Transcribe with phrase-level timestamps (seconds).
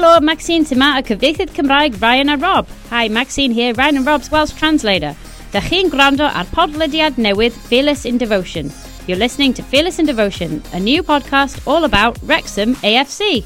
[0.00, 2.66] Helo, Maxine syma a cyfieithydd Cymraeg Ryan a Rob.
[2.88, 5.14] Hi, Maxine here, Ryan and Rob's Welsh translator.
[5.52, 8.72] Da chi'n gwrando ar podlediad newydd Fearless in Devotion.
[9.06, 13.44] You're listening to Fearless in Devotion, a new podcast all about Wrexham AFC.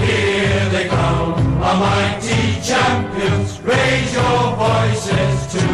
[0.00, 3.60] Here they come, a mighty champions.
[3.60, 5.66] Raise your voices to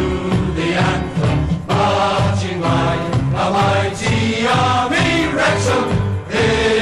[0.59, 1.65] the anthem.
[1.69, 5.33] Marching line, a mighty army.
[5.33, 6.01] Wrexham.
[6.31, 6.80] See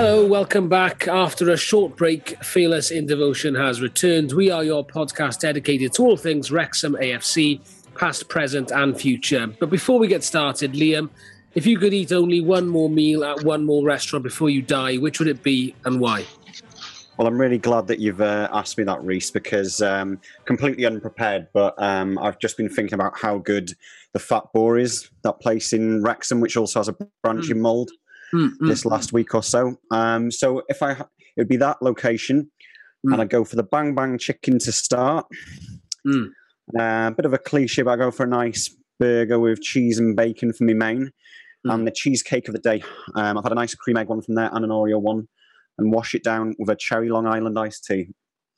[0.00, 1.08] Hello, welcome back.
[1.08, 4.30] After a short break, Fearless in Devotion has returned.
[4.30, 7.58] We are your podcast dedicated to all things Wrexham AFC,
[7.96, 9.48] past, present, and future.
[9.58, 11.10] But before we get started, Liam,
[11.56, 14.98] if you could eat only one more meal at one more restaurant before you die,
[14.98, 16.24] which would it be and why?
[17.16, 21.48] Well, I'm really glad that you've uh, asked me that, Reese, because um, completely unprepared.
[21.52, 23.72] But um, I've just been thinking about how good
[24.12, 27.90] the Fat Boar is, that place in Wrexham, which also has a branch in Mold
[28.34, 29.76] Mm, mm, this last week or so.
[29.90, 31.06] Um, so if I, it
[31.38, 32.50] would be that location,
[33.06, 33.12] Mm.
[33.12, 35.24] and I go for the Bang Bang Chicken to start.
[36.04, 36.30] Mm.
[36.78, 40.16] Uh, bit of a cliche, but I go for a nice burger with cheese and
[40.16, 41.12] bacon for me main,
[41.66, 41.74] Mm.
[41.74, 42.82] and the cheesecake of the day.
[43.14, 45.28] Um, I've had a nice cream egg one from there and an Oreo one,
[45.78, 48.08] and wash it down with a cherry Long Island iced tea.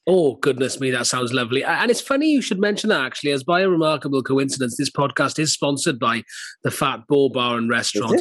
[0.06, 1.62] Oh, goodness me, that sounds lovely.
[1.62, 5.38] And it's funny you should mention that, actually, as by a remarkable coincidence, this podcast
[5.38, 6.24] is sponsored by
[6.64, 8.20] the Fat Boar Bar and Restaurant.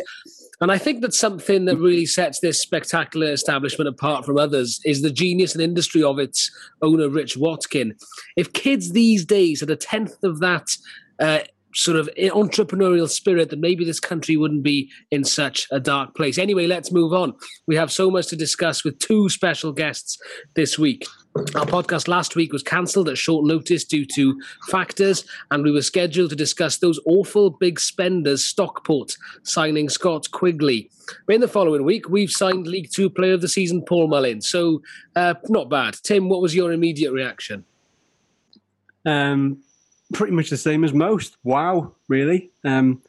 [0.62, 5.02] And I think that something that really sets this spectacular establishment apart from others is
[5.02, 7.96] the genius and industry of its owner, Rich Watkin.
[8.36, 10.68] If kids these days had a tenth of that
[11.20, 11.40] uh,
[11.74, 16.38] sort of entrepreneurial spirit, then maybe this country wouldn't be in such a dark place.
[16.38, 17.34] Anyway, let's move on.
[17.68, 20.18] We have so much to discuss with two special guests
[20.56, 21.06] this week.
[21.40, 25.82] Our podcast last week was cancelled at short notice due to factors, and we were
[25.82, 30.90] scheduled to discuss those awful big spenders, Stockport, signing Scott Quigley.
[31.26, 34.42] But in the following week, we've signed League Two Player of the Season, Paul Mullin.
[34.42, 34.82] So,
[35.16, 35.96] uh, not bad.
[36.04, 37.64] Tim, what was your immediate reaction?
[39.06, 39.64] Um,
[40.14, 41.38] pretty much the same as most.
[41.46, 42.52] Wow, really.
[42.66, 43.02] Um,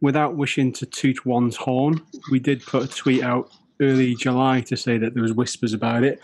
[0.00, 4.76] without wishing to toot one's horn, we did put a tweet out early July to
[4.76, 6.20] say that there was whispers about it.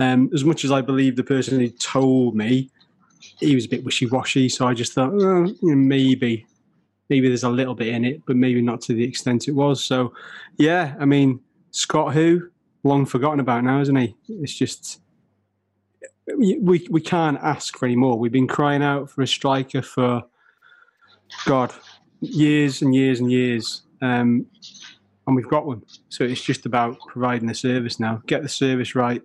[0.00, 2.70] Um, as much as I believe the person who told me,
[3.38, 4.48] he was a bit wishy-washy.
[4.48, 6.46] So I just thought, oh, maybe,
[7.08, 9.84] maybe there's a little bit in it, but maybe not to the extent it was.
[9.84, 10.14] So,
[10.56, 11.40] yeah, I mean,
[11.70, 12.48] Scott, who
[12.82, 14.16] long forgotten about now, isn't he?
[14.28, 15.00] It's just
[16.36, 18.18] we we can't ask for any more.
[18.18, 20.22] We've been crying out for a striker for
[21.44, 21.72] God
[22.20, 24.46] years and years and years, um,
[25.26, 25.82] and we've got one.
[26.08, 28.22] So it's just about providing the service now.
[28.26, 29.22] Get the service right.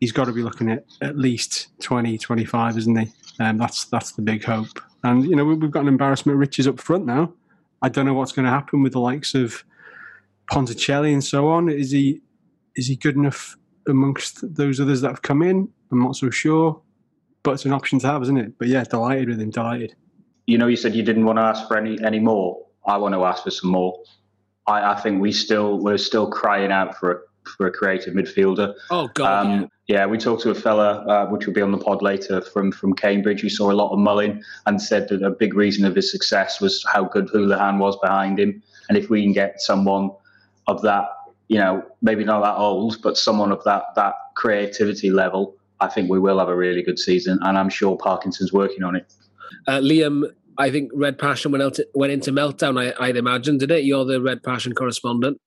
[0.00, 3.08] He's got to be looking at at least 20, 25, isn't he?
[3.40, 4.80] Um, that's that's the big hope.
[5.04, 7.32] And you know we- we've got an embarrassment of riches up front now.
[7.82, 9.64] I don't know what's going to happen with the likes of
[10.50, 11.68] Ponticelli and so on.
[11.68, 12.20] Is he
[12.76, 13.56] is he good enough
[13.88, 15.68] amongst those others that have come in?
[15.90, 16.80] I'm not so sure,
[17.42, 18.58] but it's an option to have, isn't it?
[18.58, 19.94] But yeah, delighted with him, delighted.
[20.46, 22.58] you know, you said you didn't want to ask for any any more.
[22.86, 23.98] I want to ask for some more.
[24.66, 27.22] I, I think we still we're still crying out for
[27.56, 28.74] for a creative midfielder.
[28.90, 29.46] Oh, God.
[29.46, 32.40] Um, yeah, we talked to a fella, uh, which will be on the pod later,
[32.40, 35.84] from from Cambridge, who saw a lot of Mullin and said that a big reason
[35.84, 38.62] of his success was how good Hoolahan was behind him.
[38.88, 40.10] And if we can get someone
[40.66, 41.08] of that,
[41.48, 46.10] you know, maybe not that old, but someone of that that creativity level, I think
[46.10, 47.38] we will have a really good season.
[47.42, 49.12] And I'm sure Parkinson's working on it.
[49.68, 50.24] Uh, Liam,
[50.58, 53.84] I think Red Passion went, out went into meltdown, I, I'd imagine, did it?
[53.84, 55.40] You're the Red Passion correspondent.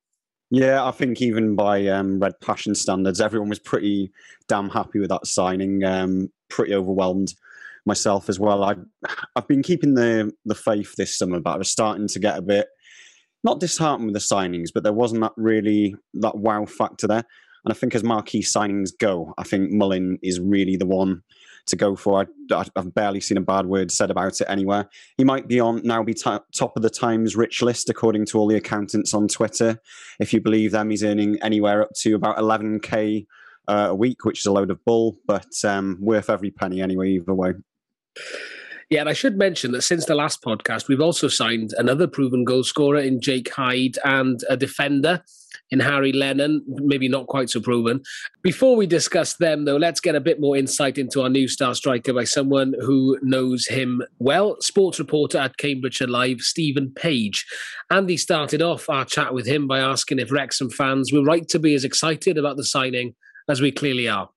[0.52, 4.12] Yeah, I think even by um, Red Passion standards, everyone was pretty
[4.48, 5.84] damn happy with that signing.
[5.84, 7.34] Um, pretty overwhelmed
[7.86, 8.64] myself as well.
[8.64, 8.76] I,
[9.36, 12.42] I've been keeping the the faith this summer, but I was starting to get a
[12.42, 12.68] bit
[13.44, 17.24] not disheartened with the signings, but there wasn't that really that wow factor there.
[17.66, 21.22] And I think as marquee signings go, I think Mullin is really the one
[21.70, 22.28] to go for.
[22.52, 24.90] I, I've barely seen a bad word said about it anywhere.
[25.18, 28.40] He might be on now be top top of the Times rich list according to
[28.40, 29.80] all the accountants on Twitter.
[30.20, 33.26] If you believe them, he's earning anywhere up to about 11k
[33.68, 37.12] uh, a week, which is a load of bull, but um, worth every penny anyway.
[37.12, 37.54] Either way.
[38.90, 42.44] Yeah, and I should mention that since the last podcast, we've also signed another proven
[42.44, 45.24] goal scorer in Jake Hyde and a defender
[45.70, 48.02] in Harry Lennon, maybe not quite so proven.
[48.42, 51.76] Before we discuss them, though, let's get a bit more insight into our new star
[51.76, 54.58] striker by someone who knows him well.
[54.62, 57.46] Sports reporter at Cambridgeshire Live, Stephen Page.
[57.92, 61.60] Andy started off our chat with him by asking if Wrexham fans were right to
[61.60, 63.14] be as excited about the signing
[63.48, 64.30] as we clearly are.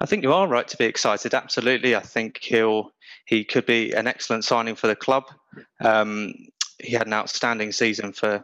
[0.00, 1.34] I think you are right to be excited.
[1.34, 2.92] Absolutely, I think he'll
[3.28, 5.24] he could be an excellent signing for the club.
[5.84, 6.32] Um,
[6.78, 8.42] he had an outstanding season for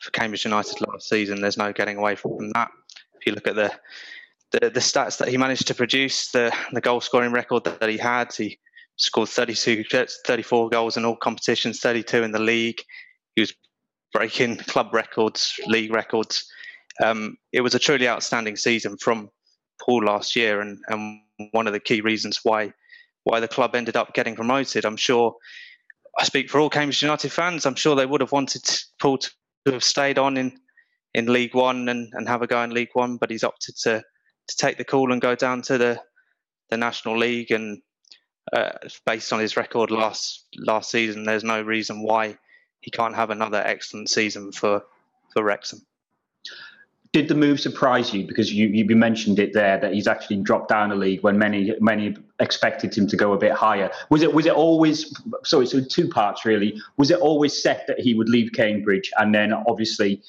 [0.00, 1.40] for Cambridge United last season.
[1.40, 2.70] There's no getting away from that.
[3.20, 3.70] If you look at the
[4.52, 7.90] the, the stats that he managed to produce, the the goal scoring record that, that
[7.90, 8.58] he had, he
[8.96, 9.84] scored 32,
[10.26, 12.80] 34 goals in all competitions, 32 in the league.
[13.36, 13.52] He was
[14.14, 16.50] breaking club records, league records.
[17.02, 19.28] Um, it was a truly outstanding season from
[19.82, 22.72] Paul last year, and, and one of the key reasons why
[23.24, 24.84] why the club ended up getting promoted.
[24.84, 25.34] I'm sure
[26.18, 27.66] I speak for all Cambridge United fans.
[27.66, 28.62] I'm sure they would have wanted
[29.00, 29.30] Paul to
[29.66, 30.58] have stayed on in,
[31.14, 34.04] in League One and, and have a go in League One, but he's opted to
[34.46, 36.00] to take the call and go down to the
[36.70, 37.50] the National League.
[37.50, 37.80] And
[38.52, 38.72] uh,
[39.06, 42.38] based on his record last last season, there's no reason why
[42.80, 44.82] he can't have another excellent season for
[45.32, 45.80] for Wrexham.
[47.14, 48.26] Did the move surprise you?
[48.26, 51.72] Because you, you mentioned it there that he's actually dropped down a league when many
[51.78, 53.88] many expected him to go a bit higher.
[54.10, 55.66] Was it was it always sorry?
[55.66, 56.76] So two parts really.
[56.96, 60.22] Was it always set that he would leave Cambridge, and then obviously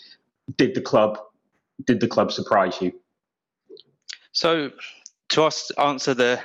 [0.58, 1.18] did the club
[1.86, 2.92] did the club surprise you?
[4.32, 4.70] So
[5.30, 6.40] to answer the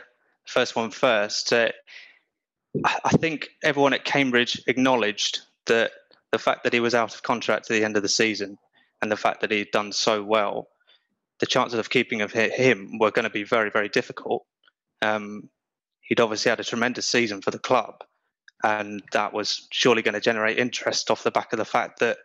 [0.47, 1.69] first one first, uh,
[2.83, 5.91] I think everyone at Cambridge acknowledged that
[6.33, 8.57] the fact that he was out of contract at the end of the season
[9.03, 10.69] and the fact that he'd done so well,
[11.39, 14.45] the chances of keeping of him were going to be very, very difficult.
[15.03, 15.49] Um,
[16.01, 18.05] he'd obviously had a tremendous season for the club,
[18.63, 22.19] and that was surely going to generate interest off the back of the fact that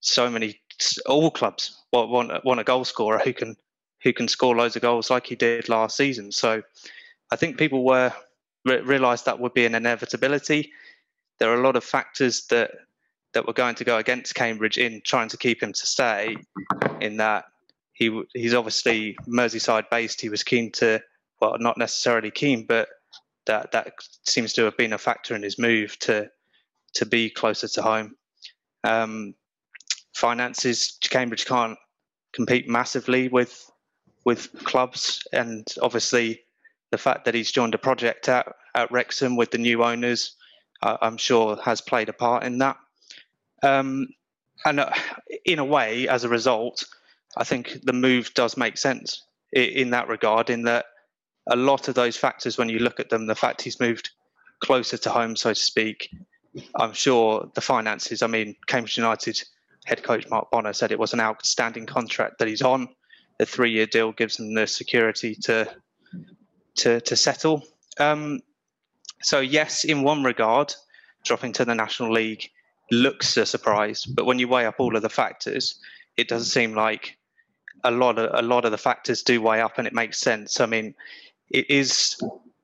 [0.00, 0.60] so many
[1.06, 3.56] all clubs want, want a goal scorer who can
[4.02, 6.32] who can score loads of goals like he did last season.
[6.32, 6.62] So
[7.30, 8.12] I think people were
[8.64, 10.72] realised that would be an inevitability.
[11.38, 12.72] There are a lot of factors that
[13.34, 16.36] that were going to go against Cambridge in trying to keep him to stay.
[17.00, 17.44] In that
[17.92, 20.20] he he's obviously Merseyside based.
[20.20, 21.02] He was keen to
[21.40, 22.88] well, not necessarily keen, but
[23.46, 23.92] that that
[24.24, 26.30] seems to have been a factor in his move to
[26.94, 28.14] to be closer to home.
[28.84, 29.34] Um,
[30.14, 31.78] finances, Cambridge can't
[32.32, 33.70] compete massively with
[34.24, 36.40] with clubs, and obviously
[36.90, 40.36] the fact that he's joined a project at, at Wrexham with the new owners,
[40.82, 42.76] uh, I'm sure has played a part in that.
[43.62, 44.08] Um,
[44.64, 44.90] and uh,
[45.44, 46.84] in a way, as a result,
[47.36, 49.22] I think the move does make sense
[49.52, 50.50] in, in that regard.
[50.50, 50.86] In that
[51.48, 54.10] a lot of those factors, when you look at them, the fact he's moved
[54.60, 56.08] closer to home, so to speak,
[56.76, 58.22] I'm sure the finances.
[58.22, 59.42] I mean, Cambridge United
[59.84, 62.88] head coach Mark Bonner said it was an outstanding contract that he's on
[63.38, 65.68] The three-year deal gives them the security to
[66.76, 67.64] to to settle.
[67.98, 68.40] Um,
[69.22, 70.74] so yes, in one regard,
[71.24, 72.50] dropping to the National League
[72.90, 75.78] looks a surprise, but when you weigh up all of the factors,
[76.16, 77.16] it does seem like
[77.84, 80.60] a lot of a lot of the factors do weigh up, and it makes sense.
[80.60, 80.94] I mean,
[81.50, 82.20] it is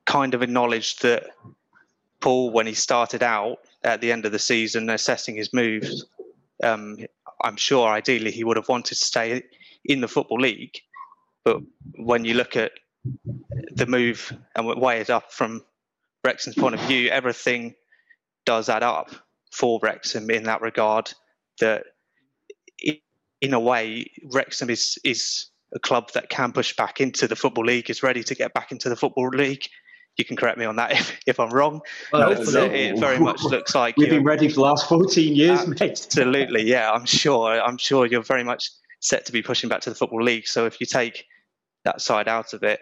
[0.07, 1.25] kind of acknowledged that
[2.21, 6.05] Paul, when he started out at the end of the season, assessing his moves,
[6.63, 6.99] um,
[7.43, 9.43] I'm sure ideally he would have wanted to stay
[9.85, 10.81] in the Football League.
[11.45, 11.59] But
[11.97, 12.73] when you look at
[13.73, 15.65] the move and weigh it up from
[16.25, 17.75] Wrexham's point of view, everything
[18.45, 19.11] does add up
[19.53, 21.13] for Wrexham in that regard.
[21.61, 21.85] That
[23.41, 27.67] in a way, Wrexham is is a club that can push back into the Football
[27.67, 29.67] League, is ready to get back into the Football League.
[30.17, 31.81] You can correct me on that if, if I'm wrong.
[32.13, 35.87] Well, it very much looks like we've been ready for the last 14 years, absolutely,
[35.87, 35.91] mate.
[35.91, 36.91] Absolutely, yeah.
[36.91, 37.61] I'm sure.
[37.61, 38.71] I'm sure you're very much
[39.01, 40.49] set to be pushing back to the football league.
[40.49, 41.25] So if you take
[41.85, 42.81] that side out of it,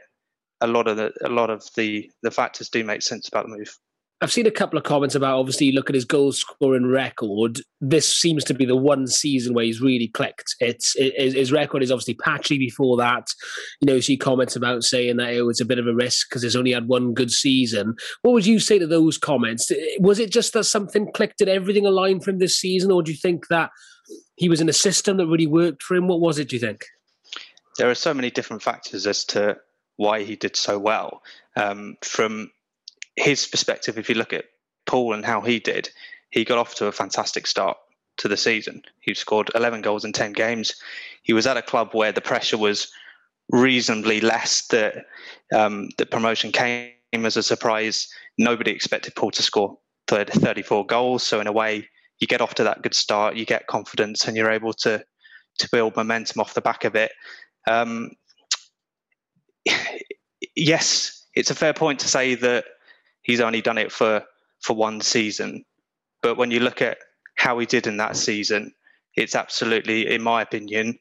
[0.62, 3.57] a lot of the a lot of the the factors do make sense about the
[3.57, 3.79] move.
[4.23, 7.61] I've seen a couple of comments about obviously look at his goal scoring record.
[7.83, 10.55] This seems to be the one season where he's really clicked.
[10.59, 13.29] It's it, his record is obviously patchy before that.
[13.81, 16.43] You know, see comments about saying that it was a bit of a risk because
[16.43, 17.95] he's only had one good season.
[18.23, 19.71] What would you say to those comments?
[20.01, 23.13] Was it just that something clicked and everything aligned for him this season, or do
[23.13, 23.71] you think that
[24.37, 26.09] he was in a system that really worked for him?
[26.09, 26.49] What was it?
[26.49, 26.87] Do you think?
[27.77, 29.59] There are so many different factors as to
[29.97, 31.23] why he did so well.
[31.55, 32.51] Um, from
[33.17, 34.47] his perspective, if you look at
[34.87, 35.91] Paul and how he did,
[36.31, 37.77] he got off to a fantastic start
[38.19, 38.83] to the season.
[39.01, 40.75] He scored 11 goals in 10 games.
[41.23, 42.91] He was at a club where the pressure was
[43.51, 44.67] reasonably less.
[44.69, 45.07] That
[45.55, 48.09] um, the promotion came as a surprise.
[48.39, 51.23] Nobody expected Paul to score 34 goals.
[51.23, 51.89] So, in a way,
[52.21, 55.05] you get off to that good start, you get confidence, and you're able to
[55.59, 57.13] to build momentum off the back of it.
[57.67, 58.11] Um,
[60.57, 62.65] yes, it's a fair point to say that
[63.26, 64.23] he's only done it for
[64.62, 65.64] for one season,
[66.23, 66.99] but when you look at
[67.37, 68.73] how he did in that season,
[69.16, 70.99] it's absolutely, in my opinion,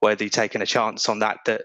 [0.00, 1.38] worthy taking a chance on that.
[1.46, 1.62] That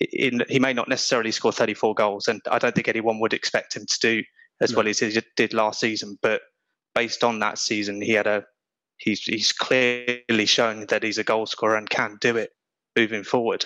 [0.00, 3.76] in, he may not necessarily score 34 goals, and I don't think anyone would expect
[3.76, 4.22] him to do
[4.60, 4.78] as no.
[4.78, 6.18] well as he did last season.
[6.22, 6.40] But
[6.94, 8.44] based on that season, he had a
[8.96, 12.50] he's he's clearly shown that he's a goal scorer and can do it
[12.96, 13.64] moving forward.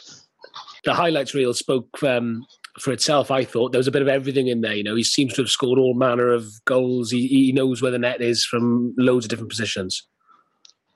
[0.84, 2.44] The highlights reel spoke um,
[2.80, 3.30] for itself.
[3.30, 4.74] I thought there was a bit of everything in there.
[4.74, 7.10] You know, he seems to have scored all manner of goals.
[7.10, 10.02] He, he knows where the net is from loads of different positions.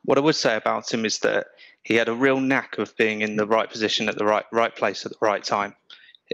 [0.03, 1.47] What I would say about him is that
[1.83, 4.75] he had a real knack of being in the right position at the right right
[4.75, 5.75] place at the right time.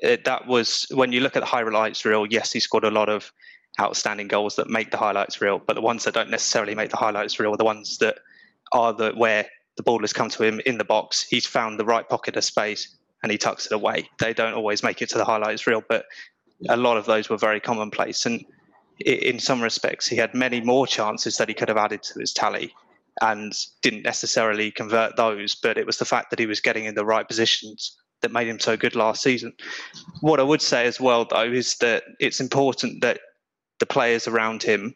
[0.02, 2.26] It, that was when you look at the highlights reel.
[2.26, 3.32] Yes, he scored a lot of
[3.80, 6.96] outstanding goals that make the highlights reel, but the ones that don't necessarily make the
[6.96, 8.18] highlights reel are the ones that
[8.72, 9.46] are the where
[9.76, 11.22] the ball has come to him in the box.
[11.22, 14.06] He's found the right pocket of space and he tucks it away.
[14.18, 16.04] They don't always make it to the highlights reel, but
[16.68, 18.26] a lot of those were very commonplace.
[18.26, 18.44] And
[19.00, 22.34] in some respects, he had many more chances that he could have added to his
[22.34, 22.74] tally
[23.22, 25.54] and didn't necessarily convert those.
[25.54, 28.46] But it was the fact that he was getting in the right positions that made
[28.46, 29.54] him so good last season.
[30.20, 33.20] What I would say as well, though, is that it's important that
[33.78, 34.94] the players around him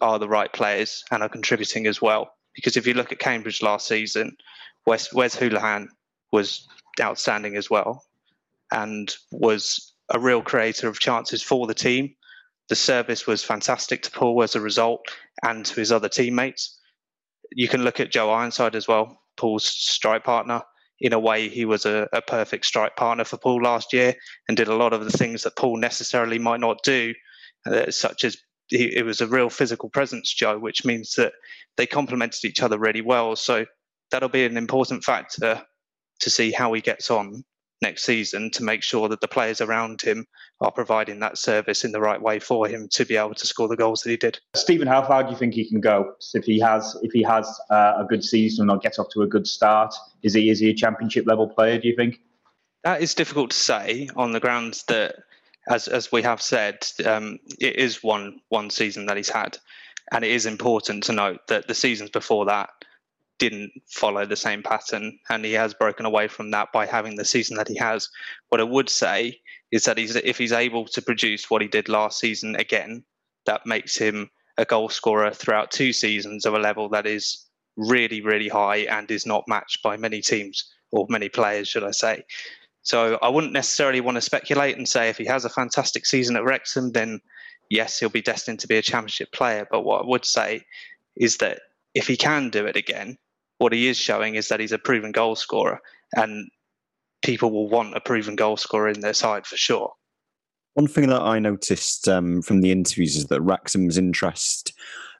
[0.00, 2.32] are the right players and are contributing as well.
[2.54, 4.34] Because if you look at Cambridge last season,
[4.86, 5.88] Wes, Wes Hoolahan
[6.32, 6.66] was
[7.00, 8.04] outstanding as well
[8.72, 12.14] and was a real creator of chances for the team.
[12.68, 15.06] The service was fantastic to Paul as a result
[15.44, 16.78] and to his other teammates.
[17.52, 20.62] You can look at Joe Ironside as well, Paul's strike partner.
[21.00, 24.14] In a way, he was a, a perfect strike partner for Paul last year
[24.48, 27.12] and did a lot of the things that Paul necessarily might not do
[27.66, 28.36] uh, such as
[28.68, 31.32] he, it was a real physical presence, Joe, which means that
[31.76, 33.36] they complemented each other really well.
[33.36, 33.66] So
[34.10, 35.62] that'll be an important factor
[36.20, 37.44] to see how he gets on
[37.82, 40.26] next season to make sure that the players around him
[40.60, 43.68] are providing that service in the right way for him to be able to score
[43.68, 44.38] the goals that he did.
[44.54, 47.46] Stephen, how far do you think he can go if he has if he has
[47.70, 49.94] uh, a good season or gets off to a good start?
[50.22, 51.78] Is he is he a championship level player?
[51.78, 52.20] Do you think?
[52.84, 55.16] That is difficult to say on the grounds that
[55.68, 59.58] as as we have said, um, it is one one season that he's had,
[60.12, 62.70] and it is important to note that the seasons before that
[63.38, 67.24] didn't follow the same pattern, and he has broken away from that by having the
[67.24, 68.08] season that he has.
[68.48, 69.40] What I would say
[69.70, 73.04] is that he's if he's able to produce what he did last season again,
[73.44, 77.44] that makes him a goal scorer throughout two seasons of a level that is
[77.76, 81.90] really really high and is not matched by many teams or many players, should I
[81.90, 82.22] say.
[82.82, 86.36] So I wouldn't necessarily want to speculate and say if he has a fantastic season
[86.36, 87.20] at Wrexham, then
[87.68, 89.66] yes, he'll be destined to be a championship player.
[89.68, 90.64] But what I would say
[91.16, 91.60] is that
[91.94, 93.18] if he can do it again,
[93.58, 95.80] what he is showing is that he's a proven goal scorer,
[96.14, 96.48] and
[97.22, 99.92] people will want a proven goal scorer in their side for sure.
[100.74, 104.74] One thing that I noticed um, from the interviews is that Wrexham's interest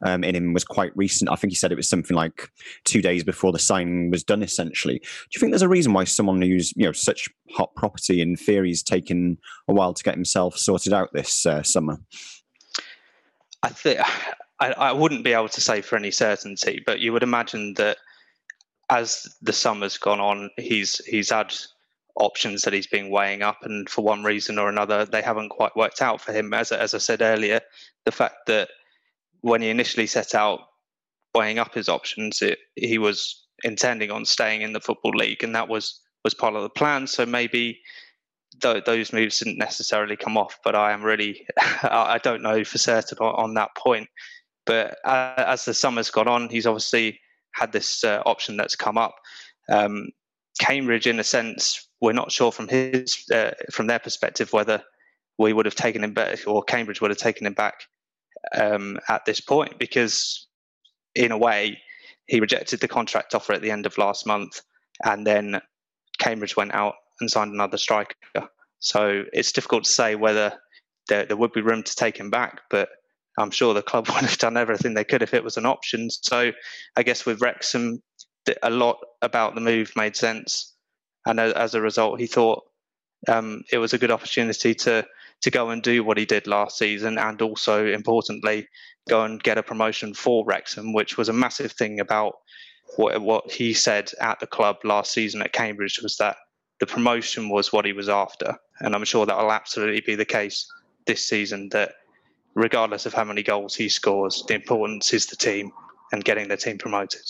[0.04, 1.30] um, in him was quite recent.
[1.30, 2.50] I think he said it was something like
[2.84, 4.42] two days before the signing was done.
[4.42, 8.20] Essentially, do you think there's a reason why someone who's you know such hot property
[8.20, 9.38] in theory has taken
[9.68, 11.98] a while to get himself sorted out this uh, summer?
[13.62, 14.00] I think
[14.60, 17.98] I, I wouldn't be able to say for any certainty, but you would imagine that
[18.90, 21.54] as the summer's gone on, he's he's had
[22.16, 25.76] options that he's been weighing up, and for one reason or another, they haven't quite
[25.76, 26.52] worked out for him.
[26.54, 27.60] As as I said earlier,
[28.04, 28.68] the fact that
[29.40, 30.60] when he initially set out
[31.34, 35.54] weighing up his options, it, he was intending on staying in the football league, and
[35.54, 37.06] that was was part of the plan.
[37.06, 37.80] So maybe
[38.60, 41.46] th- those moves didn't necessarily come off, but I am really
[41.82, 44.08] I don't know for certain on, on that point.
[44.64, 47.20] But uh, as the summer's gone on, he's obviously
[47.56, 49.14] had this uh, option that's come up.
[49.70, 50.08] Um,
[50.60, 54.82] Cambridge, in a sense, we're not sure from his uh, from their perspective whether
[55.38, 57.74] we would have taken him back or Cambridge would have taken him back
[58.56, 60.46] um, at this point because,
[61.14, 61.78] in a way,
[62.26, 64.60] he rejected the contract offer at the end of last month,
[65.04, 65.60] and then
[66.18, 68.14] Cambridge went out and signed another striker.
[68.78, 70.52] So it's difficult to say whether
[71.08, 72.88] there, there would be room to take him back, but
[73.38, 76.10] I'm sure the club would have done everything they could if it was an option.
[76.10, 76.52] So
[76.96, 78.02] I guess with Wrexham,
[78.62, 80.74] a lot about the move made sense,
[81.26, 82.62] and as a result, he thought
[83.28, 85.04] um, it was a good opportunity to
[85.42, 88.66] to go and do what he did last season, and also importantly,
[89.08, 92.34] go and get a promotion for Wrexham, which was a massive thing about
[92.96, 96.36] what what he said at the club last season at Cambridge was that
[96.78, 100.24] the promotion was what he was after, and I'm sure that will absolutely be the
[100.24, 100.66] case
[101.06, 101.68] this season.
[101.70, 101.92] That
[102.56, 105.70] regardless of how many goals he scores, the importance is the team
[106.10, 107.20] and getting the team promoted.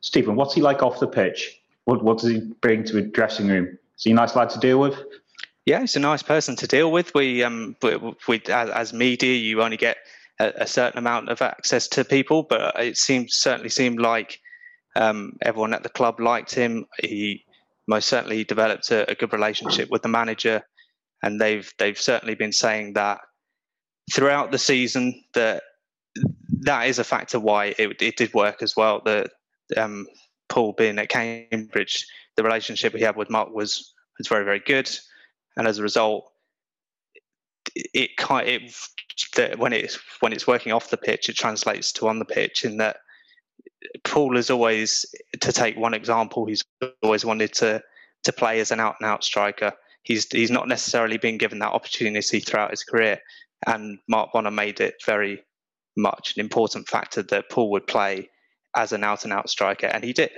[0.00, 1.60] Stephen, what's he like off the pitch?
[1.84, 3.78] What, what does he bring to a dressing room?
[3.96, 4.96] Is he a nice lad to deal with?
[5.66, 7.14] Yeah, he's a nice person to deal with.
[7.14, 7.96] We, um, we,
[8.26, 9.98] we as, as, media, you only get
[10.40, 14.40] a, a, certain amount of access to people, but it seemed certainly seemed like
[14.96, 16.86] um, everyone at the club liked him.
[17.00, 17.44] He
[17.86, 20.62] most certainly developed a, a good relationship with the manager,
[21.22, 23.20] and they've they've certainly been saying that
[24.12, 25.62] throughout the season that
[26.60, 29.00] that is a factor why it, it did work as well.
[29.04, 29.28] The
[29.76, 30.06] um,
[30.48, 34.90] Paul being at Cambridge, the relationship he had with Mark was was very very good,
[35.56, 36.30] and as a result,
[37.74, 38.72] it kind it
[39.36, 42.64] that when it's when it's working off the pitch, it translates to on the pitch
[42.64, 42.98] in that
[44.04, 45.06] Paul is always
[45.40, 46.46] to take one example.
[46.46, 46.64] He's
[47.02, 47.82] always wanted to
[48.24, 49.72] to play as an out and out striker.
[50.02, 53.20] He's he's not necessarily been given that opportunity throughout his career,
[53.66, 55.42] and Mark Bonner made it very
[55.96, 58.28] much an important factor that Paul would play
[58.76, 60.30] as an out and out striker, and he did.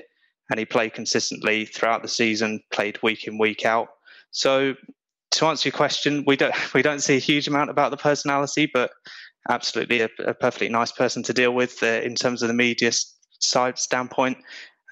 [0.50, 3.88] And he played consistently throughout the season, played week in, week out.
[4.32, 4.74] So
[5.32, 8.70] to answer your question, we don't we don't see a huge amount about the personality,
[8.72, 8.90] but
[9.48, 12.90] absolutely a, a perfectly nice person to deal with uh, in terms of the media
[13.38, 14.38] side standpoint,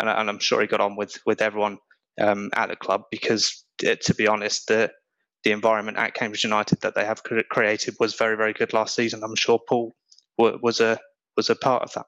[0.00, 1.78] and, and, I'm sure he got on with with everyone
[2.20, 4.90] um, at the club because, uh, to be honest, the
[5.44, 9.22] the environment at Cambridge United that they have created was very very good last season.
[9.22, 9.94] I'm sure Paul
[10.36, 10.98] was a
[11.36, 12.06] was a part of that.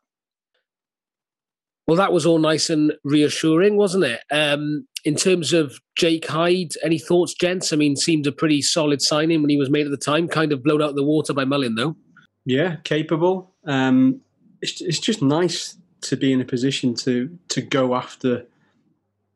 [1.86, 4.20] Well, that was all nice and reassuring, wasn't it?
[4.30, 7.72] Um, in terms of Jake Hyde, any thoughts, gents?
[7.72, 10.28] I mean, seemed a pretty solid signing when he was made at the time.
[10.28, 11.96] Kind of blown out of the water by Mullin, though.
[12.44, 13.54] Yeah, capable.
[13.64, 14.20] Um,
[14.62, 18.46] it's, it's just nice to be in a position to to go after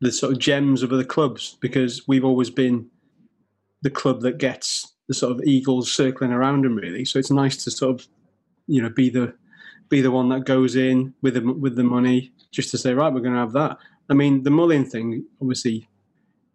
[0.01, 2.89] the sort of gems of other clubs because we've always been
[3.85, 7.05] the club that gets the sort of eagles circling around him really.
[7.05, 8.09] So it's nice to sort of
[8.67, 9.35] you know be the
[9.91, 13.13] be the one that goes in with the with the money just to say right
[13.13, 13.77] we're going to have that.
[14.11, 15.87] I mean the Mullin thing obviously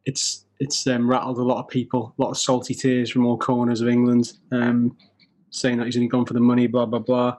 [0.05, 3.37] it's it's um, rattled a lot of people, a lot of salty tears from all
[3.37, 4.97] corners of England, um,
[5.51, 7.37] saying that he's only gone for the money, blah blah blah.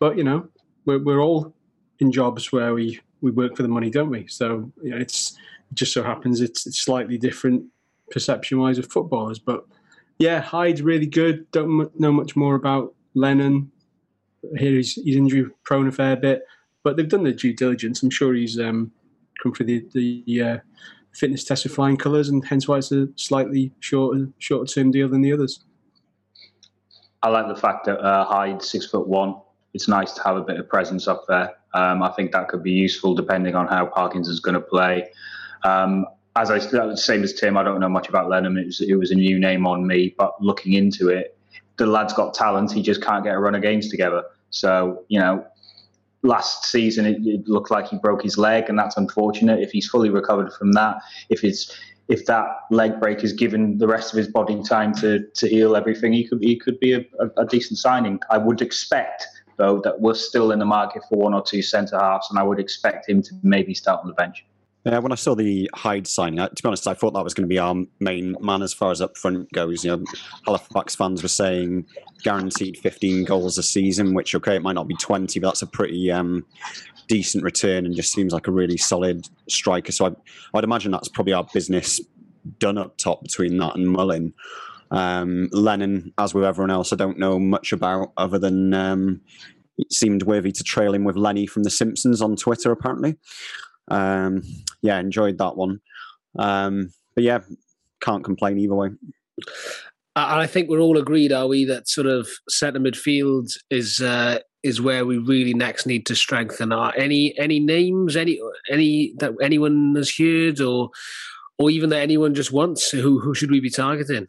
[0.00, 0.48] But you know
[0.86, 1.54] we're we're all
[2.00, 4.26] in jobs where we we work for the money, don't we?
[4.28, 5.36] So you know, it's
[5.70, 7.66] it just so happens it's, it's slightly different
[8.12, 9.64] perception wise of footballers, but
[10.18, 11.50] yeah, Hyde's really good.
[11.50, 13.72] Don't know much more about Lennon
[14.56, 16.42] here he's, he's injury prone a fair bit,
[16.82, 18.02] but they've done their due diligence.
[18.02, 18.92] I'm sure he's um,
[19.42, 20.58] come through the, the uh,
[21.12, 25.08] fitness test with flying colours, and hence why it's a slightly shorter shorter term deal
[25.08, 25.64] than the others.
[27.22, 29.36] I like the fact that uh, Hyde six foot one.
[29.74, 31.54] It's nice to have a bit of presence up there.
[31.72, 35.08] Um, I think that could be useful depending on how Parkinson's going to play.
[35.64, 36.04] Um,
[36.36, 38.56] as I same as Tim, I don't know much about Lennon.
[38.56, 41.36] It was, it was a new name on me, but looking into it,
[41.76, 42.72] the lad's got talent.
[42.72, 44.24] He just can't get a run of games together.
[44.50, 45.44] So, you know,
[46.22, 49.60] last season it, it, looked like he broke his leg, and that's unfortunate.
[49.60, 50.96] If he's fully recovered from that,
[51.28, 51.76] if it's
[52.08, 55.76] if that leg break has given the rest of his body time to to heal
[55.76, 57.02] everything, he could he could be a,
[57.36, 58.20] a decent signing.
[58.30, 59.26] I would expect
[59.58, 62.42] though that we're still in the market for one or two centre halves, and I
[62.42, 64.44] would expect him to maybe start on the bench.
[64.84, 67.44] Yeah, when I saw the Hyde signing, to be honest, I thought that was going
[67.44, 69.84] to be our main man as far as up front goes.
[69.84, 70.04] You know,
[70.44, 71.86] Halifax fans were saying
[72.24, 75.68] guaranteed 15 goals a season, which okay, it might not be 20, but that's a
[75.68, 76.44] pretty um,
[77.06, 79.92] decent return and just seems like a really solid striker.
[79.92, 82.00] So I, I'd imagine that's probably our business
[82.58, 84.34] done up top between that and Mullin.
[84.90, 89.20] Um, Lennon, as with everyone else, I don't know much about other than um,
[89.78, 93.16] it seemed worthy to trail him with Lenny from The Simpsons on Twitter, apparently.
[93.88, 94.42] Um,
[94.80, 95.80] yeah, enjoyed that one.
[96.38, 97.40] Um, but yeah,
[98.00, 98.90] can't complain either way.
[100.14, 104.80] I think we're all agreed, are we, that sort of centre midfield is uh, is
[104.80, 106.70] where we really next need to strengthen.
[106.72, 108.38] Are any any names, any
[108.70, 110.90] any that anyone has heard, or
[111.58, 112.90] or even that anyone just wants?
[112.90, 114.26] Who who should we be targeting?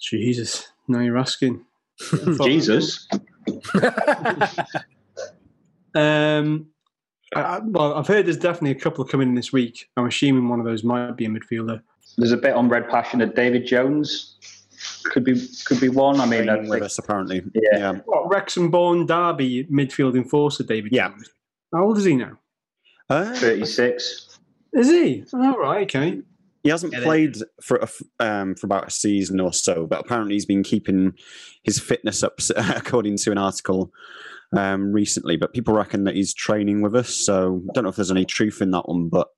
[0.00, 1.64] Jesus, now you're asking.
[2.42, 3.06] Jesus.
[5.94, 6.66] um,
[7.34, 9.88] I, well, I've heard there's definitely a couple coming in this week.
[9.96, 11.80] I'm assuming one of those might be a midfielder.
[12.16, 14.36] There's a bit on Red Passion that David Jones
[15.04, 16.20] could be could be one.
[16.20, 17.42] I mean, with like, us apparently.
[17.54, 17.78] Yeah.
[17.78, 17.92] yeah.
[18.04, 21.08] What, Wrexham born Derby midfield enforcer David yeah.
[21.08, 21.30] Jones.
[21.72, 22.38] How old is he now?
[23.08, 24.38] Uh, 36.
[24.72, 25.24] Is he?
[25.32, 26.22] Oh, right, okay.
[26.62, 27.88] He hasn't played for a,
[28.24, 31.14] um, for about a season or so, but apparently he's been keeping
[31.62, 33.92] his fitness up, according to an article
[34.56, 37.14] um, recently, but people reckon that he's training with us.
[37.14, 39.28] So I don't know if there's any truth in that one, but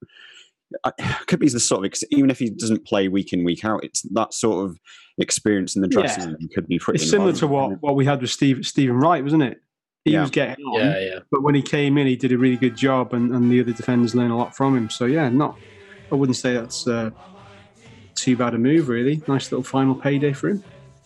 [0.85, 0.91] I,
[1.27, 4.03] could be the sort of even if he doesn't play week in week out, it's
[4.13, 4.79] that sort of
[5.19, 7.03] experience in the dressing room could be pretty.
[7.03, 9.59] It's similar to what, what we had with Steve Stephen Wright, wasn't it?
[10.05, 10.23] He yeah.
[10.23, 11.19] was getting on, yeah, yeah.
[11.31, 13.73] but when he came in, he did a really good job, and, and the other
[13.73, 14.91] defenders learned a lot from him.
[14.91, 15.57] So yeah, not
[16.11, 17.11] I wouldn't say that's uh,
[18.17, 19.23] too bad a move, really.
[19.29, 20.65] Nice little final payday for him.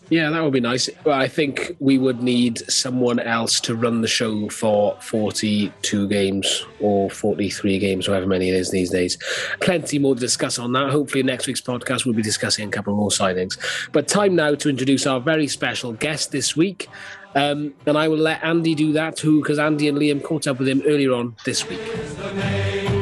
[0.08, 0.88] Yeah, that would be nice.
[1.04, 7.10] I think we would need someone else to run the show for 42 games or
[7.10, 9.18] 43 games, however many it is these days.
[9.60, 10.90] Plenty more to discuss on that.
[10.90, 13.58] Hopefully, next week's podcast, we'll be discussing a couple more signings.
[13.90, 16.88] But time now to introduce our very special guest this week.
[17.34, 20.58] Um, and I will let Andy do that too, because Andy and Liam caught up
[20.58, 22.95] with him earlier on this week.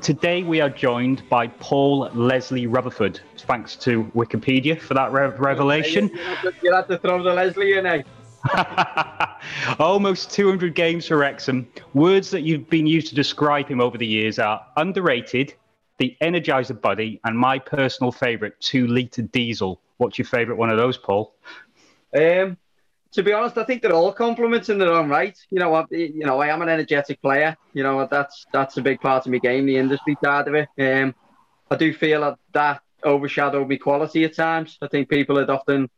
[0.00, 3.20] Today we are joined by Paul Leslie Rutherford.
[3.36, 6.10] Thanks to Wikipedia for that re- revelation.
[6.62, 8.02] You'll have to throw the Leslie in, eh?
[9.78, 11.68] Almost 200 games for Wrexham.
[11.92, 15.52] Words that you've been used to describe him over the years are underrated,
[15.98, 19.82] the Energizer Bunny, and my personal favourite, two litre diesel.
[19.98, 21.34] What's your favourite one of those, Paul?
[22.16, 22.56] Um,
[23.12, 25.36] to be honest, I think they're all compliments in their own right.
[25.50, 27.56] You know, I, you know, I am an energetic player.
[27.74, 30.68] You know, that's that's a big part of my game, the industry side of it.
[30.78, 31.14] Um,
[31.70, 34.78] I do feel that that overshadowed me quality at times.
[34.82, 35.88] I think people had often,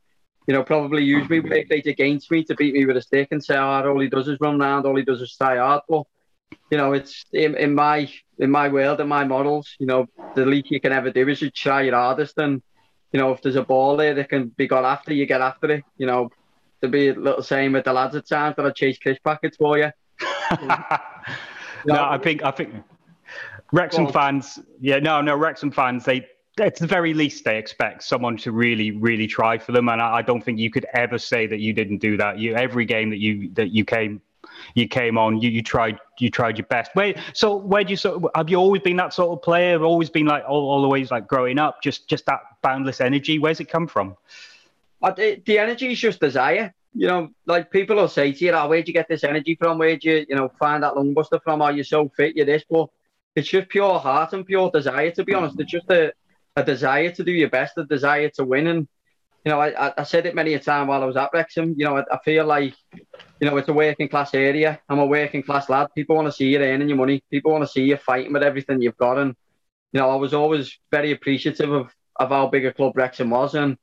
[0.47, 3.45] you know, probably used me rate against me to beat me with a stick and
[3.45, 6.05] say, "Oh, all he does is run round, all he does is try hard." But
[6.71, 9.75] you know, it's in, in my in my world, in my models.
[9.79, 12.63] You know, the least you can ever do is you try your hardest, and
[13.13, 15.71] you know, if there's a ball there that can be got after, you get after
[15.71, 15.85] it.
[15.99, 16.31] You know,
[16.83, 19.57] there'd be a little saying with the lads at times that I chase crisp packets
[19.57, 19.91] for you.
[21.87, 22.75] no, I think I think
[23.73, 24.59] Wrexham Well- fans.
[24.81, 26.05] Yeah, no, no, Wrexham fans.
[26.05, 26.27] They
[26.61, 30.17] at the very least they expect someone to really, really try for them, and I,
[30.17, 32.39] I don't think you could ever say that you didn't do that.
[32.39, 34.21] You every game that you that you came.
[34.75, 35.41] You came on.
[35.41, 35.99] You, you tried.
[36.19, 36.91] You tried your best.
[36.95, 37.17] Wait.
[37.33, 38.17] So where do you sort?
[38.17, 39.83] Of, have you always been that sort of player?
[39.83, 41.83] Always been like all, all the ways like growing up.
[41.83, 43.39] Just just that boundless energy.
[43.39, 44.17] Where's it come from?
[45.03, 46.73] The energy is just desire.
[46.95, 49.79] You know, like people will say to you, oh, where'd you get this energy from?
[49.79, 51.63] Where'd you, you know, find that lung buster from?
[51.63, 52.37] Are you so fit?
[52.37, 52.89] You're this, but
[53.35, 55.11] it's just pure heart and pure desire.
[55.13, 56.13] To be honest, it's just a,
[56.55, 58.67] a desire to do your best, a desire to win.
[58.67, 58.89] And
[59.45, 61.75] you know, I, I- I said it many a time while I was at Wrexham.
[61.79, 62.75] You know, I, I feel like,
[63.41, 64.79] you know, it's a working class area.
[64.89, 65.89] I'm a working class lad.
[65.95, 67.25] People want to see you earning your money.
[67.31, 69.19] People want to see you fighting with everything you've got.
[69.19, 69.35] And
[69.93, 73.55] you know, I was always very appreciative of of how big a club Wrexham was.
[73.55, 73.79] And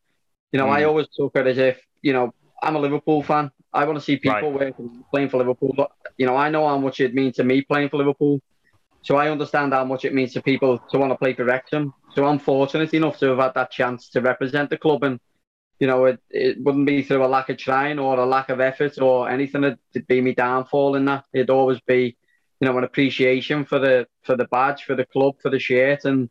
[0.52, 0.88] you know, I mm.
[0.88, 3.52] always took it as if, you know, I'm a Liverpool fan.
[3.74, 5.74] I want to see people working, playing for Liverpool.
[5.76, 8.42] But, you know, I know how much it means to me playing for Liverpool.
[9.02, 11.94] So I understand how much it means to people to want to play for Wrexham.
[12.16, 15.04] So I'm fortunate enough to have had that chance to represent the club.
[15.04, 15.20] And,
[15.80, 18.60] you know, it, it wouldn't be through a lack of trying or a lack of
[18.60, 21.26] effort or anything that'd be me downfall in that.
[21.32, 22.18] It'd always be,
[22.60, 26.04] you know, an appreciation for the for the badge, for the club, for the shirt,
[26.04, 26.30] and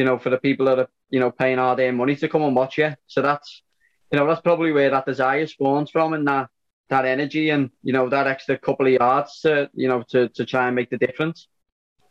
[0.00, 2.40] you know, for the people that are, you know, paying hard earned money to come
[2.40, 2.94] and watch you.
[3.06, 3.62] So that's,
[4.10, 6.48] you know, that's probably where that desire spawns from and that
[6.88, 10.46] that energy and, you know, that extra couple of yards to, you know, to, to
[10.46, 11.48] try and make the difference.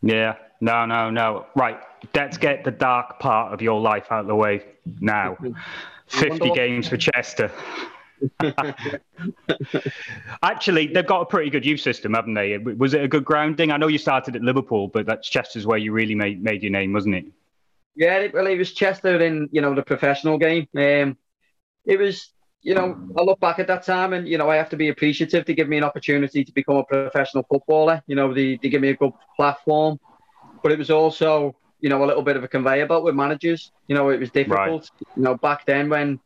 [0.02, 0.36] Yeah.
[0.60, 0.86] No.
[0.86, 1.10] No.
[1.10, 1.46] No.
[1.56, 1.80] Right.
[2.14, 4.64] Let's get the dark part of your life out of the way
[5.00, 5.36] now.
[6.06, 7.50] Fifty games for Chester.
[10.44, 12.56] Actually, they've got a pretty good youth system, haven't they?
[12.56, 13.72] Was it a good grounding?
[13.72, 16.70] I know you started at Liverpool, but that's Chester's where you really made, made your
[16.70, 17.24] name, wasn't it?
[17.96, 20.68] Yeah, it, well, it was Chester in, you know, the professional game.
[20.76, 21.16] Um,
[21.84, 24.70] it was, you know, I look back at that time and, you know, I have
[24.70, 28.02] to be appreciative to give me an opportunity to become a professional footballer.
[28.06, 29.98] You know, they, they give me a good platform.
[30.62, 33.72] But it was also, you know, a little bit of a conveyor belt with managers.
[33.88, 34.90] You know, it was difficult.
[35.16, 36.20] You know, back then when,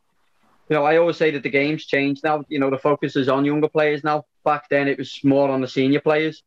[0.69, 2.43] you know, I always say that the game's changed now.
[2.49, 4.25] You know, the focus is on younger players now.
[4.43, 6.43] Back then it was more on the senior players.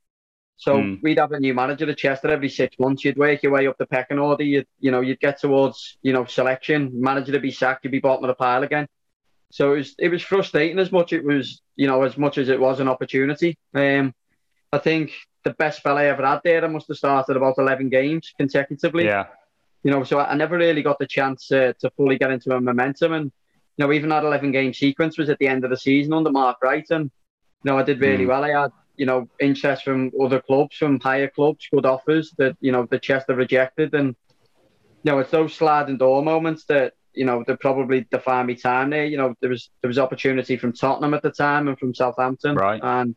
[0.58, 1.00] So Mm.
[1.02, 3.04] we'd have a new manager at Chester every six months.
[3.04, 4.42] You'd work your way up the pecking order.
[4.42, 6.90] You'd, you know, you'd get towards, you know, selection.
[7.00, 8.88] Manager to be sacked, you'd be bottom of the pile again.
[9.50, 12.48] So it was, it was frustrating as much it was, you know, as much as
[12.48, 13.56] it was an opportunity.
[13.72, 14.12] Um,
[14.72, 15.12] I think
[15.44, 19.04] the best spell I ever had there, I must have started about 11 games consecutively
[19.04, 19.26] Yeah.
[19.84, 22.50] you know, so I I never really got the chance uh, to fully get into
[22.54, 23.12] a momentum.
[23.12, 23.26] And,
[23.76, 26.32] you know, even that 11 game sequence was at the end of the season under
[26.32, 26.84] Mark Wright.
[26.90, 27.04] And,
[27.62, 28.28] you know, I did really Mm.
[28.28, 28.44] well.
[28.44, 32.72] I had, you know, interest from other clubs, from higher clubs, good offers that, you
[32.72, 33.94] know, the Chester rejected.
[33.94, 34.08] And,
[35.04, 38.90] you know, it's those sliding door moments that, you know, that probably define me time
[38.90, 39.06] there.
[39.06, 42.56] You know, there was there was opportunity from Tottenham at the time and from Southampton.
[42.56, 42.80] Right.
[42.82, 43.14] And,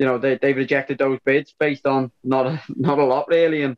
[0.00, 3.62] you know, they, they've rejected those bids based on not a, not a lot really.
[3.62, 3.76] And,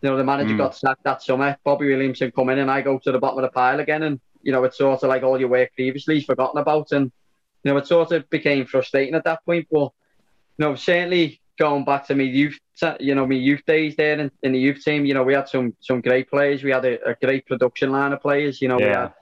[0.00, 0.58] you know, the manager Mm.
[0.58, 1.58] got sacked that summer.
[1.64, 4.02] Bobby Williamson come in and I go to the bottom of the pile again.
[4.02, 6.92] And, you know, it's sort of like all your work previously is forgotten about.
[6.92, 7.12] And,
[7.62, 9.66] you know, it sort of became frustrating at that point.
[9.70, 9.90] But,
[10.58, 12.58] know, certainly going back to me youth,
[13.00, 15.48] you know, my youth days there in, in the youth team, you know, we had
[15.48, 16.62] some some great players.
[16.62, 18.60] We had a, a great production line of players.
[18.60, 19.00] You know, we Yeah.
[19.02, 19.12] had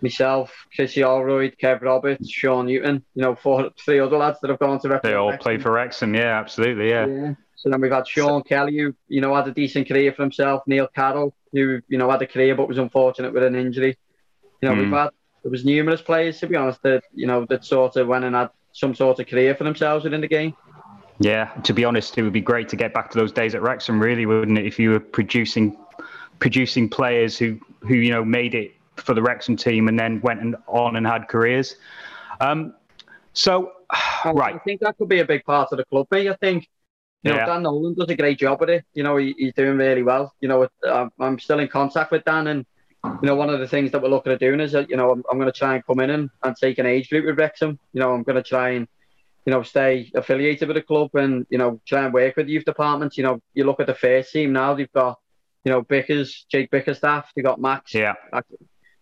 [0.00, 4.58] myself, Chrissy Holroyd, Kev Roberts, Sean Newton, you know, four, three other lads that have
[4.58, 5.42] gone to They all Wrexham.
[5.42, 6.14] play for Wrexham.
[6.14, 6.90] Yeah, absolutely.
[6.90, 7.06] Yeah.
[7.06, 7.34] Yeah.
[7.56, 10.62] So then we've had Sean Kelly, who you know had a decent career for himself.
[10.66, 13.96] Neil Carroll, who you know had a career but was unfortunate with an injury.
[14.60, 14.78] You know, Mm.
[14.78, 15.10] we've had
[15.42, 18.34] there was numerous players to be honest that you know that sort of went and
[18.34, 20.54] had some sort of career for themselves within the game.
[21.18, 23.62] Yeah, to be honest, it would be great to get back to those days at
[23.62, 24.66] Wrexham, really, wouldn't it?
[24.66, 25.76] If you were producing
[26.38, 30.40] producing players who who you know made it for the Wrexham team and then went
[30.40, 31.76] and on and had careers.
[32.40, 32.74] Um,
[33.32, 33.72] so,
[34.24, 36.28] right, I think that could be a big part of the club, mate.
[36.28, 36.68] I think
[37.22, 37.46] you know Yeah.
[37.46, 38.84] Dan Nolan does a great job with it.
[38.94, 40.34] You know he, he's doing really well.
[40.40, 42.66] You know I'm, I'm still in contact with Dan, and
[43.04, 45.10] you know one of the things that we're looking at doing is that you know
[45.12, 47.38] I'm, I'm going to try and come in and, and take an age group with
[47.38, 47.78] Wrexham.
[47.92, 48.88] You know I'm going to try and
[49.46, 52.52] you know stay affiliated with the club and you know try and work with the
[52.52, 53.16] youth departments.
[53.18, 55.18] You know you look at the first team now they've got
[55.64, 57.94] you know Bickers, Jake Bickerstaff, they've got Max.
[57.94, 58.40] yeah, I,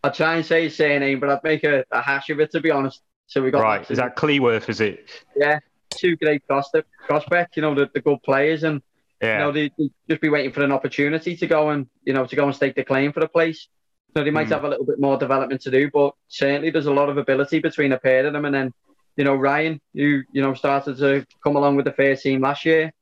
[0.03, 2.61] I'd try and say his surname, but I'd make a, a hash of it to
[2.61, 3.03] be honest.
[3.27, 3.81] So we got right.
[3.81, 4.69] Max Is that Cleworth?
[4.69, 5.09] Is it?
[5.37, 5.59] yeah,
[5.91, 8.83] two great prospect, prospects, you know, the, the good players, and
[9.23, 12.13] Yeah, you know, they, they just be waiting for an opportunity to go and you
[12.13, 13.69] know to go and stake the claim for the place.
[14.17, 14.53] So they might Mm.
[14.53, 17.61] have a little bit more development to do, but certainly there's a lot of ability
[17.61, 18.45] between a pair of them.
[18.45, 18.73] And then,
[19.17, 22.65] you know, Ryan, who you know started to come along with the first team last
[22.65, 22.93] year,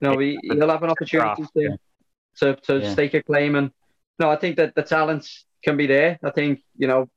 [0.00, 1.78] you know, he, he'll have an opportunity to,
[2.38, 2.90] to to Yeah.
[2.90, 3.54] stake a claim.
[3.56, 3.70] And
[4.18, 6.18] no, I think that the talents can be there.
[6.22, 7.08] I think you know,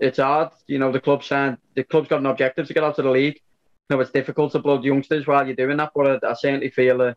[0.00, 0.50] it's hard.
[0.66, 3.10] You know, the club signed, the club's got an objective to get out of the
[3.10, 3.40] league.
[3.88, 6.70] You know, it's difficult to blood youngsters while you're doing that, but I, I certainly
[6.70, 7.16] feel that,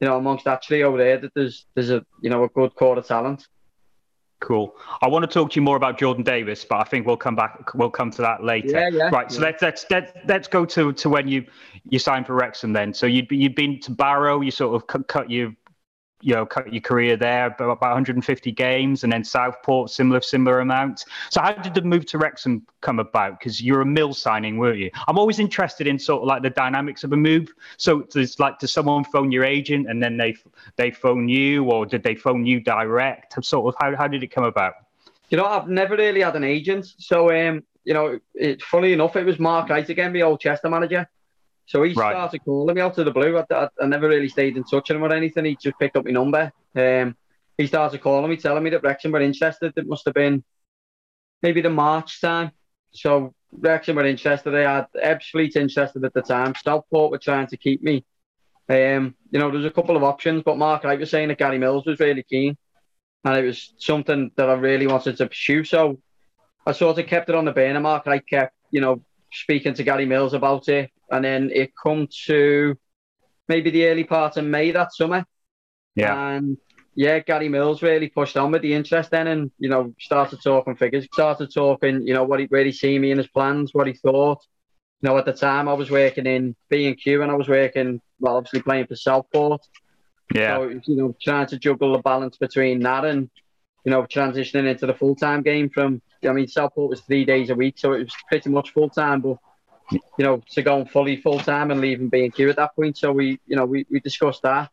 [0.00, 2.98] you know, amongst that trio there, that there's there's a you know a good core
[2.98, 3.46] of talent.
[4.40, 4.76] Cool.
[5.00, 7.36] I want to talk to you more about Jordan Davis, but I think we'll come
[7.36, 7.74] back.
[7.74, 8.68] We'll come to that later.
[8.68, 9.10] Yeah, yeah.
[9.10, 9.30] Right.
[9.30, 9.46] So yeah.
[9.46, 11.46] let's let's let's let's go to to when you
[11.88, 12.72] you signed for Wrexham.
[12.72, 14.40] Then, so you'd be, you'd been to Barrow.
[14.40, 15.54] You sort of cut, cut your
[16.20, 20.60] you know cut your career there about, about 150 games, and then Southport similar similar
[20.60, 21.04] amount.
[21.30, 23.38] So how did the move to Wrexham come about?
[23.38, 24.90] Because you're a Mills signing, weren't you?
[25.08, 27.52] I'm always interested in sort of like the dynamics of a move.
[27.76, 30.36] So it's like does someone phone your agent and then they
[30.76, 33.42] they phone you, or did they phone you direct?
[33.44, 34.74] Sort of how how did it come about?
[35.28, 39.16] You know, I've never really had an agent, so um, you know, it, funny enough,
[39.16, 41.08] it was Mark Wright again, the old Chester manager.
[41.70, 42.14] So he Right.
[42.14, 43.38] started calling me out of the blue.
[43.38, 45.44] I, I, I never really stayed in touch with him or anything.
[45.44, 46.50] He just picked up my number.
[46.74, 47.16] Um,
[47.56, 49.72] he started calling me, telling me that Wrexham were interested.
[49.76, 50.42] It must have been
[51.44, 52.50] maybe the March time.
[52.90, 54.50] So Wrexham were interested.
[54.50, 56.56] They had Ebbsfleet interested at the time.
[56.56, 58.04] Stockport were trying to keep me.
[58.68, 61.58] Um, you know, there's a couple of options, but Mark like you're saying that Gary
[61.58, 62.56] Mills was really keen,
[63.24, 65.62] and it was something that I really wanted to pursue.
[65.62, 66.00] So
[66.66, 67.78] I sort of kept it on the burner.
[67.78, 72.08] Mark I kept, you know, speaking to Gary Mills about it, and then it come
[72.26, 72.76] to
[73.48, 75.24] maybe the early part of May that summer.
[75.96, 76.30] Yeah.
[76.30, 76.56] And
[76.94, 80.76] yeah, Gary Mills really pushed on with the interest then and, you know, started talking
[80.76, 83.92] figures, started talking, you know, what he really see me in his plans, what he
[83.92, 84.38] thought.
[85.00, 87.48] You know, at the time I was working in B and Q and I was
[87.48, 89.62] working well obviously playing for Southport.
[90.34, 90.56] Yeah.
[90.56, 93.30] So you know, trying to juggle the balance between that and,
[93.84, 97.50] you know, transitioning into the full time game from I mean Southport was three days
[97.50, 99.38] a week, so it was pretty much full time, but
[99.90, 102.96] you know, to going fully full time and leaving B and Q at that point.
[102.96, 104.70] So we, you know, we, we discussed that.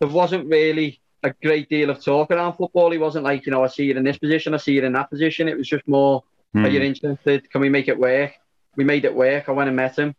[0.00, 2.90] There wasn't really a great deal of talk around football.
[2.90, 4.92] He wasn't like, you know, I see you in this position, I see you in
[4.94, 5.46] that position.
[5.48, 6.64] It was just more, Hmm.
[6.64, 7.48] are you interested?
[7.50, 8.32] Can we make it work?
[8.74, 9.48] We made it work.
[9.48, 10.16] I went and met him.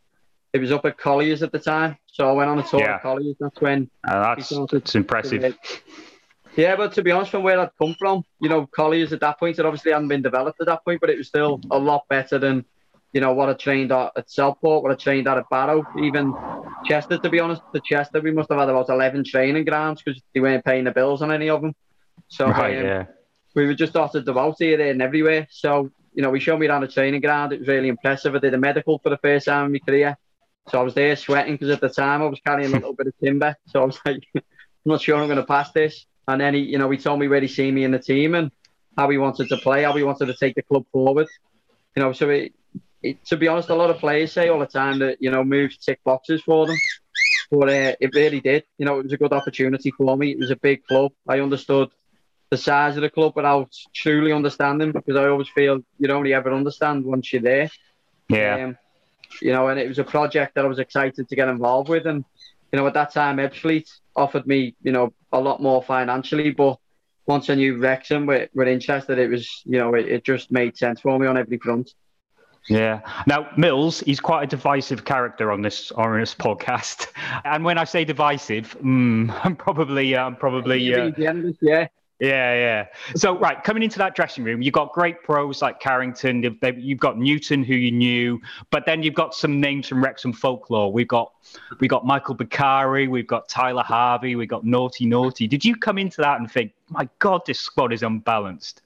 [0.54, 1.97] It was up at Colliers at the time.
[2.06, 2.95] So I went on a tour Yeah.
[2.95, 3.36] at Colliers.
[3.39, 5.58] That's when Uh, that's that's impressive.
[6.55, 9.39] Yeah, but to be honest, from where I'd come from, you know, Colliers at that
[9.39, 12.03] point, it obviously hadn't been developed at that point, but it was still a lot
[12.09, 12.65] better than,
[13.13, 16.35] you know, what I trained at, at Southport, what I trained at at Barrow, even
[16.83, 17.61] Chester, to be honest.
[17.71, 20.91] The Chester, we must have had about 11 training grounds because they weren't paying the
[20.91, 21.73] bills on any of them.
[22.27, 22.77] So Right.
[22.79, 23.05] um, Yeah.
[23.55, 25.47] we were just dotted about here, there, and everywhere.
[25.49, 27.53] So, you know, we showed me around the training ground.
[27.53, 28.35] It was really impressive.
[28.35, 30.17] I did a medical for the first time in my career.
[30.67, 33.07] So I was there sweating because at the time I was carrying a little bit
[33.07, 33.55] of timber.
[33.67, 34.41] So I was like, I'm
[34.85, 36.05] not sure I'm going to pass this.
[36.31, 38.35] And then he, you know, he told me where he seen me in the team
[38.35, 38.51] and
[38.97, 41.27] how he wanted to play, how he wanted to take the club forward.
[41.95, 42.53] You know, so it,
[43.03, 45.43] it, to be honest, a lot of players say all the time that, you know,
[45.43, 46.77] moves tick boxes for them.
[47.49, 48.63] But uh, it really did.
[48.77, 50.31] You know, it was a good opportunity for me.
[50.31, 51.11] It was a big club.
[51.27, 51.89] I understood
[52.49, 56.53] the size of the club without truly understanding because I always feel you only ever
[56.53, 57.69] understand once you're there.
[58.29, 58.65] Yeah.
[58.65, 58.77] Um,
[59.41, 62.05] you know, and it was a project that I was excited to get involved with.
[62.05, 62.25] And,
[62.71, 66.51] you know, at that time, Ebbsfleet offered me, you know, a lot more financially.
[66.51, 66.77] But
[67.25, 70.77] once I knew Wrexham were, were interested, it was, you know, it, it just made
[70.77, 71.93] sense for me on every front.
[72.69, 73.01] Yeah.
[73.25, 77.07] Now Mills, he's quite a divisive character on this on this podcast,
[77.43, 81.12] and when I say divisive, mm, I'm probably I'm probably uh,
[81.62, 81.88] yeah.
[82.21, 82.27] Yeah.
[82.27, 82.86] Yeah, yeah.
[83.15, 86.43] So, right, coming into that dressing room, you've got great pros like Carrington.
[86.43, 90.03] You've, they- you've got Newton, who you knew, but then you've got some names from
[90.03, 90.93] Wrexham folklore.
[90.93, 91.34] We've got
[91.79, 95.49] we got Michael Bakare, we've got Tyler Harvey, we've got Nortei Nortey.
[95.49, 98.84] Did you come into that and think, my God, this squad is unbalanced?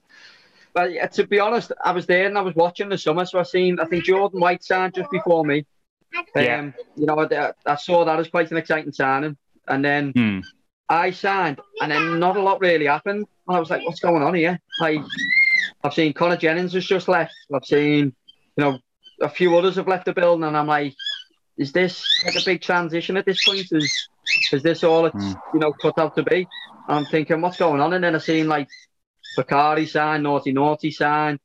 [0.72, 3.38] But yeah, to be honest, I was there and I was watching the summer, so
[3.38, 5.66] I seen I think Jordan White signed just before me.
[6.34, 6.60] Yeah.
[6.60, 9.36] Um, you know, I, I saw that as quite an exciting signing,
[9.68, 10.40] and then Hmm.
[10.88, 13.26] I signed, and then not a lot really happened.
[13.48, 14.60] And I was like, what's going on here?
[14.80, 15.00] Like,
[15.82, 17.34] I've seen Connor Jennings has just left.
[17.52, 18.14] I've seen,
[18.56, 18.78] you know,
[19.20, 20.94] a few others have left the building, and I'm like,
[21.58, 23.66] is this like a big transition at this point?
[23.72, 24.08] Is
[24.52, 25.40] is this all it's Mm.
[25.54, 26.46] you know cut out to be?
[26.88, 27.92] I'm thinking, what's going on?
[27.94, 28.68] And then I seen like
[29.38, 31.38] Bakare signed, Nortei Nortey signed,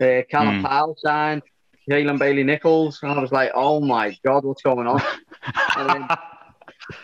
[0.00, 0.64] uh, Callum Mm.
[0.64, 1.42] Powell signed,
[1.90, 5.02] Jalen Bailey Nichols, and I was like, oh my god, what's going on?
[5.76, 6.08] And then-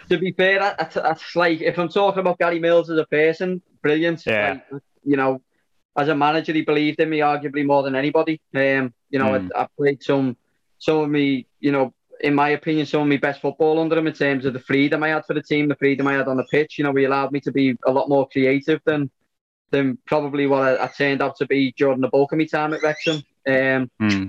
[0.09, 3.07] to be fair, that, that's, that's like if I'm talking about Gary Mills as a
[3.07, 4.25] person, brilliant.
[4.27, 4.61] Yeah.
[4.71, 5.43] Like, you know,
[5.97, 8.41] as a manager, he believed in me arguably more than anybody.
[8.55, 9.51] Um, you know, Mm.
[9.55, 10.37] I, I played some,
[10.79, 14.07] some of me, you know, in my opinion, some of my best football under him
[14.07, 16.37] in terms of the freedom I had for the team, the freedom I had on
[16.37, 16.79] the pitch.
[16.79, 19.11] You know, he allowed me to be a lot more creative than
[19.71, 22.73] than probably what I, I turned out to be during the bulk of my time
[22.73, 23.23] at Wrexham.
[23.47, 24.27] Um, Hmm.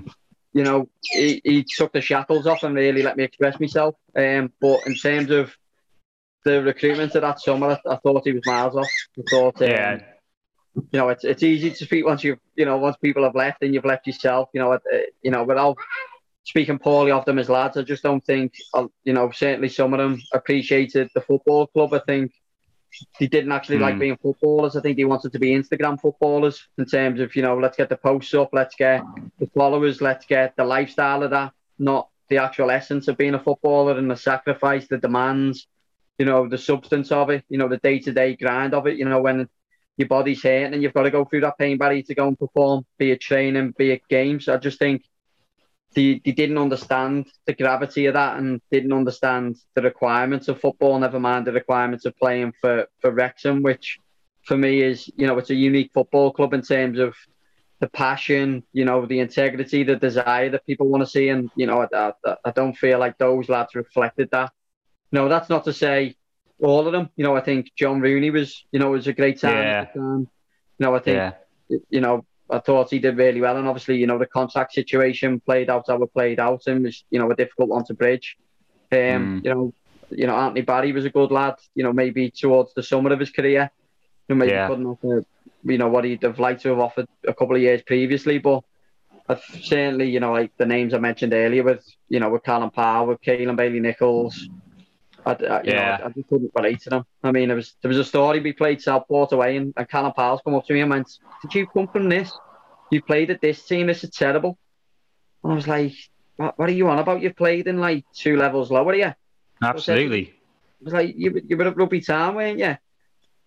[0.56, 3.94] You know, he, he took the shackles off and really let me express myself.
[4.16, 5.54] Um, but in terms of
[6.46, 8.88] the recruitment of that summer, I, I thought he was miles off.
[9.18, 9.98] I thought, um, Yeah.
[10.74, 13.62] you know, it's it's easy to speak once you've, you know, once people have left
[13.62, 14.48] and you've left yourself.
[14.54, 14.78] You know, uh,
[15.20, 15.76] you know, without
[16.44, 19.92] speaking poorly of them as lads, I just don't think, uh, you know, certainly some
[19.92, 21.92] of them appreciated the football club.
[21.92, 22.32] I think
[23.18, 23.98] they didn't actually like Hmm.
[23.98, 24.76] being footballers.
[24.76, 27.88] I think they wanted to be Instagram footballers in terms of, you know, let's get
[27.88, 29.02] the posts up, let's get
[29.38, 33.38] the followers, let's get the lifestyle of that, not the actual essence of being a
[33.38, 35.66] footballer and the sacrifice, the demands,
[36.18, 38.96] you know, the substance of it, you know, the day to day grind of it,
[38.96, 39.48] you know, when
[39.96, 42.38] your body's hurting and you've got to go through that pain barrier to go and
[42.38, 44.48] perform, be it training, be it games.
[44.48, 45.02] I just think
[45.96, 50.98] they, they didn't understand the gravity of that and didn't understand the requirements of football,
[50.98, 53.98] never mind the requirements of playing for, for Wrexham, which
[54.44, 57.16] for me is, you know, it's a unique football club in terms of
[57.80, 61.30] the passion, you know, the integrity, the desire that people want to see.
[61.30, 64.52] And, you know, I, I, I don't feel like those lads reflected that.
[65.12, 66.14] No, that's not to say
[66.62, 67.08] all of them.
[67.16, 70.00] You know, I think John Rooney was, you know, was a great time at the
[70.00, 70.28] time.
[70.78, 71.32] You know, I think, Yeah.
[71.88, 73.56] you know, I thought he did really well.
[73.56, 77.04] And obviously, you know, the contract situation played out how it played out and was,
[77.10, 78.36] you know, a difficult one to bridge.
[78.92, 79.44] Um, Mm.
[79.44, 79.74] you know,
[80.10, 83.18] you know, Anthony Barry was a good lad, you know, maybe towards the summer of
[83.20, 83.70] his career.
[84.28, 84.68] You know, maybe Yeah.
[84.68, 85.24] couldn't offer,
[85.64, 88.38] you know, what he'd have liked to have offered a couple of years previously.
[88.38, 88.62] But
[89.28, 92.70] I've certainly, you know, like the names I mentioned earlier with, you know, with Callum
[92.70, 94.48] Powell, with Caelan Bailey Nichols,
[95.26, 95.96] I, I, you Yeah.
[95.98, 97.04] know, I, just couldn't relate to them.
[97.24, 100.12] I mean, there was there was a story we played Southport away, and, and Callum
[100.12, 101.10] Powell's come up to me and went,
[101.42, 102.38] "Did you come from this?
[102.90, 103.88] You played at this team.
[103.88, 104.56] This is terrible."
[105.42, 105.94] And I was like,
[106.36, 107.22] "What, what are you on about?
[107.22, 109.14] You've played in like two levels lower, yeah."
[109.62, 110.28] Absolutely.
[110.28, 112.76] I was like, "You, you were at Rugby Town, weren't you?"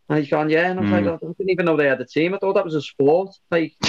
[0.10, 1.06] And he's gone, "Yeah." And I was Mm.
[1.06, 2.34] like, "I didn't even know they had a team.
[2.34, 3.30] I thought that was a sport.
[3.50, 3.74] Like,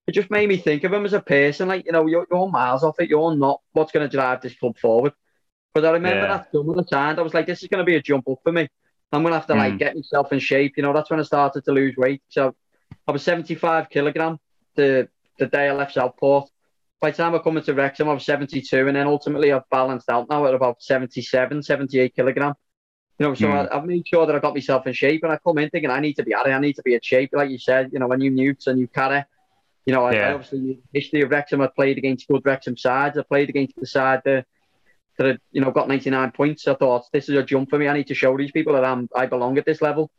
[0.07, 1.67] it just made me think of him as a person.
[1.67, 3.09] Like, you know, you're, you're miles off it.
[3.09, 5.13] You're not what's going to drive this club forward.
[5.73, 6.37] But I remember Yeah.
[6.37, 8.39] that summer I signed, I was like, this is going to be a jump up
[8.43, 8.67] for me.
[9.11, 9.79] I'm going to have to like Mm.
[9.79, 10.73] get myself in shape.
[10.77, 12.21] You know, that's when I started to lose weight.
[12.29, 12.55] So
[13.07, 14.37] I was 75 kilogram
[14.75, 15.07] the
[15.39, 16.49] the day I left Southport.
[16.99, 20.09] By the time I come into Wrexham, I was 72, and then ultimately I've balanced
[20.09, 22.53] out now at about 77, 78 kilogram.
[23.21, 23.53] You know, so Hmm.
[23.53, 25.91] I, I've made sure that I got myself in shape, and I come in thinking
[25.91, 26.51] I need to be at it.
[26.51, 27.91] I need to be in shape, like you said.
[27.93, 29.23] You know, when you newts and you carry,
[29.85, 31.61] you know, I, I obviously history of Wrexham.
[31.61, 33.17] I played against good Wrexham sides.
[33.19, 34.45] I played against the side that
[35.17, 36.67] that had, you know got 99 points.
[36.67, 37.87] I thought this is a jump for me.
[37.87, 40.09] I need to show these people that I'm I belong at this level.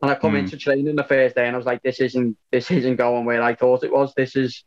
[0.00, 0.38] And I come Hmm.
[0.38, 3.42] into training the first day, and I was like, this isn't this isn't going where
[3.42, 4.14] I thought it was.
[4.16, 4.64] This is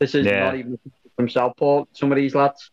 [0.00, 0.40] this is Yeah.
[0.40, 0.78] not even
[1.14, 1.88] from Southport.
[1.92, 2.70] Some of these lads.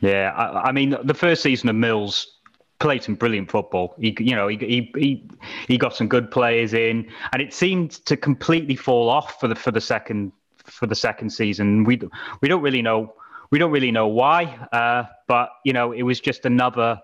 [0.00, 2.37] Yeah, I, I mean, the first season of Mills
[2.78, 3.94] played some brilliant football.
[3.98, 5.28] He, you know, he, he he
[5.66, 9.54] he got some good players in, and it seemed to completely fall off for the
[9.54, 10.32] for the second
[10.64, 11.84] for the second season.
[11.84, 12.00] We
[12.40, 13.14] we don't really know
[13.50, 17.00] we don't really know why, uh, but you know, it was just another.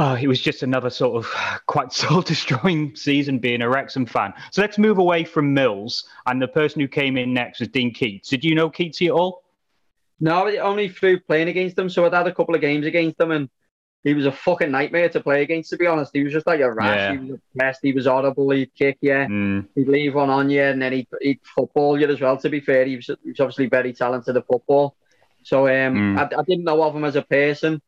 [0.00, 4.32] Oh, it was just another sort of quite soul destroying season being a Wrexham fan.
[4.52, 6.04] So let's move away from Mills.
[6.26, 8.28] And the person who came in next was Dean Keats.
[8.28, 9.42] Did you know Keatsy at all?
[10.20, 11.88] No, only through playing against them.
[11.88, 13.48] So I'd had a couple of games against them, and
[14.08, 15.70] he was a fucking nightmare to play against.
[15.70, 16.96] To be honest, he was just like a rash.
[16.96, 17.12] Yeah.
[17.20, 17.80] He was pest.
[17.82, 18.50] He was horrible.
[18.50, 19.12] He'd kick you.
[19.12, 22.36] Mm, He'd leave one on you, and then he'd, he'd football you as well.
[22.38, 24.96] To be fair, he was, he was obviously very talented at football.
[25.44, 26.18] So um, Mm.
[26.18, 27.80] I, I didn't know of him as a person.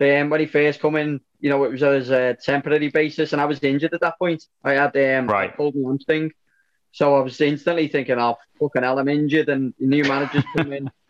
[0.00, 3.40] Um, when he first come in, you know, it was as a temporary basis, and
[3.40, 4.44] I was injured at that point.
[4.64, 5.50] I had um, Right.
[5.50, 6.32] I pulled my hamstring,
[6.92, 10.72] so I was instantly thinking, "Oh, fucking hell, I'm injured," and the new managers come
[10.72, 10.90] in.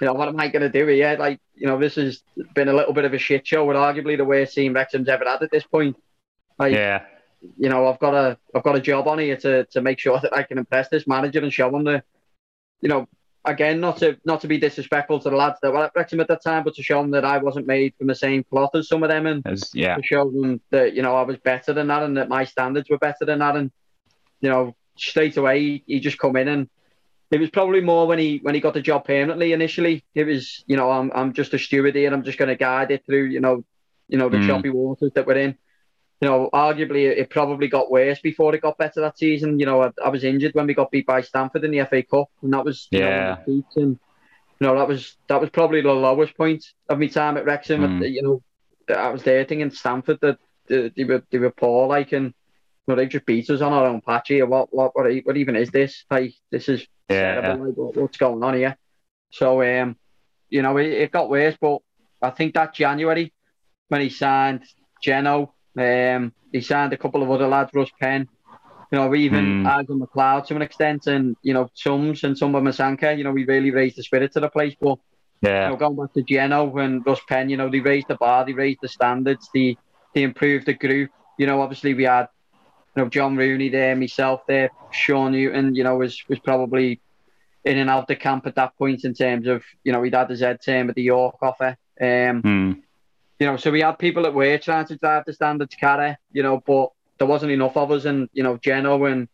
[0.00, 1.16] You know, what am I going to do here?
[1.18, 2.22] Like, you know, this has
[2.54, 5.24] been a little bit of a shit show, with arguably the worst team Wrexham's ever
[5.24, 5.96] had at this point.
[6.58, 7.04] Like, yeah.
[7.56, 10.18] you know, I've got a I've got a job on here to to make sure
[10.20, 12.02] that I can impress this manager and show him the,
[12.80, 13.08] you know,
[13.44, 16.28] again, not to not to be disrespectful to the lads that were at Wrexham at
[16.28, 18.88] that time, but to show them that I wasn't made from the same cloth as
[18.88, 19.96] some of them, and As, yeah.
[19.96, 22.90] to show them that you know I was better than that, and that my standards
[22.90, 23.70] were better than that, and
[24.40, 26.68] you know, straight away he, he just come in and.
[27.30, 30.04] It was probably more when he when he got the job permanently initially.
[30.14, 32.06] It was, you know, I'm I'm just a steward here.
[32.06, 33.64] And I'm just going to guide it through, you know,
[34.08, 34.46] you know the Mm.
[34.46, 35.56] choppy waters that we're in
[36.20, 39.58] you know, arguably it probably got worse before it got better that season.
[39.60, 42.02] You know, I, I was injured when we got beat by Stamford in the FA
[42.02, 43.32] Cup, and that was you know, Yeah.
[43.32, 43.98] of and you
[44.60, 47.82] know that was that was probably the lowest point of my time at Wrexham.
[47.82, 48.10] Mm.
[48.12, 48.42] You know,
[48.96, 52.32] I was there thinking in Stamford that they, they were they were poor, like, and
[52.92, 54.46] know, they just beat us on our own patch here.
[54.46, 56.04] What what what, what even is this?
[56.10, 57.40] Like, this is Yeah.
[57.40, 57.66] terrible.
[57.66, 58.76] Like, what- what's going on here?
[59.30, 59.96] So, um,
[60.48, 61.80] you know, it, it got worse, but
[62.22, 63.32] I think that January
[63.88, 64.62] when he signed
[65.02, 68.28] Geno, um, he signed a couple of other lads, Russ Penn,
[68.90, 69.66] you know, even.
[69.66, 73.32] Adam McLeod to an extent, and you know, Sums and some of Massanka, you know,
[73.32, 74.74] we really raised the spirit to the place.
[74.80, 74.98] But
[75.42, 75.68] you Yeah.
[75.70, 78.52] know, going back to Geno and Russ Penn, you know, they raised the bar, they
[78.52, 79.78] raised the standards, they
[80.14, 81.10] they improved the group.
[81.38, 82.28] You know, obviously we had
[82.96, 87.00] you know John Rooney there, myself there, Sean Newton, you know, was was probably
[87.64, 90.28] in and out the camp at that point in terms of you know he'd had
[90.28, 91.76] the Z term at the York offer.
[92.00, 92.72] Um, Hmm.
[93.38, 96.42] you know, so we had people that were trying to drive the standards carry, you
[96.42, 99.28] know, but there wasn't enough of us, and you know, Geno and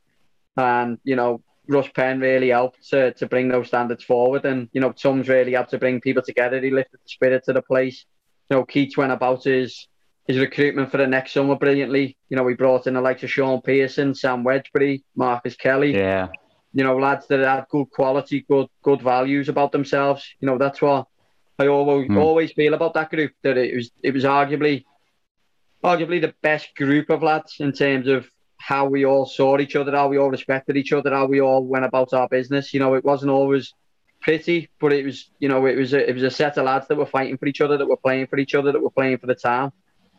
[0.56, 4.80] and you know, Russ Penn really helped to, to bring those standards forward, and you
[4.80, 6.60] know, Tom's really helped to bring people together.
[6.60, 8.04] He lifted the spirit to the place.
[8.50, 9.88] You know, Keats went about his
[10.26, 12.16] his recruitment for the next summer brilliantly.
[12.28, 16.28] You know, we brought in the likes of Shaun Pearson, Sam Wedgbury, Marcus Kelly Yeah.
[16.74, 20.24] you know, lads that had good quality, good good values about themselves.
[20.40, 21.06] You know, that's what
[21.58, 22.18] I always Hmm.
[22.18, 23.32] always feel about that group.
[23.42, 24.84] That it was it was arguably
[25.84, 29.90] arguably the best group of lads in terms of how we all saw each other,
[29.90, 32.72] how we all respected each other, how we all went about our business.
[32.72, 33.74] You know, it wasn't always
[34.20, 36.86] pretty, but it was you know it was a, it was a set of lads
[36.88, 39.18] that were fighting for each other, that were playing for each other, that were playing
[39.18, 39.72] for the town.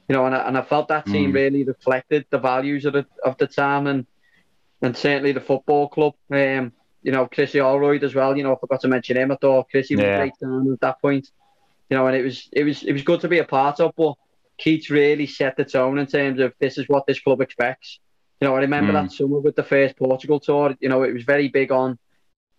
[0.09, 1.35] You know, and I, and I felt that team Mm.
[1.35, 4.05] really reflected the values of the of the town and
[4.81, 6.13] and certainly the football club.
[6.31, 6.73] Um,
[7.03, 8.35] you know, Chrissy Holroyd as well.
[8.35, 9.31] You know, I forgot to mention him.
[9.31, 10.15] I thought Chrissy was Yeah.
[10.15, 11.29] a great time at that point.
[11.89, 13.93] You know, and it was it was it was good to be a part of.
[13.95, 14.15] But
[14.57, 17.99] Keats really set the tone in terms of this is what this club expects.
[18.41, 19.03] You know, I remember Mm.
[19.03, 20.75] that summer with the first Portugal tour.
[20.81, 21.97] You know, it was very big on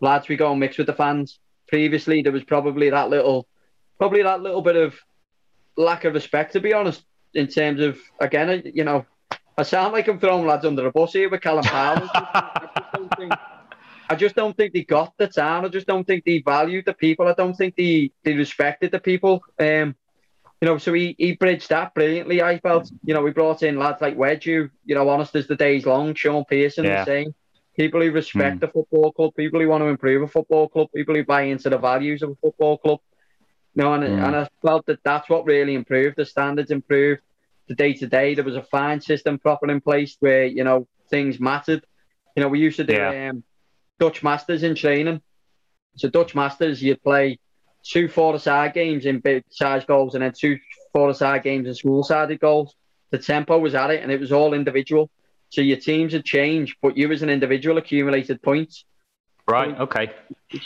[0.00, 0.28] lads.
[0.28, 1.38] We go and mix with the fans.
[1.68, 3.46] Previously, there was probably that little,
[3.98, 4.94] probably that little bit of
[5.76, 7.02] lack of respect, to be honest,
[7.34, 9.04] in terms of again, you know,
[9.56, 12.08] I sound like I'm throwing lads under the bus here with Callum Powell.
[12.14, 13.32] I just don't think
[14.10, 15.64] I just don't think they got the town.
[15.64, 17.26] I just don't think they valued the people.
[17.26, 19.42] I don't think they, they respected the people.
[19.58, 19.96] Um,
[20.60, 22.42] you know, so he, he bridged that brilliantly.
[22.42, 25.46] I felt, you know, we brought in lads like Wedge, who, you know, honest as
[25.46, 27.00] the day's long, Shaun Pearson, Yeah.
[27.00, 27.34] the same.
[27.76, 28.60] People who respect Hmm.
[28.60, 31.70] the football club, people who want to improve a football club, people who buy into
[31.70, 33.00] the values of a football club.
[33.74, 34.24] You know, and, Hmm.
[34.24, 36.16] and I felt that that's what really improved.
[36.16, 37.22] The standards improved.
[37.66, 40.86] The day to day, there was a fine system proper in place where you know
[41.10, 41.84] things mattered.
[42.36, 43.30] You know, we used to do Yeah.
[43.30, 43.44] um,
[43.98, 45.22] Dutch Masters in training.
[45.96, 47.38] So Dutch Masters, you'd play
[47.84, 50.58] two four-a-side games in big size goals and then two
[50.92, 52.74] four-a-side games in small-sided goals.
[53.10, 55.08] The tempo was at it, and it was all individual.
[55.50, 58.84] So your teams had changed, but you as an individual accumulated points.
[59.46, 59.78] Right.
[59.78, 60.10] Okay.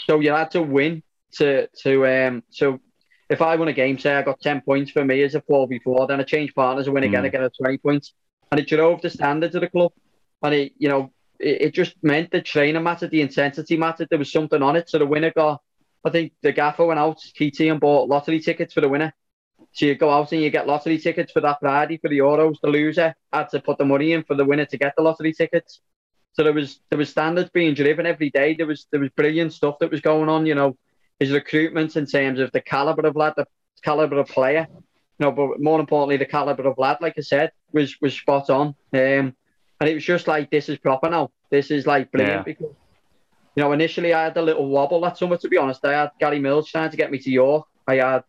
[0.06, 1.02] So you had to win
[1.32, 2.42] to to um.
[2.50, 2.80] So
[3.28, 5.68] if I won a game, say I got ten points for me as a four
[5.68, 7.26] before, then I changed partners and win again, Mm.
[7.26, 8.14] I get a twenty points,
[8.50, 9.92] and it drove the standards of the club,
[10.42, 14.08] and it you know it, it just meant the training mattered, the intensity mattered.
[14.10, 15.62] There was something on it, so the winner got.
[16.04, 19.12] I think the gaffer went out, KT, and bought lottery tickets for the winner.
[19.72, 22.56] So you go out and you get lottery tickets for that Friday for the Euros.
[22.62, 25.32] The loser had to put the money in for the winner to get the lottery
[25.32, 25.80] tickets.
[26.32, 28.54] So there was there was standards being driven every day.
[28.54, 30.46] There was there was brilliant stuff that was going on.
[30.46, 30.76] You know,
[31.20, 33.46] his recruitment in terms of the caliber of lad, the
[33.82, 34.66] caliber of player.
[35.20, 38.68] Know, but more importantly, the caliber of lad, like I said, was was spot on.
[38.92, 39.34] Um,
[39.80, 41.30] and it was just like this is proper now.
[41.50, 42.42] This is like brilliant Yeah.
[42.44, 42.74] because
[43.56, 45.36] you know initially I had a little wobble that summer.
[45.36, 47.66] To be honest, I had Gary Mills trying to get me to York.
[47.88, 48.22] I had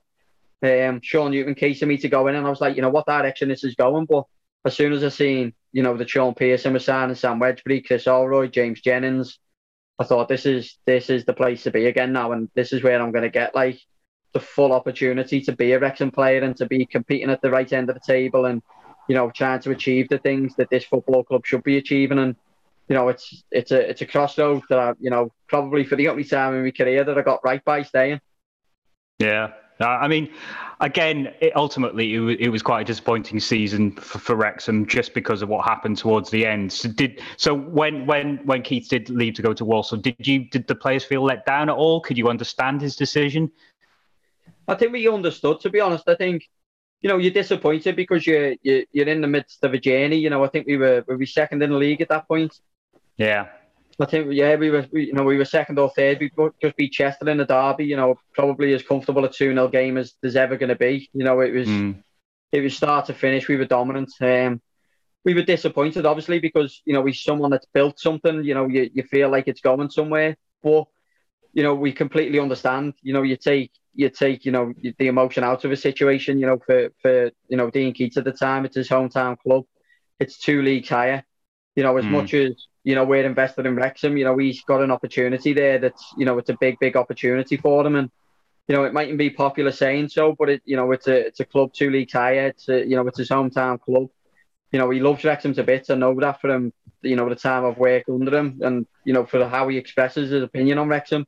[0.89, 3.05] um, Sean Newton casing me to go in, and I was like, you know, what
[3.05, 4.05] direction this is going.
[4.05, 4.23] But
[4.65, 8.05] as soon as I seen, you know, the Shaun Pearson was signing, Sam Wedgbury, Chris
[8.05, 9.37] Holroyd, James Jennings,
[9.99, 12.81] I thought this is this is the place to be again now, and this is
[12.81, 13.79] where I'm going to get like
[14.33, 17.71] the full opportunity to be a Wrexham player and to be competing at the right
[17.71, 18.61] end of the table, and
[19.09, 22.19] you know, trying to achieve the things that this football club should be achieving.
[22.19, 22.35] And
[22.87, 26.07] you know, it's it's a it's a crossroad that I, you know probably for the
[26.07, 28.21] only time in my career that I got right by staying.
[29.19, 29.51] Yeah.
[29.81, 30.29] Uh, I mean,
[30.81, 35.41] again, it, ultimately, it, it was quite a disappointing season for, for Wrexham just because
[35.41, 36.71] of what happened towards the end.
[36.73, 40.45] So, did so when when when Keats did leave to go to Walsall, did you
[40.45, 42.01] did the players feel let down at all?
[42.01, 43.51] Could you understand his decision?
[44.67, 45.61] I think we understood.
[45.61, 46.49] To be honest, I think
[47.01, 50.17] you know you're disappointed because you're you're, you're in the midst of a journey.
[50.17, 52.59] You know, I think we were we were second in the league at that point.
[53.17, 53.47] Yeah,
[53.99, 56.19] I think yeah, we were we, you know we were second or third.
[56.19, 56.31] We
[56.61, 57.85] just beat Chester in the derby.
[57.85, 61.09] You know, probably as comfortable a two 0 game as there's ever going to be.
[61.13, 62.03] You know, it was Mm.
[62.51, 63.47] it was start to finish.
[63.47, 64.11] We were dominant.
[64.21, 64.61] Um,
[65.25, 68.43] we were disappointed, obviously, because you know he's someone that's built something.
[68.43, 70.85] You know, you, you feel like it's going somewhere, but
[71.53, 72.93] you know we completely understand.
[73.01, 76.39] You know, you take you take you know the emotion out of a situation.
[76.39, 79.65] You know, for for you know Dean Keats at the time, it's his hometown club.
[80.19, 81.23] It's two leagues higher.
[81.75, 82.11] You know, as Mm.
[82.11, 85.79] much as you know we're invested in Wrexham, you know he's got an opportunity there.
[85.79, 88.09] That's you know it's a big big opportunity for him, and
[88.67, 91.39] you know it mightn't be popular saying so, but it you know it's a it's
[91.39, 92.47] a club two leagues higher.
[92.47, 94.07] It's a, you know it's his hometown club.
[94.71, 95.89] You know he loves Wrexham to bits.
[95.89, 99.25] I know that from you know the time I've worked under him, and you know
[99.25, 101.25] for how he expresses his opinion on Wrexham.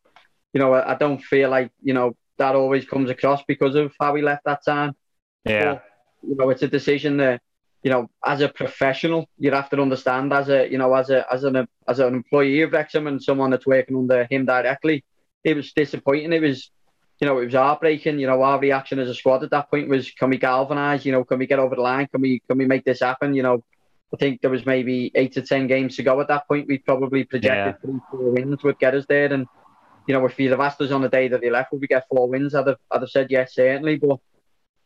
[0.54, 3.94] You know I, I don't feel like you know that always comes across because of
[4.00, 4.96] how he left that time
[5.46, 5.80] yeah,
[6.28, 7.42] you know, it's a decision that,
[7.84, 11.26] you know, as a professional, you'd have to understand as a, you know, as a
[11.34, 15.04] as an as an employee of Wrexham and someone that's working under him directly,
[15.44, 16.32] it was disappointing.
[16.32, 16.70] It was,
[17.20, 18.20] you know, it was heartbreaking.
[18.20, 21.06] You know, our reaction as a squad at that point was, can we galvanise?
[21.06, 22.08] You know, can we get over the line?
[22.08, 23.34] Can we can we make this happen?
[23.34, 23.64] You know,
[24.14, 26.68] I think there was maybe eight to ten games to go at that point.
[26.68, 29.34] We probably projected three, four wins would get us there.
[29.34, 29.48] And
[30.08, 31.88] you know, if you'd have asked us on the day that they left, would we
[31.88, 32.54] get four wins?
[32.54, 33.98] I'd have, I'd have said yes, certainly.
[33.98, 34.20] But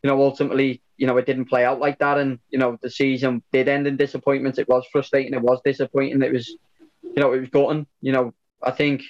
[0.02, 2.18] you know, ultimately, you know, it didn't play out like that.
[2.18, 4.58] And, you know, the season did end in disappointment.
[4.58, 5.34] It was frustrating.
[5.34, 6.22] It was disappointing.
[6.22, 7.86] It was, you know, it was gutting.
[8.00, 9.02] You know, I think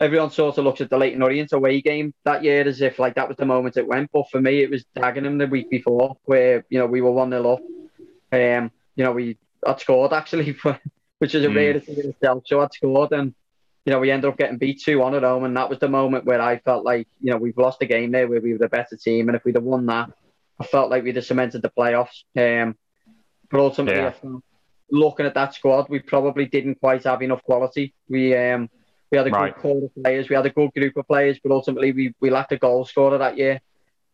[0.00, 3.14] everyone sort of looks at the Leyton Orient away game that year as if like
[3.16, 4.10] that was the moment it went.
[4.12, 7.30] But for me, it was Dagenham the week before where, you know, we were 1
[7.30, 7.60] 0 up.
[8.30, 10.56] Um, you know, we had scored actually,
[11.18, 11.56] which is a Mm.
[11.56, 12.44] rarity in itself.
[12.46, 13.34] So I'd scored and,
[13.88, 15.44] you know, we ended up getting beat 2 1 at home.
[15.44, 18.10] And that was the moment where I felt like, you know, we've lost a game
[18.10, 19.30] there where we were the better team.
[19.30, 20.10] And if we'd have won that,
[20.60, 22.24] I felt like we'd have cemented the playoffs.
[22.36, 22.76] Um,
[23.50, 24.08] but ultimately, Yeah.
[24.08, 24.42] I felt
[24.90, 27.94] looking at that squad, we probably didn't quite have enough quality.
[28.10, 28.68] We um,
[29.10, 29.54] we had a Right.
[29.54, 32.28] good core of players, we had a good group of players, but ultimately we, we
[32.28, 33.58] lacked a goal scorer that year.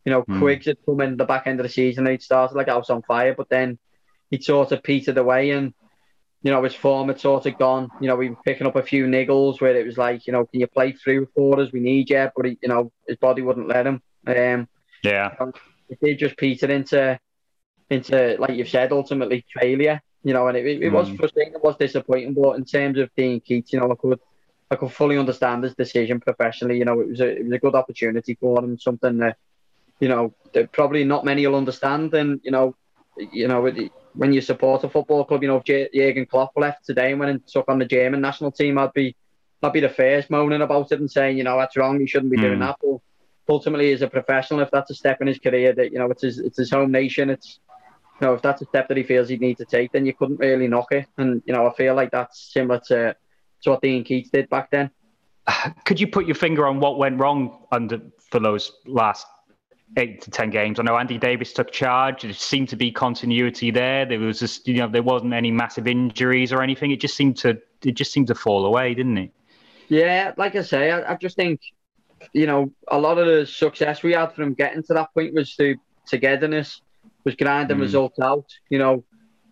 [0.05, 0.39] You know, Hmm.
[0.39, 2.89] Quiggs had come in the back end of the season, he'd started like I was
[2.89, 3.77] on fire, but then
[4.31, 5.73] he'd sort of petered away and
[6.45, 7.91] you know, his form had sort of gone.
[7.99, 10.45] You know, we were picking up a few niggles where it was like, you know,
[10.45, 11.73] can you play through for us?
[11.73, 14.01] We need you, but he, you know, his body wouldn't let him.
[14.27, 14.69] Um,
[15.03, 15.33] yeah,
[15.89, 17.19] it did just peter into
[17.89, 21.17] into like you've said ultimately failure you know and it, it, it was Mm.
[21.17, 24.19] frustrating it was disappointing but in terms of Dean Keats you know I could
[24.71, 27.59] I could fully understand his decision professionally you know it was a it was a
[27.59, 29.37] good opportunity for him something that
[29.99, 32.75] you know that probably not many will understand and you know
[33.17, 36.51] you know it- when you support a football club you know if J- Jurgen Klopp
[36.55, 39.15] left today and went and took on the German national team I'd be
[39.63, 42.31] I'd be the first moaning about it and saying you know that's wrong you shouldn't
[42.31, 42.67] be doing Mm.
[42.67, 42.99] that but
[43.47, 46.23] ultimately as a professional, if that's a step in his career that you know it's
[46.23, 47.59] his it's his home nation, it's
[48.19, 50.13] you know if that's a step that he feels he'd need to take, then you
[50.13, 51.05] couldn't really knock it.
[51.17, 53.15] And you know I feel like that's similar to
[53.61, 54.89] to what Dean Keats did back then.
[55.85, 58.01] Could you put your finger on what went wrong under
[58.31, 59.27] for those last
[59.97, 60.79] eight to ten games?
[60.79, 62.23] I know Andy Davies took charge.
[62.23, 64.05] There seemed to be continuity there.
[64.05, 66.91] There was just you know there wasn't any massive injuries or anything.
[66.91, 69.31] It just seemed to it just seemed to fall away, didn't it?
[69.87, 71.61] Yeah, like I say, I, I just think
[72.33, 75.53] you know a lot of the success we had from getting to that point was
[75.53, 75.75] through
[76.07, 76.81] togetherness,
[77.23, 77.81] was grinding Mm.
[77.81, 78.45] results out.
[78.69, 79.03] You know,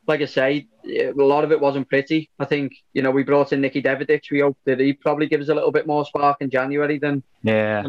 [0.08, 2.30] like I say, a lot of it wasn't pretty.
[2.40, 4.32] I think you know we brought in Nicky Deverdics.
[4.32, 7.22] We hope that he probably gives us a little bit more spark in January than
[7.44, 7.84] Yeah,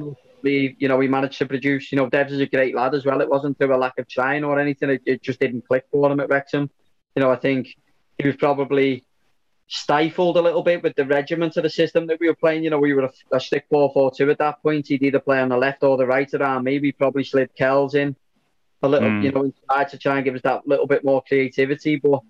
[0.44, 1.90] we, you know, we managed to produce.
[1.90, 3.20] You know, Devs is a great lad as well.
[3.20, 4.90] It wasn't through a lack of trying or anything.
[4.90, 6.70] It, it just didn't click for him at Wrexham.
[7.16, 7.74] You know, I think
[8.18, 9.04] he was probably
[9.66, 12.62] stifled a little bit with the regiment of the system that we were playing.
[12.64, 14.88] You know, we were a, a stick four four two at that point.
[14.88, 16.78] He'd either play on the left or the right around me.
[16.78, 18.14] We probably slid Kells in
[18.82, 19.24] a little, Mm.
[19.24, 21.96] you know, inside to try and give us that little bit more creativity.
[21.96, 22.20] But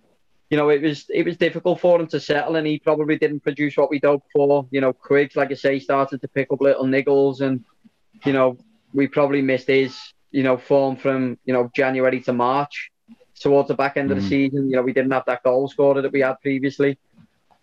[0.50, 3.40] you know, it was it was difficult for him to settle, and he probably didn't
[3.40, 4.66] produce what we'd hoped for.
[4.70, 7.64] You know, Quiggs, like I say, started to pick up little niggles, and
[8.24, 8.56] you know,
[8.92, 9.98] we probably missed his,
[10.30, 12.90] you know, form from you know January to March.
[13.40, 14.28] Towards the back end of the Mhm.
[14.28, 16.96] season, you know, we didn't have that goal scorer that we had previously.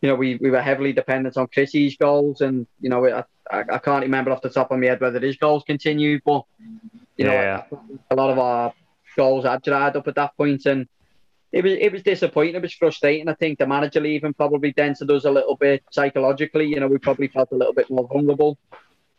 [0.01, 3.63] You know, we, we were heavily dependent on Chrissy's goals, and you know, I, I,
[3.73, 6.43] I can't remember off the top of my head whether his goals continued, but
[7.17, 7.63] you know,
[8.09, 8.73] a lot of our
[9.15, 10.87] goals had dried up at that point, and
[11.51, 12.55] it was it was disappointing.
[12.55, 13.29] It was frustrating.
[13.29, 16.65] I think the manager leaving probably dented us a little bit psychologically.
[16.67, 18.57] You know, we probably felt a little bit more vulnerable.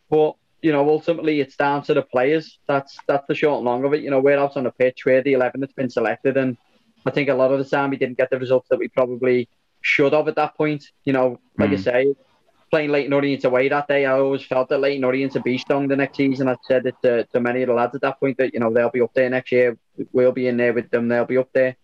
[0.09, 2.59] But you know, ultimately it's down to the players.
[2.67, 4.01] That's that's the short and long of it.
[4.01, 6.57] You know, we're out on the pitch, we're the eleven that's been selected, and
[7.05, 9.49] I think a lot of the time we didn't get the results that we probably
[9.81, 10.85] should have at that point.
[11.05, 11.83] You know, like I Mm.
[11.83, 12.15] say,
[12.71, 15.87] playing Leyton Orient away that day, I always felt that Leyton Orient would be strong
[15.87, 16.49] the next season.
[16.49, 18.73] I said it to, to many of the lads at that point that you know
[18.73, 19.77] they'll be up there next year.
[20.13, 21.07] We'll be in there with them.
[21.09, 21.75] They'll be up there.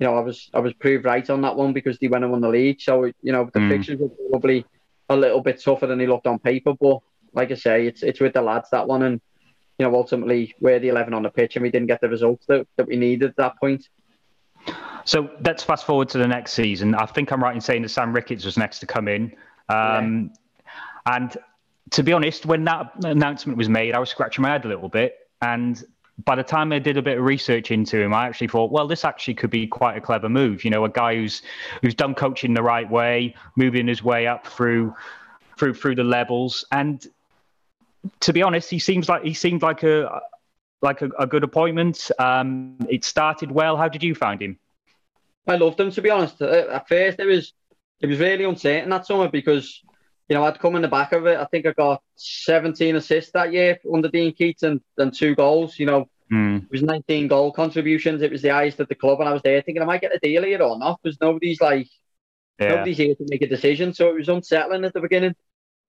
[0.00, 2.32] You know, I was I was proved right on that one because they went and
[2.32, 2.80] won the league.
[2.80, 3.68] So you know, the Mm.
[3.70, 4.64] fixtures were probably
[5.08, 7.00] a little bit tougher than they looked on paper, but
[7.34, 9.20] like I say, it's it's with the lads that one, and
[9.78, 12.46] you know, ultimately we're the eleven on the pitch, and we didn't get the results
[12.46, 13.88] that, that we needed at that point.
[15.04, 16.94] So let's fast forward to the next season.
[16.94, 19.34] I think I'm right in saying that Sam Ricketts was next to come in.
[19.68, 20.32] Um,
[21.06, 21.36] And
[21.90, 24.88] to be honest, when that announcement was made, I was scratching my head a little
[24.88, 25.28] bit.
[25.40, 25.82] And
[26.24, 28.86] by the time I did a bit of research into him, I actually thought, well,
[28.86, 30.64] this actually could be quite a clever move.
[30.64, 31.42] You know, a guy who's
[31.82, 34.94] who's done coaching the right way, moving his way up through
[35.58, 36.64] through through the levels.
[36.70, 37.04] And
[38.20, 40.20] to be honest, he seems like he seemed like a
[40.80, 42.10] like a, a good appointment.
[42.18, 43.76] Um, it started well.
[43.76, 44.58] How did you find him?
[45.46, 46.40] I loved him to be honest.
[46.40, 47.52] Uh, At first, it was
[48.00, 49.82] it was really uncertain that summer because
[50.28, 51.38] you know I'd come in the back of it.
[51.38, 55.78] I think I got 17 assists that year under Dean Keats and, and two goals.
[55.78, 56.56] You know, Hmm.
[56.56, 58.22] it was 19 goal contributions.
[58.22, 60.16] It was the highest at the club, and I was there thinking, am I getting
[60.16, 61.00] a deal here or not?
[61.02, 61.88] Because nobody's like
[62.58, 62.70] Yeah.
[62.70, 63.92] nobody's here to make a decision.
[63.94, 65.34] So it was unsettling at the beginning.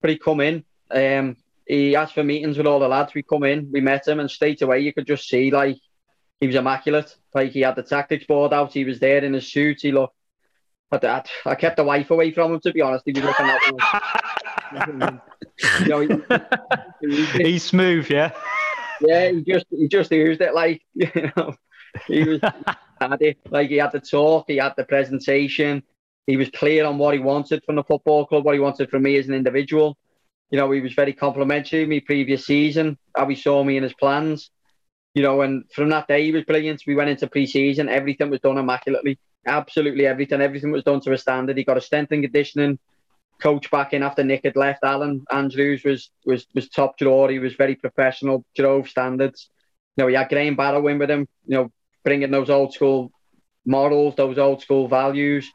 [0.00, 0.64] But he come in.
[0.90, 1.36] Um,
[1.66, 3.14] he asked for meetings with all the lads.
[3.14, 5.76] We come in, we met him, and straight away you could just see like
[6.40, 7.14] he was immaculate.
[7.34, 8.72] Like he had the tactics board out.
[8.72, 9.78] He was there in his suit.
[9.82, 10.14] He looked.
[10.90, 12.60] But that I kept the wife away from him.
[12.60, 13.60] To be honest, he was looking at.
[15.80, 16.08] you know, he,
[17.00, 18.30] he- He's smooth, yeah.
[19.00, 21.54] yeah, he just he just used it like you know
[22.06, 22.40] he was
[23.00, 25.82] had it like he had the talk, he had the presentation,
[26.26, 29.02] he was clear on what he wanted from the football club, what he wanted from
[29.02, 29.96] me as an individual.
[30.54, 33.82] You know, he was very complimentary of me previous season, how he saw me in
[33.82, 34.52] his plans.
[35.12, 36.84] You know, and from that day he was brilliant.
[36.86, 40.40] We went into pre-season, everything was done immaculately, absolutely everything.
[40.40, 41.56] Everything was done to a standard.
[41.58, 42.78] He got a strength and conditioning
[43.42, 44.84] coach back in after Nick had left.
[44.84, 47.28] Alan Andrews was was was top drawer.
[47.30, 49.50] He was very professional, drove standards.
[49.96, 51.26] You know, he had Graham Barrow in with him.
[51.46, 51.72] You know,
[52.04, 53.10] bringing those old school
[53.66, 55.46] models, those old school values.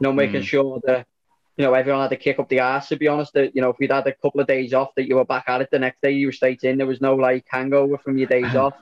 [0.00, 0.44] You know, making Mm.
[0.44, 1.08] sure that
[1.56, 2.88] you know everyone had to kick up the ass.
[2.88, 5.06] To be honest, that you know if we'd had a couple of days off, that
[5.06, 6.12] you were back at it the next day.
[6.12, 6.78] You were straight in.
[6.78, 8.74] There was no like hangover from your days off.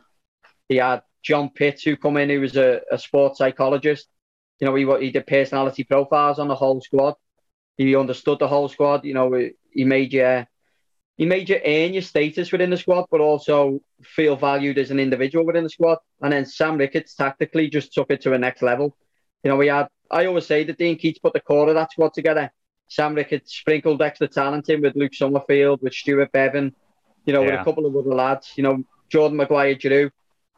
[0.68, 4.08] He had John Pitts who come in, who was a, a sports psychologist.
[4.60, 7.14] You know, he he did personality profiles on the whole squad.
[7.76, 9.04] He understood the whole squad.
[9.04, 10.46] You know, he made you
[11.18, 14.98] he made you earn your status within the squad, but also feel valued as an
[14.98, 15.98] individual within the squad.
[16.22, 18.96] And then Sam Ricketts tactically just took it to a next level.
[19.44, 21.92] You know, we had I always say that Dean Keats put the core of that
[21.92, 22.52] squad together.
[22.88, 26.72] Sam Ricketts sprinkled extra talent in with Luke Summerfield, with Stuart Beavon,
[27.24, 28.52] you know, with a couple of other lads.
[28.56, 30.10] You know, Jordan Maguire Drew,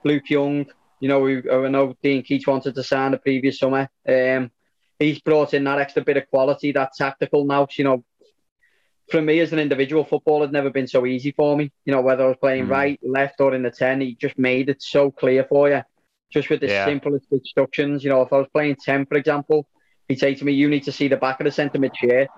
[0.05, 0.66] Luke Young,
[1.01, 3.89] you know, who, who I know Dean Keats wanted to sign the previous summer.
[4.09, 4.51] Um,
[4.99, 7.68] he's brought in that extra bit of quality, that tactical now.
[7.77, 8.05] You know,
[9.11, 11.70] for me as an individual, football had never been so easy for me.
[11.85, 12.70] You know, whether I was playing Mm.
[12.70, 15.83] right, left, or in the 10, he just made it so clear for you.
[16.33, 16.85] Just with the Yeah.
[16.87, 18.03] simplest instructions.
[18.03, 19.68] You know, if I was playing 10, for example,
[20.09, 22.29] he'd say to me, You need to see the back of the centre mid shirt.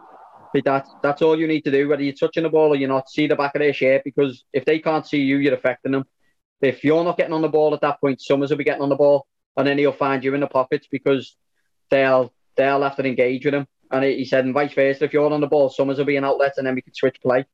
[0.52, 2.88] But That's, that's all you need to do, whether you're touching the ball or you're
[2.88, 5.92] not, see the back of their shirt because if they can't see you, you're affecting
[5.92, 6.04] them.
[6.62, 8.88] If you're not getting on the ball at that point, Summers will be getting on
[8.88, 11.36] the ball and then he'll find you in the pockets because
[11.90, 13.66] they'll they'll have to engage with him.
[13.90, 16.16] And he he said, and vice versa, if you're on the ball, Summers will be
[16.16, 17.44] an outlet and then we can switch play.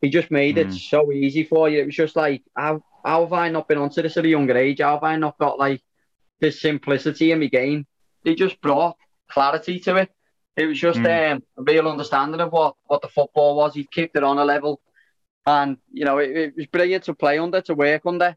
[0.00, 0.90] He just made it Mm.
[0.90, 1.80] so easy for you.
[1.80, 4.56] It was just like, how, how have I not been onto this at a younger
[4.56, 4.80] age?
[4.80, 5.82] How have I not got like
[6.40, 7.86] this simplicity in my game?
[8.24, 8.96] He just brought
[9.32, 10.10] clarity to it.
[10.56, 11.32] It was just Mm.
[11.32, 13.74] um, a real understanding of what, what the football was.
[13.74, 14.80] He kicked it on a level.
[15.46, 18.36] And, you know, it, it was brilliant to play under, to work under.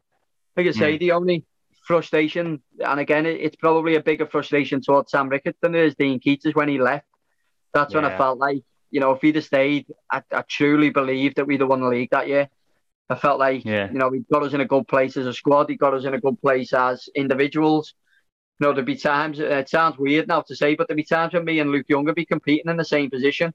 [0.56, 1.44] Like I say, the only
[1.86, 5.94] frustration, and again, it, it's probably a bigger frustration towards Sam Ricketts than it is
[5.94, 7.06] Dean Keats is when he left.
[7.74, 11.34] That's when I felt like, you know, if he'd have stayed, I, I truly believe
[11.34, 12.48] that we'd have won the league that year.
[13.10, 13.92] I felt like, Yeah.
[13.92, 15.68] you know, he got us in a good place as a squad.
[15.68, 17.94] He got us in a good place as individuals.
[18.58, 21.34] You know, there'd be times, it sounds weird now to say, but there'd be times
[21.34, 23.52] when me and Luke Young would be competing in the same position.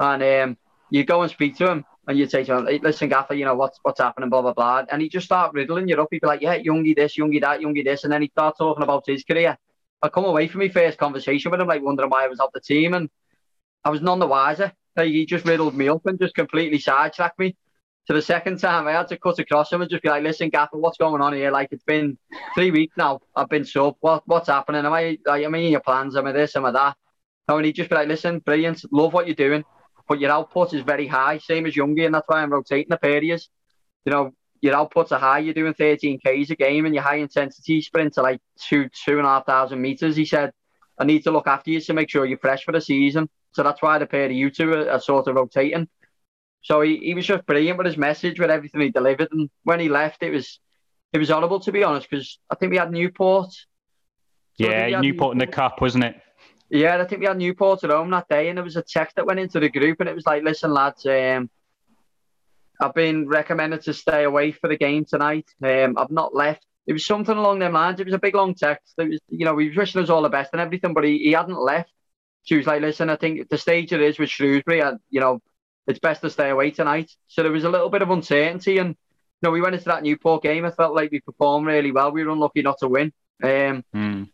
[0.00, 0.58] And um,
[0.90, 3.44] you go and speak to him and you'd say to him, hey, listen, Gaffer, you
[3.44, 4.84] know, what's what's happening, blah, blah, blah.
[4.90, 6.08] And he'd just start riddling you up.
[6.10, 8.04] He'd be like, yeah, Youngie this, Youngie that, Youngie this.
[8.04, 9.56] And then he'd start talking about his career.
[10.02, 12.50] I come away from my first conversation with him, like wondering why I was off
[12.52, 12.94] the team.
[12.94, 13.08] And
[13.84, 14.72] I was none the wiser.
[14.96, 17.56] Like, he just riddled me up and just completely sidetracked me.
[18.06, 20.48] To the second time, I had to cut across him and just be like, "Listen,
[20.48, 21.50] Gaffer, what's going on here?
[21.50, 22.16] Like, it's been
[22.54, 23.20] three weeks now.
[23.34, 23.96] I've been sub.
[24.00, 24.84] What what's happening?
[24.86, 26.16] Am I like, am I in your plans?
[26.16, 26.54] Am I this?
[26.56, 26.96] Am I that?"
[27.48, 28.84] And he'd just be like, "Listen, brilliant.
[28.92, 29.64] Love what you're doing,
[30.08, 33.04] but your output is very high, same as Youngie, and that's why I'm rotating the
[33.04, 33.48] areas.
[34.04, 35.40] you know, your outputs are high.
[35.40, 39.18] You're doing 13 k's a game, and your high intensity sprints are like two two
[39.18, 40.16] and a half thousand meters.
[40.16, 40.52] He said,
[40.98, 43.28] I need to look after you to make sure you're fresh for the season.
[43.52, 45.88] So that's why the pair of you two are, are sort of rotating.
[46.66, 49.28] So he, he was just brilliant with his message, with everything he delivered.
[49.30, 50.58] And when he left, it was
[51.12, 53.52] it was horrible to be honest, because I think we had Newport.
[54.54, 56.16] So I think we Yeah, had Newport in the cup, wasn't it?
[56.68, 59.14] yeah, I think we had Newport at home that day, and there was a text
[59.14, 61.48] that went into the group, and it was like, "Listen, lads, um,
[62.80, 65.48] I've been recommended to stay away for the game tonight.
[65.62, 68.00] Um, I've not left." It was something along them lines.
[68.00, 68.94] It was a big long text.
[68.98, 71.18] It was, you know, he was wishing us all the best and everything, but he,
[71.18, 71.92] he hadn't left.
[72.44, 75.40] She was like, "Listen, I think the stage it is with Shrewsbury, and you know,
[75.86, 78.90] it's best to stay away tonight." So there was a little bit of uncertainty, and
[78.90, 80.64] you know, we went into that Newport game.
[80.64, 82.12] I felt like we performed really well.
[82.12, 83.12] We were unlucky not to win.
[83.42, 84.24] Um, Hmm.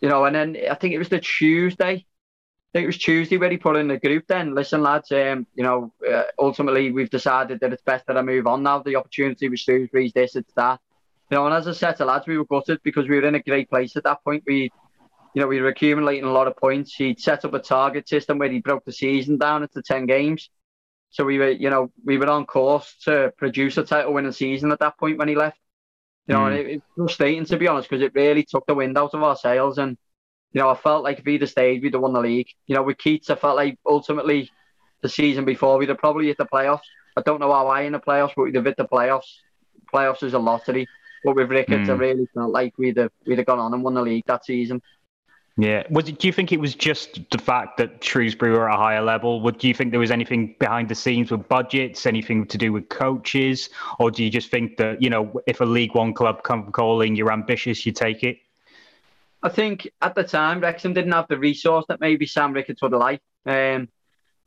[0.00, 2.06] you know, and then I think it was the Tuesday.
[2.72, 4.26] I think it was Tuesday where he put in the group.
[4.28, 5.10] Then listen, lads.
[5.10, 8.78] Um, you know, uh, ultimately we've decided that it's best that I move on now.
[8.78, 10.78] The opportunity with Shrewsbury's this, it's that.
[11.30, 13.34] You know, and as I said to lads, we were gutted because we were in
[13.34, 14.44] a great place at that point.
[14.46, 14.70] We,
[15.34, 16.94] you know, we were accumulating a lot of points.
[16.94, 20.48] He'd set up a target system where he broke the season down into ten games.
[21.10, 24.78] So we were, you know, we were on course to produce a title-winning season at
[24.80, 25.58] that point when he left.
[26.26, 26.46] You know, Mm.
[26.46, 29.22] and it, it's frustrating to be honest because it really took the wind out of
[29.22, 29.78] our sails.
[29.78, 29.96] And
[30.52, 32.48] you know, I felt like if he'd have stayed, we'd have won the league.
[32.66, 34.50] You know, with Keats, I felt like ultimately
[35.02, 36.86] the season before we'd have probably hit the playoffs.
[37.16, 39.30] I don't know how high in the playoffs, but we'd have hit the playoffs.
[39.92, 40.86] Playoffs is a lottery.
[41.24, 41.98] But with Ricketts, I Mm.
[41.98, 44.80] really felt like we'd have we'd have gone on and won the league that season.
[45.60, 45.82] Yeah.
[45.90, 48.78] Was it, do you think it was just the fact that Shrewsbury were at a
[48.78, 49.42] higher level?
[49.42, 52.72] Would do you think there was anything behind the scenes with budgets, anything to do
[52.72, 56.44] with coaches, or do you just think that you know if a League One club
[56.44, 58.38] come calling, you're ambitious, you take it?
[59.42, 62.92] I think at the time Wrexham didn't have the resource that maybe Sam Ricketts would
[62.92, 63.22] liked.
[63.44, 63.88] Um,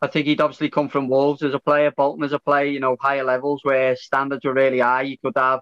[0.01, 2.79] I think he'd obviously come from Wolves as a player, Bolton as a player, you
[2.79, 5.03] know, higher levels where standards were really high.
[5.03, 5.61] You could have,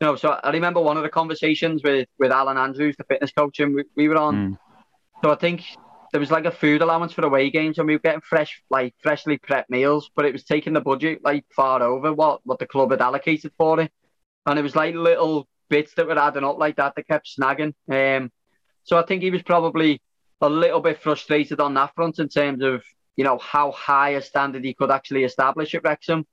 [0.00, 3.32] you know, so I remember one of the conversations with with Alan Andrews, the fitness
[3.32, 4.34] coach, and we, we were on.
[4.52, 4.58] Mm.
[5.22, 5.62] So I think
[6.12, 8.94] there was like a food allowance for away games, and we were getting fresh, like
[9.02, 12.66] freshly prepped meals, but it was taking the budget like far over what what the
[12.66, 13.92] club had allocated for it,
[14.46, 17.74] and it was like little bits that were adding up like that that kept snagging.
[17.90, 18.32] Um,
[18.84, 20.00] so I think he was probably
[20.40, 22.82] a little bit frustrated on that front in terms of
[23.16, 26.26] you know how high a standard he could actually establish at Wrexham.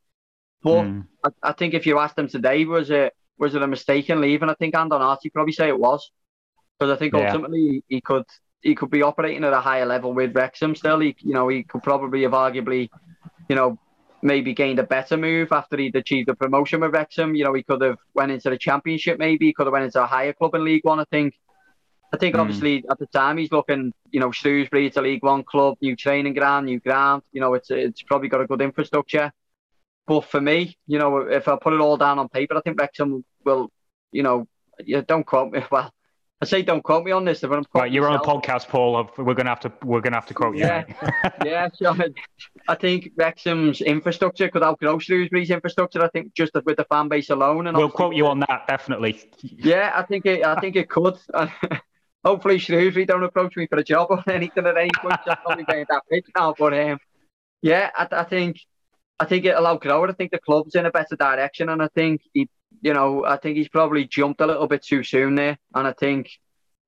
[0.63, 1.07] But Mm.
[1.23, 4.21] I, I think if you asked him today, was it was it a mistake in
[4.21, 4.49] leaving?
[4.49, 6.11] I think Andon Artie probably say it was,
[6.79, 7.19] because I think Yeah.
[7.33, 8.23] ultimately he could
[8.61, 10.99] he could be operating at a higher level with Wrexham still.
[10.99, 12.89] He you know he could probably have arguably,
[13.49, 13.77] you know,
[14.21, 17.35] maybe gained a better move after he'd achieved the promotion with Wrexham.
[17.35, 19.19] You know, he could have went into the Championship.
[19.19, 20.99] Maybe he could have went into a higher club in League One.
[20.99, 21.35] I think.
[22.13, 22.39] I think Mm.
[22.39, 25.95] obviously at the time he's looking, you know, Shrewsbury, it's a League One club, new
[25.95, 27.23] training ground, new ground.
[27.33, 29.31] You know, it's it's probably got a good infrastructure.
[30.07, 32.79] But for me, you know, if I put it all down on paper, I think
[32.79, 33.69] Wrexham will,
[34.11, 34.47] you know,
[34.83, 35.61] yeah, don't quote me.
[35.71, 35.91] Well,
[36.39, 37.41] I say don't quote me on this.
[37.41, 38.95] But I'm Right, you're on a podcast, Paul.
[38.95, 40.61] of- We're gonna have to we're gonna have to quote you.
[40.65, 40.83] Yeah.
[41.43, 41.95] yeah, so
[42.67, 46.03] I think Wrexham's infrastructure could outgrow Shrewsbury's infrastructure.
[46.03, 49.19] I think just with the fan base alone, and We'll quote you on that definitely.
[49.41, 50.45] Yeah, I think it.
[50.45, 51.17] I think it could.
[52.23, 55.19] Hopefully, Shrewsbury don't approach me for a job or anything at any point.
[55.27, 56.99] I'm probably going that pitch now, but um,
[57.61, 58.57] yeah, I, I think
[59.19, 60.09] I think it'll outgrow it.
[60.09, 62.47] I think the club's in a better direction, and I think he,
[62.81, 65.57] you know, I think he's probably jumped a little bit too soon there.
[65.73, 66.29] And I think,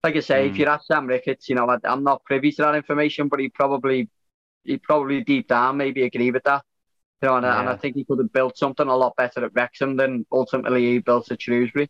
[0.04, 0.60] like I say, if Mm.
[0.60, 3.50] you ask Sam Ricketts, you know, I, I'm not privy to that information, but he
[3.50, 4.10] probably,
[4.64, 6.64] he probably deep down maybe agree with that.
[7.22, 9.44] You know, and, I and I think he could have built something a lot better
[9.44, 11.90] at Wrexham than ultimately he built at Shrewsbury.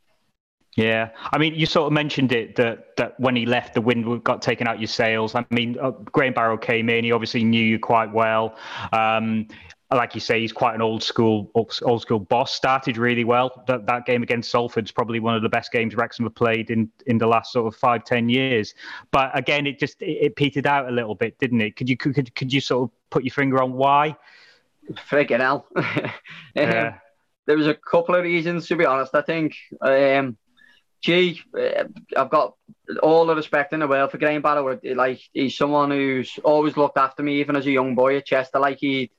[0.76, 4.24] Yeah, I mean, you sort of mentioned it that that when he left, the wind
[4.24, 5.36] got taken out your sails.
[5.36, 8.56] I mean, uh, Graham Barrow came in; he obviously knew you quite well.
[8.94, 9.48] Um,
[9.92, 12.54] like you say, he's quite an old school old school boss.
[12.54, 13.64] Started really well.
[13.68, 16.90] That that game against Salford's probably one of the best games Wrexham have played in
[17.08, 18.76] in the last sort of five ten years.
[19.12, 21.76] But again, it just it, it petered out a little bit, didn't it?
[21.76, 24.16] Could you could could you sort of put your finger on why?
[25.10, 25.68] Friggin' hell.
[25.76, 26.12] Um,
[26.56, 26.98] Yeah.
[27.46, 29.14] there was a couple of reasons, to be honest.
[29.16, 30.38] I think, um,
[31.02, 31.86] gee, uh,
[32.18, 32.56] I've got
[33.02, 34.80] all the respect in the world for Graham Barrow.
[34.84, 38.60] Like, he's someone who's always looked after me, even as a young boy at Chester.
[38.60, 39.12] Like, he,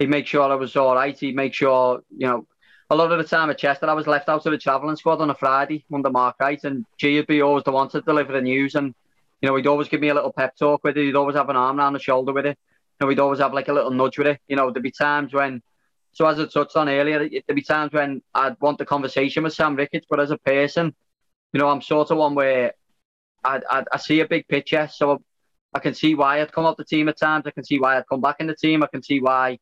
[0.00, 1.16] he'd make sure I was all right.
[1.16, 2.46] He'd make sure, you know,
[2.90, 5.20] a lot of the time at Chester, I was left out of the travelling squad
[5.20, 8.32] on a Friday under Mark Wright, and G would be always the one to deliver
[8.32, 8.74] the news.
[8.74, 8.94] And,
[9.40, 11.04] you know, he'd always give me a little pep talk with it.
[11.04, 12.58] He'd always have an arm around the shoulder with it.
[13.00, 14.40] Know, we'd always have like a little nudge with it.
[14.48, 15.62] You know, there'd be times when,
[16.12, 19.54] so as I touched on earlier, there'd be times when I'd want the conversation with
[19.54, 20.94] Sam Ricketts, but as a person,
[21.52, 22.74] you know, I'm sort of one where
[23.44, 24.88] I, I, I see a big picture.
[24.92, 25.22] So
[25.72, 27.44] I can see why I'd come up the team at times.
[27.46, 28.82] I can see why I'd come back in the team.
[28.82, 29.58] I can see why,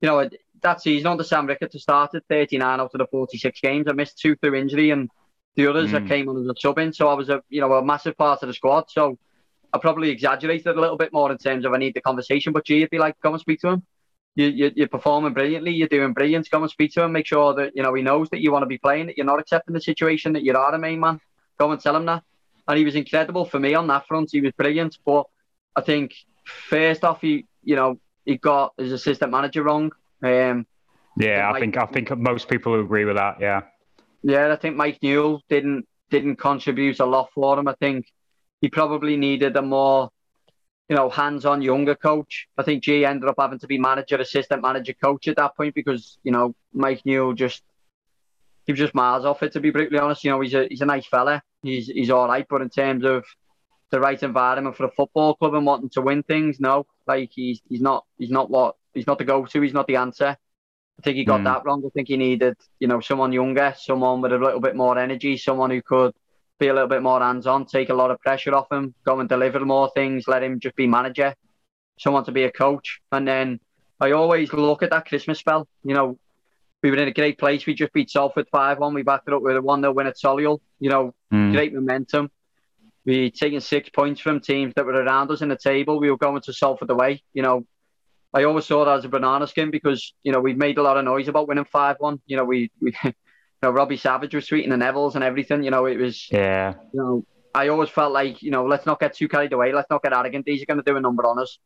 [0.00, 0.28] you know,
[0.62, 3.86] that season under Sam Ricketts started 39 out of the 46 games.
[3.88, 5.08] I missed two through injury, and
[5.56, 6.08] the others I Mm.
[6.08, 6.92] came on as a sub in.
[6.92, 8.84] So I was a you know a massive part of the squad.
[8.88, 9.18] So
[9.72, 12.52] I probably exaggerated a little bit more in terms of I need the conversation.
[12.52, 13.82] But G, would be like, come and speak to him.
[14.36, 15.72] You, you, you're performing brilliantly.
[15.72, 16.48] You're doing brilliant.
[16.50, 17.12] Come and speak to him.
[17.12, 19.06] Make sure that you know he knows that you want to be playing.
[19.06, 20.32] That you're not accepting the situation.
[20.34, 21.20] That you are a main man.
[21.58, 22.22] Go and tell him that.
[22.68, 24.30] And he was incredible for me on that front.
[24.32, 24.98] He was brilliant.
[25.04, 25.24] But
[25.74, 27.98] I think first off, he you know
[28.28, 29.90] he got his assistant manager wrong.
[30.22, 30.66] Um,
[31.16, 33.40] Yeah, I Mike- think I think most people agree with that.
[33.40, 33.62] Yeah.
[34.22, 37.66] yeah, I think Mike Newell didn't didn't contribute a lot for him.
[37.68, 38.06] I think
[38.60, 40.10] he probably needed a more,
[40.88, 42.48] you know, hands-on younger coach.
[42.56, 45.74] I think G ended up having to be manager, assistant manager, coach at that point
[45.74, 47.62] because you know Mike Newell just
[48.66, 49.52] he was just miles off it.
[49.52, 51.42] To be brutally honest, you know he's a he's a nice fella.
[51.62, 53.24] He's he's all right, but in terms of
[53.90, 57.60] the right environment for a football club and wanting to win things, no, like he's
[57.68, 59.60] he's not he's not what he's not the go-to.
[59.60, 60.36] He's not the answer.
[60.98, 61.44] I think he got Mm.
[61.44, 61.82] that wrong.
[61.86, 65.36] I think he needed, you know, someone younger, someone with a little bit more energy,
[65.36, 66.12] someone who could
[66.58, 69.28] be a little bit more hands-on, take a lot of pressure off him, go and
[69.28, 71.34] deliver more things, let him just be manager,
[72.00, 73.00] someone to be a coach.
[73.12, 73.60] And then
[74.00, 75.68] I always look at that Christmas spell.
[75.84, 76.18] You know,
[76.82, 77.64] we were in a great place.
[77.64, 78.92] We just beat Salford 5-1.
[78.92, 80.58] We backed it up with a 1-0 win at Solihull.
[80.80, 81.52] You know, Mm.
[81.52, 82.30] great momentum.
[83.08, 85.98] We taken six points from teams that were around us in the table.
[85.98, 87.22] We were going to Salford away.
[87.32, 87.66] You know,
[88.34, 90.98] I always saw that as a banana skin because you know we've made a lot
[90.98, 92.20] of noise about winning five one.
[92.26, 93.12] You know, we we you
[93.62, 95.62] know Robbie Savage was tweeting the Neville's and everything.
[95.62, 96.74] You know, it was Yeah.
[96.92, 99.72] you know I always felt like you know let's not get too carried away.
[99.72, 100.44] Let's not get arrogant.
[100.44, 101.58] These are going to do a number on us.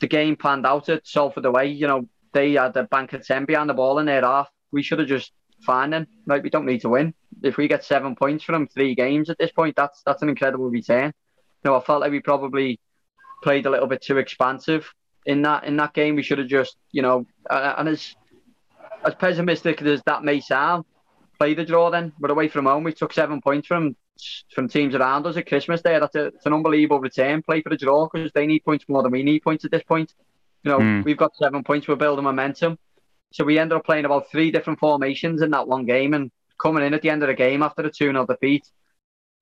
[0.00, 1.66] The game panned out at Salford away.
[1.66, 4.48] You know, they had the bank of ten behind the ball in their half.
[4.72, 5.30] We should have just
[5.64, 6.08] fine then.
[6.26, 7.14] Like we don't need to win.
[7.42, 10.68] If we get seven points from three games at this point, that's that's an incredible
[10.70, 11.12] return.
[11.64, 12.80] You know, I felt like we probably
[13.42, 14.92] played a little bit too expansive
[15.26, 16.16] in that in that game.
[16.16, 18.14] We should have just, you know, uh, and as
[19.04, 20.84] as pessimistic as that may sound,
[21.38, 21.90] play the draw.
[21.90, 22.84] Then we're away from home.
[22.84, 23.94] We took seven points from
[24.52, 25.98] from teams around us at Christmas Day.
[25.98, 27.42] That's a, it's an unbelievable return.
[27.42, 29.84] Play for the draw because they need points more than we need points at this
[29.84, 30.12] point.
[30.64, 31.04] You know, Mm.
[31.04, 31.86] we've got seven points.
[31.86, 32.78] We're building momentum.
[33.30, 36.84] So we ended up playing about three different formations in that one game, and coming
[36.84, 38.66] in at the end of the game after the two 0 defeat,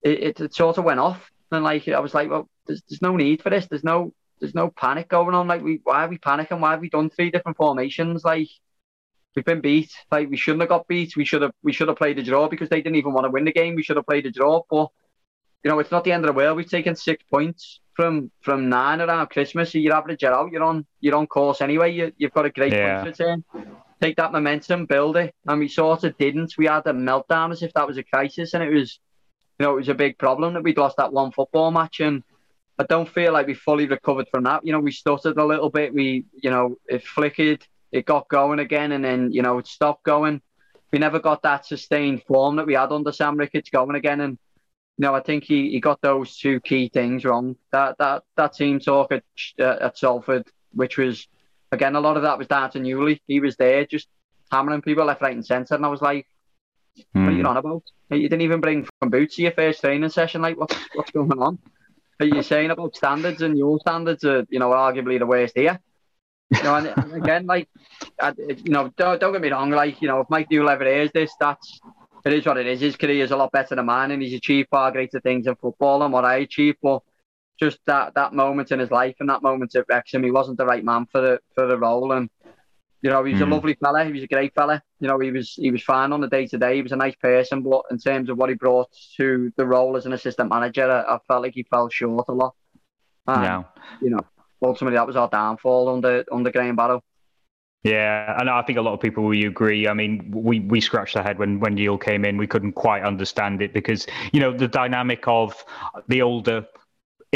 [0.03, 1.31] it, it, it sort of went off.
[1.51, 3.67] And like I was like, well, there's, there's no need for this.
[3.67, 5.49] There's no there's no panic going on.
[5.49, 6.61] Like we why are we panicking?
[6.61, 8.25] Why have we done three different formations?
[8.25, 8.49] Like
[9.35, 9.91] we've been beat.
[10.11, 11.17] Like we shouldn't have got beat.
[11.17, 13.31] We should have we should have played a draw because they didn't even want to
[13.31, 13.75] win the game.
[13.75, 14.63] We should have played a draw.
[14.69, 14.89] But
[15.65, 16.57] you know, it's not the end of the world.
[16.57, 19.73] We've taken six points from from nine around Christmas.
[19.73, 20.51] So you average it out.
[20.53, 21.93] You're on you're on course anyway.
[21.93, 23.03] You, you've got a great Yeah.
[23.03, 23.45] points return.
[24.01, 26.59] Take that momentum, build it, and we sort of didn't.
[26.59, 29.01] We had a meltdown as if that was a crisis, and it was,
[29.59, 32.23] you know, it was a big problem that we'd lost that one football match, and
[32.79, 34.67] I don't feel like we fully recovered from that.
[34.67, 35.95] You know, we stuttered a little bit.
[35.95, 40.05] We, you know, it flickered, it got going again, and then you know it stopped
[40.05, 40.43] going.
[40.93, 44.39] We never got that sustained form that we had under Sam Ricketts going again, and
[44.99, 47.57] you know, I think he, he got those two key things wrong.
[47.73, 49.25] That that that team talk at
[49.59, 51.27] at Salford, which was
[51.73, 53.21] again a lot of that was down to Newley.
[53.27, 54.09] He was there just
[54.51, 56.27] hammering people left, right, and centre, and I was like,
[57.13, 57.49] "What are you Mm.
[57.49, 57.83] on about?
[58.11, 60.43] You didn't even bring from boots to your first training session.
[60.43, 61.59] Like, what's what's going on?
[62.21, 65.79] Are you saying about standards and your standards are you know arguably the worst here?
[66.57, 67.69] You know, and, and again, like,
[68.21, 69.71] I, you know, don't, don't get me wrong.
[69.71, 71.81] Like, you know, if Mike Newell ever hears this, that's
[72.25, 72.81] it is what it is.
[72.81, 75.57] His career is a lot better than mine, and he's achieved far greater things in
[75.57, 76.79] football than what I achieved.
[76.81, 77.03] But
[77.59, 80.67] just that that moment in his life and that moment at Wrexham, he wasn't the
[80.67, 82.13] right man for the for the role.
[82.13, 82.29] And
[83.03, 83.47] you know, he was Mm.
[83.47, 84.05] a lovely fella.
[84.05, 84.83] He was a great fella.
[85.01, 86.77] You know, he was he was fine on the day to day.
[86.77, 88.89] He was a nice person, but in terms of what he brought
[89.19, 92.33] to the role as an assistant manager, I, I felt like he fell short a
[92.33, 92.55] lot.
[93.27, 93.63] And, Yeah.
[94.01, 94.21] You know,
[94.63, 97.03] ultimately that was our downfall under under Graham Barrow.
[97.85, 99.87] Yeah, and I think a lot of people will agree.
[99.87, 102.37] I mean, we we scratched our head when when Neil came in.
[102.37, 105.65] We couldn't quite understand it because you know the dynamic of
[106.09, 106.67] the older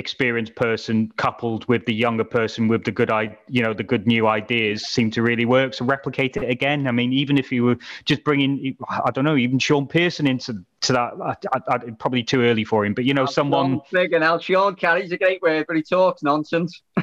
[0.00, 4.06] experienced person coupled with the younger person with the good i you know the good
[4.06, 7.62] new ideas seem to really work so replicate it again i mean even if you
[7.62, 12.24] were just bringing i don't know even shaun pearson into to that I, I, probably
[12.24, 15.66] too early for him but you know someone Friggin' hell, Sean Kelly's a great word,
[15.66, 16.80] but he talks nonsense.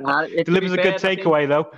[0.00, 1.70] Nah, delivers a good fair, think- takeaway though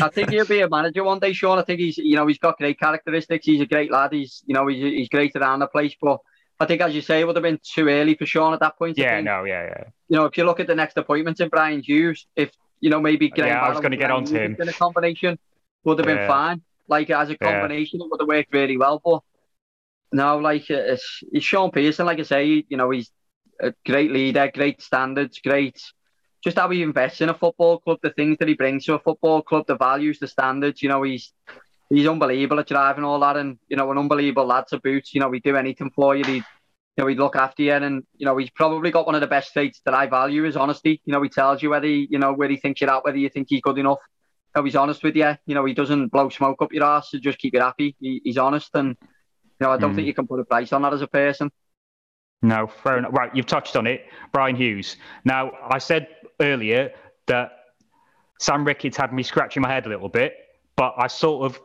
[0.00, 1.58] I think he'll be a manager one day, Sean.
[1.58, 3.44] I think he's, you know, he's got great characteristics.
[3.44, 4.12] He's a great lad.
[4.12, 5.94] He's, you know, he's, he's great around the place.
[6.00, 6.20] But
[6.60, 8.78] I think, as you say, it would have been too early for Shaun at that
[8.78, 9.00] point.
[9.00, 9.32] I yeah think.
[9.32, 12.26] no yeah yeah You know, if you look at the next appointment in Brian Hughes,
[12.36, 14.56] if you know maybe Graham Yeah, I was gonna get Brian onto Hughes him.
[14.58, 15.38] in a combination
[15.84, 16.26] would have been Yeah.
[16.26, 16.62] fine.
[16.88, 17.68] Like as a Yeah.
[17.68, 19.00] combination, it would have worked really well.
[19.04, 19.20] But
[20.12, 22.06] no, like uh, it's, it's Shaun Pearson.
[22.06, 23.10] Like I say, you know, he's
[23.60, 25.80] a great leader, great standards, great
[26.44, 28.98] just how he invests in a football club, the things that he brings to a
[28.98, 30.82] football club, the values, the standards.
[30.82, 31.32] You know, he's
[31.90, 35.08] he's unbelievable at driving all that, and you know, an unbelievable lad to boot.
[35.12, 36.24] You know, he'd do anything for you.
[36.24, 36.44] He'd
[36.96, 39.26] you know, he'd look after you, and you know, he's probably got one of the
[39.26, 41.00] best traits that I value is honesty.
[41.04, 43.18] You know, he tells you whether he, you know where he thinks you're at, whether
[43.18, 43.98] you think he's good enough.
[44.54, 45.36] You know, he's honest with you.
[45.46, 47.96] You know, he doesn't blow smoke up your ass to just keep you happy.
[48.00, 49.96] He, he's honest, and you know, I don't Mm.
[49.96, 51.50] think you can put a price on that as a person.
[52.42, 53.12] No, fair enough.
[53.12, 54.96] Right, you've touched on it, Brian Hughes.
[55.24, 56.08] Now, I said
[56.40, 56.92] earlier
[57.26, 57.52] that
[58.38, 60.34] Sam Ricketts had me scratching my head a little bit,
[60.74, 61.60] but I sort of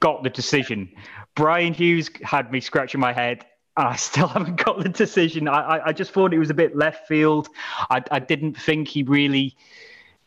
[0.00, 0.90] got the decision.
[1.34, 3.44] Bryan Hughes had me scratching my head.
[3.76, 5.48] and I still haven't got the decision.
[5.48, 7.48] I, I, I just thought it was a bit left field.
[7.90, 9.56] I, I didn't think he really,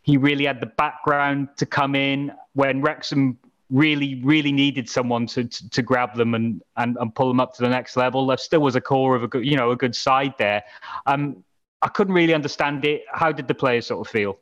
[0.02, 3.38] he really had the background to come in when Wrexham
[3.70, 7.54] really, really needed someone to, to, to grab them and, and, and pull them up
[7.56, 8.28] to the next level.
[8.28, 10.64] There still was a core of a good, you know, a good side there.
[11.08, 11.44] Um,
[11.82, 13.04] I couldn't really understand it.
[13.12, 14.40] How did the players sort of feel?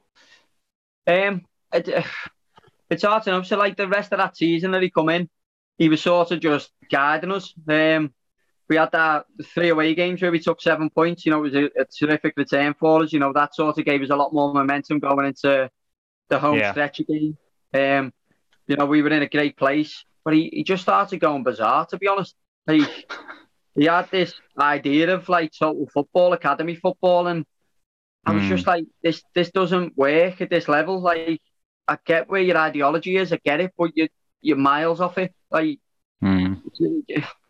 [1.08, 2.06] Um, it,
[2.92, 3.44] it's hard to know.
[3.44, 5.30] So, like the rest of that season that he come in,
[5.80, 7.54] he was sort of just guiding us.
[7.70, 8.14] Um,
[8.70, 11.26] we had that three away games where we took seven points.
[11.26, 13.14] You know, it was a, a terrific return for us.
[13.14, 15.70] You know, that sort of gave us a lot more momentum going into
[16.30, 16.72] the home Yeah.
[16.72, 17.38] stretch again.
[17.74, 18.14] Um,
[18.68, 21.86] you know, we were in a great place, but he, he just started going bizarre.
[21.88, 22.36] To be honest,
[22.68, 22.90] like
[23.76, 27.46] he had this idea of like total football, academy football, and
[28.26, 28.48] I was Mm.
[28.48, 31.02] just like, this this doesn't work at this level.
[31.02, 31.42] Like,
[31.88, 34.08] I get where your ideology is, I get it, but you
[34.42, 35.34] you're miles off it.
[35.52, 35.80] Like,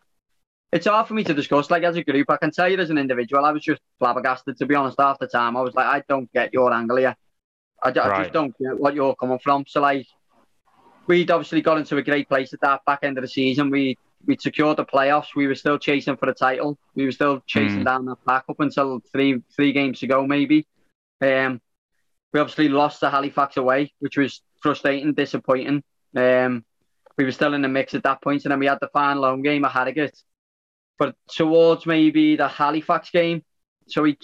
[0.71, 1.69] it's hard for me to discuss.
[1.69, 4.57] Like as a group, I can tell you as an individual, I was just flabbergasted.
[4.57, 7.15] To be honest, half the time, I was like, I don't get your angle here.
[7.83, 8.11] I, I Right.
[8.11, 9.65] just don't get what you're coming from.
[9.67, 10.05] So like,
[11.07, 13.69] we'd obviously got into a great place at that back end of the season.
[13.69, 15.35] We we secured the playoffs.
[15.35, 16.77] We were still chasing for the title.
[16.95, 17.85] We were still chasing Mm.
[17.85, 20.67] down that back up until three three games to go, maybe.
[21.21, 21.61] Um,
[22.33, 25.83] we obviously lost to Halifax away, which was frustrating, disappointing.
[26.15, 26.63] Um,
[27.17, 29.23] we were still in the mix at that point, and then we had the final
[29.23, 30.17] home game at Harrogate.
[30.97, 33.43] But towards maybe the Halifax game,
[33.87, 34.17] so he,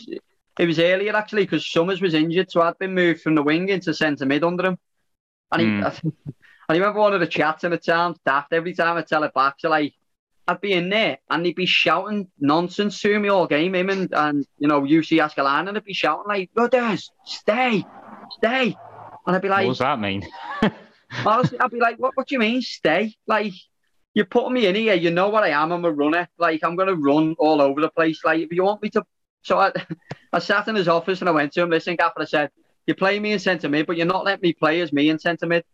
[0.59, 3.69] it was earlier actually because Summers was injured, so I'd been moved from the wing
[3.69, 4.77] into centre mid under him.
[5.51, 5.67] And he,
[6.67, 6.73] Mm.
[6.73, 9.33] I remember one of the chats in the town, daft every time I tell it
[9.33, 9.55] back.
[9.59, 9.93] So like,
[10.47, 13.75] I'd be in there and he'd be shouting nonsense to me all game.
[13.75, 17.85] Him and, and you know UC Ascalon, and they'd be shouting like, "Brothers, stay,
[18.31, 18.75] stay,"
[19.25, 20.25] and I'd be like, what does that mean?
[21.25, 23.15] honestly, I'd be like, what, what do you mean, stay?
[23.27, 23.53] Like,
[24.13, 24.95] you're putting me in here.
[24.95, 25.71] You know what I am.
[25.71, 26.27] I'm a runner.
[26.37, 28.23] Like, I'm going to run all over the place.
[28.23, 29.03] Like, if you want me to.
[29.43, 29.71] So I,
[30.33, 32.51] I sat in his office and I went to him, listen, Gaffer, I said,
[32.85, 35.19] you play me in centre mid, but you're not letting me play as me in
[35.19, 35.65] centre mid.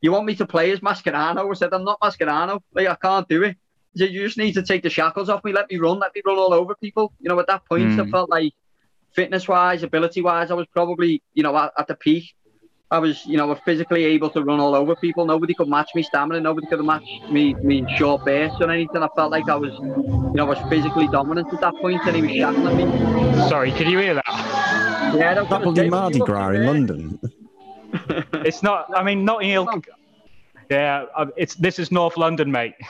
[0.00, 1.50] You want me to play as Mascherano?
[1.50, 2.60] I said, I'm not Mascherano.
[2.72, 3.56] Like, I can't do it.
[3.94, 5.52] He said, you just need to take the shackles off me.
[5.52, 5.98] Let me run.
[5.98, 7.12] Let me run all over people.
[7.20, 8.10] You know, at that point, I Mm.
[8.10, 8.52] felt like
[9.14, 12.32] fitness wise, ability wise, I was probably, you know, at, at the peak.
[12.92, 15.24] I was, you know, physically able to run all over people.
[15.24, 16.40] Nobody could match me stamina.
[16.40, 19.02] Nobody could match me, me short bursts or anything.
[19.02, 19.72] I felt like I was,
[20.32, 23.48] you know, I was physically dominant at that point, and he was shackling me.
[23.48, 24.24] Sorry, could you hear that?
[25.14, 27.18] Yeah, that, That will be Mardi Gras in London.
[28.44, 28.86] It's not.
[28.94, 29.68] I mean, Notting Hill.
[30.70, 32.74] Yeah, uh, it's this is North London, mate.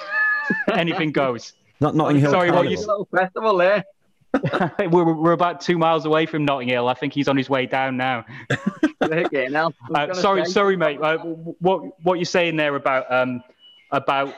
[0.73, 1.53] Anything goes.
[1.81, 2.31] Not Notting Hill.
[2.31, 2.73] Sorry, what Carnival.
[2.73, 3.85] you- little festival there.
[4.79, 6.87] we're, we're about two miles away from Notting Hill.
[6.89, 8.25] I think he's on his way down now.
[9.33, 11.01] yeah, now, Uh, sorry, say- sorry, mate.
[11.03, 13.43] Uh, what what you're saying there about um
[13.91, 14.35] about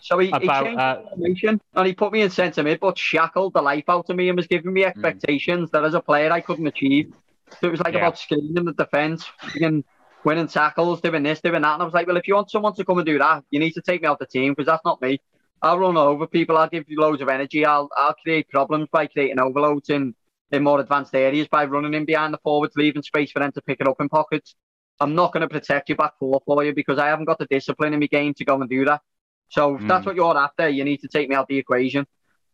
[0.00, 2.80] So he, he about, changed uh, the formation and he put me in centre mid,
[2.80, 4.74] but shackled the life out of me and was giving Mm.
[4.74, 7.12] me expectations that as a player I couldn't achieve.
[7.60, 8.00] So it was like Yeah.
[8.00, 9.84] about screening the defence, freaking
[10.26, 11.74] winning tackles, doing this, doing that.
[11.74, 13.60] And I was like, well, if you want someone to come and do that, you
[13.60, 15.20] need to take me out the team because that's not me.
[15.62, 16.58] I'll run over people.
[16.58, 17.64] I'll give you loads of energy.
[17.64, 20.14] I'll I'll create problems by creating overloads in,
[20.52, 23.62] in more advanced areas by running in behind the forwards, leaving space for them to
[23.62, 24.54] pick it up in pockets.
[25.00, 27.46] I'm not going to protect your back four for you because I haven't got the
[27.46, 29.00] discipline in my game to go and do that.
[29.48, 30.06] So if that's Mm.
[30.06, 32.06] what you're after, you need to take me out of the equation.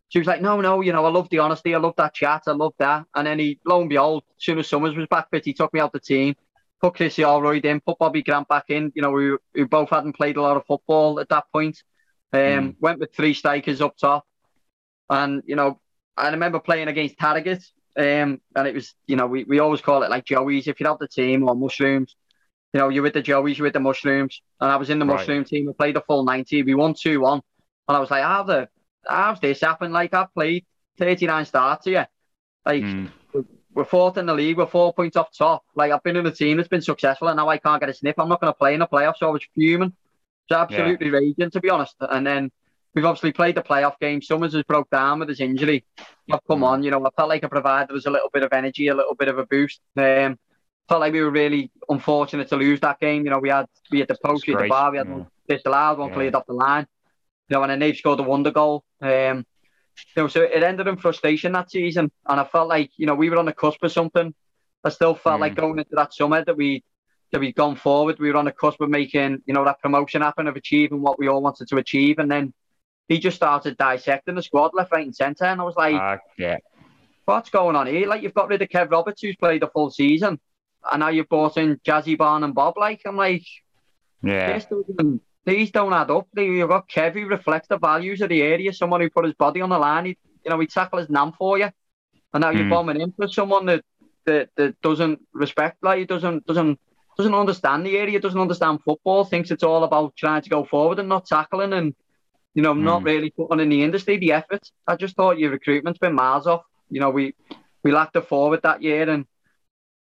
[0.09, 1.73] She was like, no, no, you know, I love the honesty.
[1.73, 2.43] I love that chat.
[2.47, 3.05] I love that.
[3.15, 5.73] And then he, lo and behold, as soon as Summers was back fit, he took
[5.73, 6.35] me out of the team,
[6.83, 8.91] put Chrissy Holroyd in, put Bobby Grant back in.
[8.93, 11.81] You know, we, we both hadn't played a lot of football at that point.
[12.33, 12.75] Um, Mm.
[12.81, 14.25] Went with three strikers up top.
[15.09, 15.79] And, you know,
[16.17, 17.63] I remember playing against Harrogate.
[17.95, 20.67] Um, and it was, you know, we, we always call it like Joey's.
[20.67, 22.15] If you have the team or mushrooms,
[22.73, 24.41] you know, you're with the Joey's, you're with the mushrooms.
[24.59, 25.15] And I was in the Right.
[25.19, 25.67] mushroom team.
[25.67, 26.63] We played the full 90.
[26.63, 27.41] We won 2 1.
[27.87, 28.67] And I was like, how the,
[29.07, 29.93] how's this happened?
[29.93, 30.65] Like, I've played
[30.97, 32.07] 39 starts here.
[32.65, 33.09] Like, Mm.
[33.73, 34.57] We're fourth in the league.
[34.57, 35.63] We're four points off top.
[35.75, 37.93] Like, I've been in a team that's been successful, and now I can't get a
[37.93, 38.19] sniff.
[38.19, 39.17] I'm not going to play in the playoffs.
[39.17, 39.93] So I was fuming.
[40.47, 41.95] It's absolutely raging, to be honest.
[41.99, 42.51] And then
[42.93, 44.21] we've obviously played the playoff game.
[44.21, 45.85] Summers has broke down with his injury.
[46.31, 48.53] I've come on, you know, I felt like I provided us a little bit of
[48.53, 49.81] energy, a little bit of a boost.
[49.97, 50.37] Um,
[50.87, 53.23] felt like we were really unfortunate to lose that game.
[53.25, 55.13] You know, we had we had the post, we had the bar, we had yeah.
[55.13, 56.15] one disallowed, one Yeah.
[56.15, 56.87] cleared off the line.
[57.49, 58.83] You know, and then they've scored a wonder goal.
[59.01, 59.45] Um,
[60.15, 63.15] you know, so it ended in frustration that season, and I felt like you know
[63.15, 64.33] we were on the cusp of something.
[64.83, 66.83] I still felt like going into that summer that we
[67.31, 68.19] that we'd gone forward.
[68.19, 71.17] We were on the cusp of making you know that promotion happen, of achieving what
[71.19, 72.53] we all wanted to achieve, and then
[73.07, 76.17] he just started dissecting the squad left, right, and centre, and I was like, Uh,
[76.37, 76.57] yeah.
[77.25, 78.07] what's going on here?
[78.07, 80.39] Like you've got rid of Kev Roberts, who's played the full season,
[80.91, 82.77] and now you've brought in Jazzy Barn and Bob.
[82.77, 83.45] Like I'm like,
[84.21, 84.53] Yeah.
[84.53, 86.27] this doesn't, these don't add up.
[86.35, 89.61] You've got Kev who reflects the values of the area, someone who put his body
[89.61, 90.05] on the line.
[90.05, 91.69] He, you know, he tackle his nam for you,
[92.33, 92.75] and now you're Hmm.
[92.75, 93.83] bombing in for someone that,
[94.25, 96.79] that that doesn't respect, like doesn't doesn't
[97.17, 100.99] doesn't understand the area, doesn't understand football, thinks it's all about trying to go forward
[100.99, 101.93] and not tackling and.
[102.55, 103.05] You know, not Hmm.
[103.05, 104.61] really putting in the industry the effort.
[104.87, 106.63] I just thought your recruitment's been miles off.
[106.89, 107.33] You know, we
[107.83, 109.25] we lacked a forward that year, and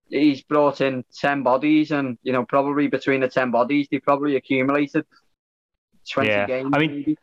[0.10, 4.36] he's brought in ten bodies, and you know, probably between the ten bodies, they probably
[4.36, 5.06] accumulated
[6.10, 6.46] twenty Yeah.
[6.46, 6.72] games.
[6.74, 7.18] I mean, maybe.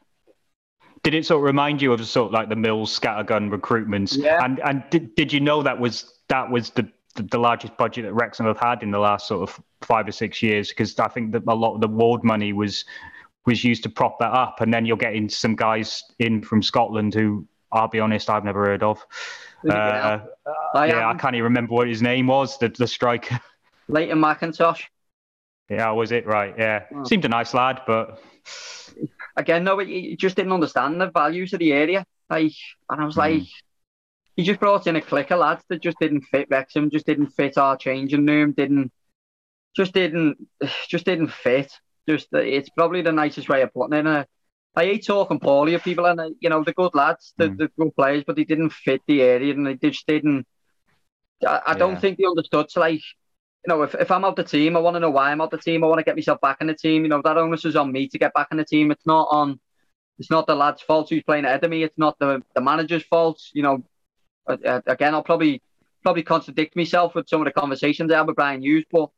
[1.03, 4.17] Did it sort of remind you of sort of like the Mills scattergun recruitments?
[4.17, 4.45] Yeah.
[4.45, 8.05] And and did, did you know that was that was the the, the largest budget
[8.05, 10.69] that Wrexham have had in the last sort of five or six years?
[10.71, 12.85] Because I think that a lot of the ward money was
[13.47, 17.15] was used to prop that up, and then you're getting some guys in from Scotland
[17.15, 19.07] who, I'll be honest, I've never heard of.
[19.71, 20.19] Uh,
[20.75, 22.59] I yeah, I can't even remember what his name was.
[22.59, 23.39] The the striker.
[23.89, 24.83] Leighton McIntosh.
[25.71, 26.55] Yeah, was it right?
[26.59, 27.05] Yeah, Oh.
[27.05, 28.21] seemed a nice lad, but
[29.37, 32.05] Again, no, he just didn't understand the values of the area.
[32.31, 32.53] Like,
[32.91, 33.43] and I was like,
[34.37, 37.29] he just brought in a clique of lads that just didn't fit Wrexham, just didn't
[37.29, 38.93] fit our changing room, didn't,
[39.75, 40.37] just didn't,
[40.89, 41.73] just didn't fit.
[42.09, 44.07] Just, uh, it's probably the nicest way of putting it.
[44.07, 44.25] Uh,
[44.77, 47.71] I hate talking poorly of people, and uh, you know, the good lads, the, the
[47.79, 50.47] good players, but they didn't fit the area, and they just didn't.
[51.47, 52.71] I, I don't think they understood.
[52.71, 53.01] So, like,
[53.67, 55.51] you know, if, if I'm out the team, I want to know why I'm out
[55.51, 55.83] the team.
[55.83, 57.03] I want to get myself back in the team.
[57.03, 58.91] You know, that onus is on me to get back in the team.
[58.91, 59.59] It's not on,
[60.19, 61.83] it's not the lad's fault who's playing ahead of me.
[61.83, 63.43] It's not the the manager's fault.
[63.53, 63.85] You know,
[64.47, 65.61] again, I'll probably
[66.03, 69.11] probably contradict myself with some of the conversations I have with Bryan Hughes, but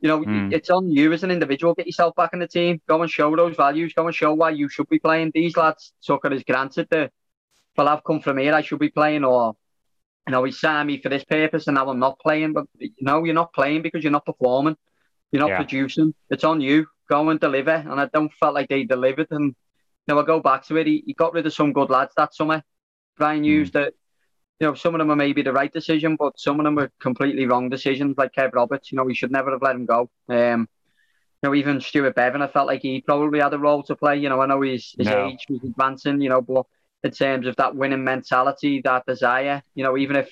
[0.00, 0.52] you know, Mm.
[0.52, 1.72] it's on you as an individual.
[1.74, 2.82] Get yourself back in the team.
[2.86, 3.94] Go and show those values.
[3.94, 5.30] Go and show why you should be playing.
[5.32, 7.12] These lads took it as granted that,
[7.76, 8.52] well, I've come from here.
[8.54, 9.56] I should be playing, or
[10.26, 12.52] you know, he signed me for this purpose, and now I'm not playing.
[12.52, 14.76] But you know, you're not playing because you're not performing.
[15.32, 15.56] You're not Yeah.
[15.56, 16.14] producing.
[16.30, 16.86] It's on you.
[17.08, 17.72] Go and deliver.
[17.74, 19.28] And I don't felt like they delivered.
[19.30, 19.54] And
[20.06, 20.86] you know, I go back to it.
[20.86, 22.62] He, he got rid of some good lads that summer.
[23.16, 23.94] Brian used that
[24.60, 26.90] you know, some of them are maybe the right decision, but some of them were
[27.00, 28.90] completely wrong decisions, like Kev Roberts.
[28.90, 30.10] You know, we should never have let him go.
[30.28, 30.68] Um,
[31.42, 34.16] you know, even Stuart Beavon, I felt like he probably had a role to play.
[34.16, 35.12] You know, I know his, his No.
[35.12, 36.64] age was advancing, you know, but
[37.06, 40.28] in terms of that winning mentality, that desire, you know, even if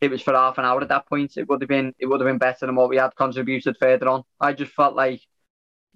[0.00, 2.20] it was for half an hour at that point, it would have been it would
[2.20, 4.22] have been better than what we had contributed further on.
[4.40, 5.20] I just felt like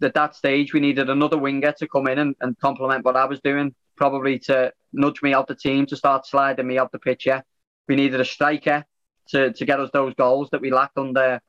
[0.03, 3.27] at that stage we needed another winger to come in and, and complement what I
[3.27, 6.99] was doing, probably to nudge me out the team to start sliding me up the
[6.99, 7.27] pitch.
[7.27, 7.43] Yeah,
[7.87, 8.85] we needed a striker
[9.29, 11.41] to, to get us those goals that we lacked under,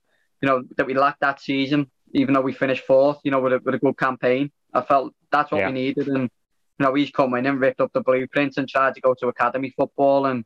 [0.41, 1.89] you know, that we lacked that season.
[2.15, 5.13] Even though we finished fourth, you know, with a, with a good campaign, I felt
[5.31, 5.67] that's what Yeah.
[5.67, 6.07] we needed.
[6.09, 6.29] And
[6.79, 9.27] you know, he's come in and ripped up the blueprint and tried to go to
[9.27, 10.45] academy football and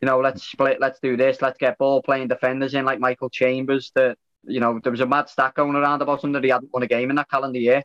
[0.00, 3.30] you know, let's split, let's do this, let's get ball playing defenders in like Michael
[3.30, 3.92] Chambers.
[3.94, 6.72] That you know, there was a mad stack going around about him that he hadn't
[6.72, 7.82] won a game in that calendar year.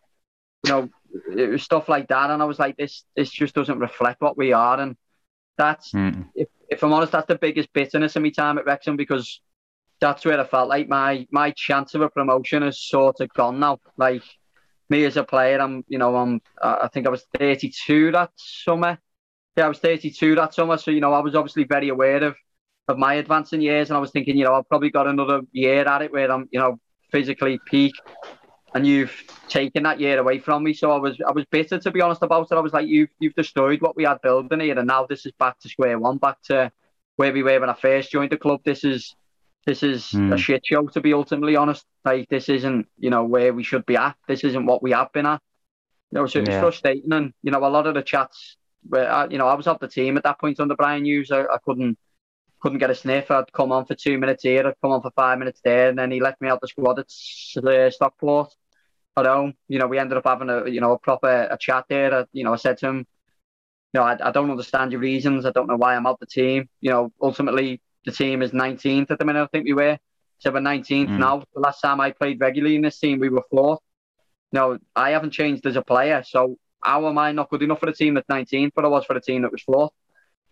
[0.65, 0.89] You know,
[1.35, 4.37] it was stuff like that, and I was like, this this just doesn't reflect what
[4.37, 4.95] we are, and
[5.57, 6.29] that's Mm.
[6.35, 9.41] if, if I'm honest, that's the biggest bitterness of my time at Wrexham because
[9.99, 13.59] that's where I felt like my my chance of a promotion is sort of gone
[13.59, 13.79] now.
[13.97, 14.23] Like
[14.91, 18.31] me as a player, I'm you know I'm uh, I think I was 32 that
[18.35, 18.99] summer.
[19.57, 22.35] Yeah, I was 32 that summer, so you know I was obviously very aware of
[22.87, 25.87] of my advancing years, and I was thinking, you know, I've probably got another year
[25.87, 26.79] at it where I'm you know
[27.11, 27.95] physically peak,
[28.75, 29.15] and you've
[29.47, 30.73] taken that year away from me.
[30.73, 32.55] So I was I was bitter to be honest about it.
[32.55, 35.31] I was like, you've you've destroyed what we had building here, and now this is
[35.39, 36.71] back to square one, back to
[37.15, 38.61] where we were when I first joined the club.
[38.65, 39.15] This is
[39.65, 40.33] this is Hmm.
[40.33, 41.85] a shit show to be ultimately honest.
[42.05, 44.15] Like this isn't you know where we should be at.
[44.27, 45.41] This isn't what we have been at.
[46.11, 46.59] You know, so it's Yeah.
[46.59, 48.57] frustrating, and you know a lot of the chats
[48.87, 51.31] where I, you know I was off the team at that point under Bryan Hughes.
[51.31, 51.97] I, I couldn't
[52.61, 53.31] couldn't get a sniff.
[53.31, 55.97] I'd come on for two minutes here, I'd come on for five minutes there, and
[55.97, 57.07] then he left me out the squad at
[57.65, 58.53] uh, Stockport
[59.17, 59.53] at home.
[59.67, 62.13] You know, we ended up having a you know a proper a chat there.
[62.13, 63.05] I, you know, I said to him, you
[63.99, 65.45] know, I, I don't understand your reasons.
[65.45, 66.69] I don't know why I'm out the team.
[66.81, 69.43] You know, ultimately the team is 19th at the minute.
[69.43, 69.97] I think we were.
[70.39, 71.19] So we're 19th Mm.
[71.19, 71.43] now.
[71.53, 73.79] The last time I played regularly in this team, we were fourth.
[74.51, 76.23] No, I haven't changed as a player.
[76.25, 79.05] So how am I not good enough for the team that's 19th, but I was
[79.05, 79.91] for the team that was fourth?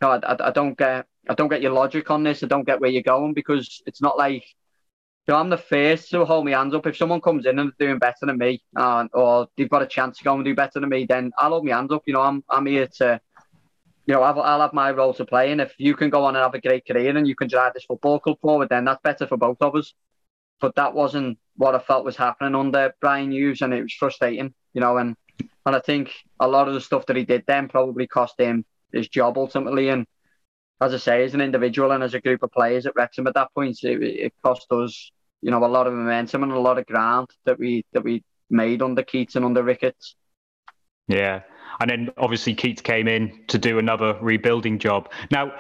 [0.02, 2.44] No, I, I, I don't get I don't get your logic on this.
[2.44, 4.44] I don't get where you're going because it's not like
[5.28, 6.88] you know, I'm the first to hold my hands up.
[6.88, 9.88] If someone comes in and they're doing better than me, uh, or they've got a
[9.88, 12.04] chance to go and do better than me, then I'll hold my hands up.
[12.08, 13.20] You know, I'm I'm here to,
[14.10, 15.52] you know, I'll, I'll have my role to play.
[15.52, 17.76] And if you can go on and have a great career and you can drive
[17.76, 19.94] this football club forward, then that's better for both of us.
[20.60, 24.56] But that wasn't what I felt was happening under Bryan Hughes, and it was frustrating.
[24.74, 25.16] You know, and
[25.64, 28.66] and I think a lot of the stuff that he did then probably cost him
[28.92, 29.90] his job ultimately.
[29.90, 30.08] And
[30.82, 33.36] as I say, as an individual and as a group of players at Wrexham at
[33.36, 35.12] that point, it, it cost us,
[35.44, 38.24] you know, a lot of momentum and a lot of ground that we that we
[38.50, 40.16] made under Keats and under Ricketts.
[41.08, 41.44] Yeah.
[41.80, 45.12] And then obviously Keats came in to do another rebuilding job.
[45.32, 45.54] Now,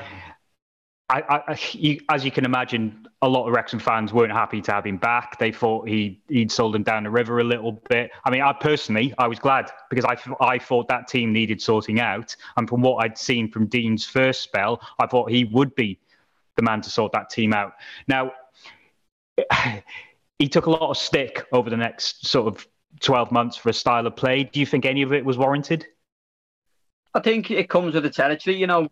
[1.10, 4.86] I, I, as you can imagine, a lot of Wrexham fans weren't happy to have
[4.86, 5.40] him back.
[5.40, 8.12] They thought he he'd sold them down the river a little bit.
[8.24, 12.00] I mean, I personally, I was glad because I I thought that team needed sorting
[12.00, 16.00] out, and from what I'd seen from Dean's first spell, I thought he would be
[16.56, 17.74] the man to sort that team out.
[18.08, 18.32] Now,
[20.40, 22.68] he took a lot of stick over the next sort of
[23.00, 24.44] twelve months for a style of play.
[24.44, 25.88] Do you think any of it was warranted?
[27.14, 28.58] I think it comes with the territory.
[28.58, 28.88] You know,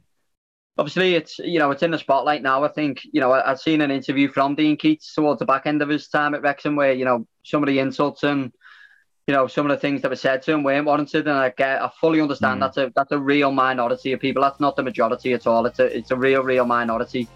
[0.77, 2.63] obviously it's you know it's in the spotlight now.
[2.63, 5.65] I think you know I, I've seen an interview from Dean Keats towards the back
[5.65, 8.51] end of his time at Wrexham where you know some of the insults and
[9.27, 11.49] you know some of the things that were said to him weren't warranted, and I
[11.49, 12.61] get I fully understand Mm.
[12.61, 14.41] that's a that's a real minority of people.
[14.41, 15.65] That's not the majority at all.
[15.65, 17.27] It's a it's a real real minority.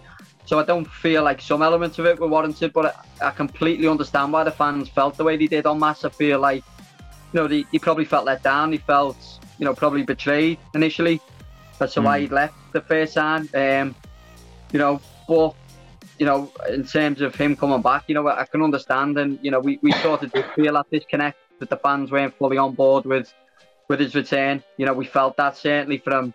[0.44, 3.86] So I don't feel like some elements of it were warranted, but I, I completely
[3.86, 6.04] understand why the fans felt the way they did on mass.
[6.04, 6.64] I feel like
[7.32, 8.70] you know they, they probably felt let down.
[8.70, 9.16] They felt
[9.58, 11.20] you know probably betrayed initially.
[11.78, 13.48] That's why he left the first time.
[13.54, 13.94] Um,
[14.72, 15.54] you know, but
[16.18, 19.50] you know, in terms of him coming back, you know, I can understand, and you
[19.50, 22.74] know, we, we sort of did feel that disconnect that the fans weren't fully on
[22.74, 23.32] board with
[23.88, 24.62] with his return.
[24.76, 26.32] You know, we felt that certainly from,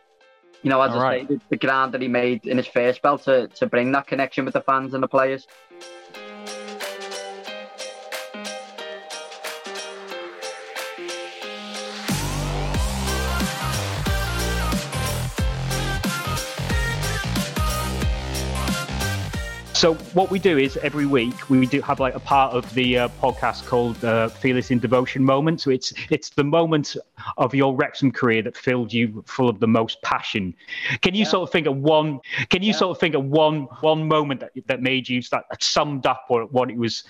[0.61, 1.49] you know, as All I right.
[1.49, 4.53] the ground that he made in his first spell to to bring that connection with
[4.53, 5.47] the fans and the players.
[19.77, 22.97] So what we do is every week we do have like a part of the
[22.97, 25.61] uh, podcast called uh, "Fearless in Devotion" moment.
[25.61, 26.97] So it's it's the moment
[27.37, 30.55] of your Wrexham career that filled you full of the most passion.
[31.03, 32.21] Can you sort of think of one?
[32.49, 35.61] Can you sort of think of one one moment that that made you that, that
[35.61, 37.03] summed up what, what it was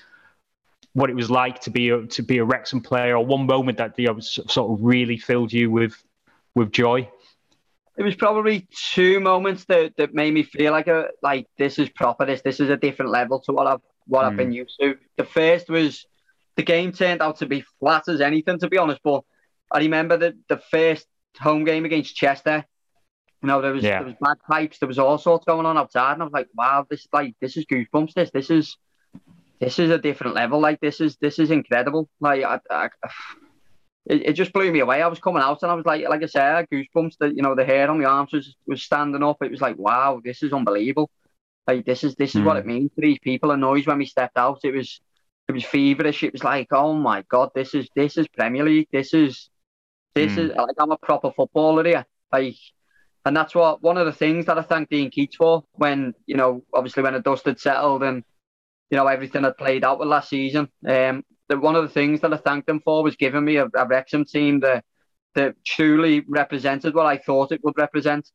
[0.91, 3.77] what it was like to be a, to be a Wrexham player, or one moment
[3.77, 6.03] that you know, sort of really filled you with
[6.53, 7.09] with joy?
[7.97, 11.89] It was probably two moments that, that made me feel like a like this is
[11.89, 12.25] proper.
[12.25, 14.53] This this is a different level to what I've what I've been hmm.
[14.53, 14.97] used to.
[15.17, 16.05] The first was
[16.55, 19.01] the game turned out to be flat as anything, to be honest.
[19.03, 19.23] But
[19.71, 21.07] I remember the the first
[21.39, 22.65] home game against Chester.
[23.41, 23.99] You know, there was Yeah.
[23.99, 26.85] there was bagpipes, there was all sorts going on outside, and I was like, wow,
[26.89, 28.13] this is like this is goosebumps.
[28.13, 28.77] This this is
[29.59, 30.59] this is a different level.
[30.59, 32.09] Like this is this is incredible.
[32.19, 32.89] Like I, I,
[34.09, 35.01] it, it just blew me away.
[35.01, 37.17] I was coming out and I was like, like I said, goosebumps.
[37.19, 39.37] That you know, the hair on my arms was was standing up.
[39.41, 41.09] It was like, wow, this is unbelievable.
[41.67, 42.59] Like this is this is what Mm.
[42.61, 43.51] it means to these people.
[43.51, 45.01] And noise when we stepped out, it was
[45.49, 46.23] it was feverish.
[46.23, 48.87] It was like, oh my god, this is this is Premier League.
[48.91, 49.49] This is
[50.15, 50.51] this Mm.
[50.51, 52.05] is like I'm a proper footballer here.
[52.31, 52.55] Like,
[53.25, 56.35] and that's what one of the things that I thank Dean Keats for when you
[56.37, 58.23] know, obviously when the dust had settled and
[58.89, 60.69] you know everything had played out with last season.
[60.87, 63.65] Um, that one of the things that I thanked them for was giving me a,
[63.75, 64.83] a Wrexham team that
[65.35, 68.31] that truly represented what I thought it would represent.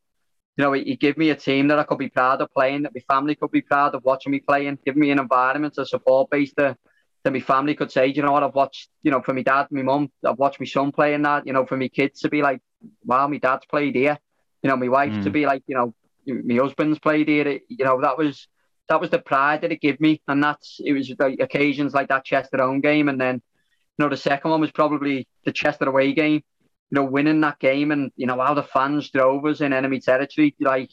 [0.56, 2.82] You know, he, he gave me a team that I could be proud of playing,
[2.82, 5.86] that my family could be proud of watching me playing, give me an environment, a
[5.86, 6.78] support base that,
[7.24, 9.66] that my family could say, you know what, I've watched, you know, for my dad,
[9.70, 12.43] my mum, I've watched my son playing that, you know, for my kids to be
[12.43, 12.60] like,
[13.05, 14.18] wow, my dad's played here.
[14.62, 15.32] You know, my wife to Mm.
[15.32, 15.94] be like, you know,
[16.26, 17.60] my husband's played here.
[17.68, 18.48] You know, that was
[18.88, 22.09] that was the pride that it gave me, and that's it was like occasions like
[22.09, 25.86] that Chester home game, and then you know the second one was probably the Chester
[25.86, 26.42] away game.
[26.90, 30.00] You know, winning that game, and you know how the fans drove us in enemy
[30.00, 30.54] territory.
[30.60, 30.90] Like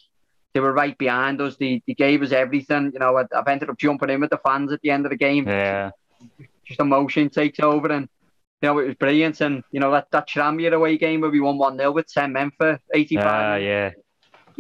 [0.53, 1.57] they were right behind us.
[1.57, 2.91] They, they gave us everything.
[2.94, 5.11] You know, I, I've ended up jumping in with the fans at the end of
[5.11, 5.48] the game.
[5.48, 5.91] Yeah.
[6.66, 8.07] Just emotion takes over, and
[8.61, 9.41] you know it was brilliant.
[9.41, 12.32] And you know that that Tranmere away game where we won one 0 with ten
[12.34, 13.26] men for eighty five.
[13.26, 13.91] Ah, yeah.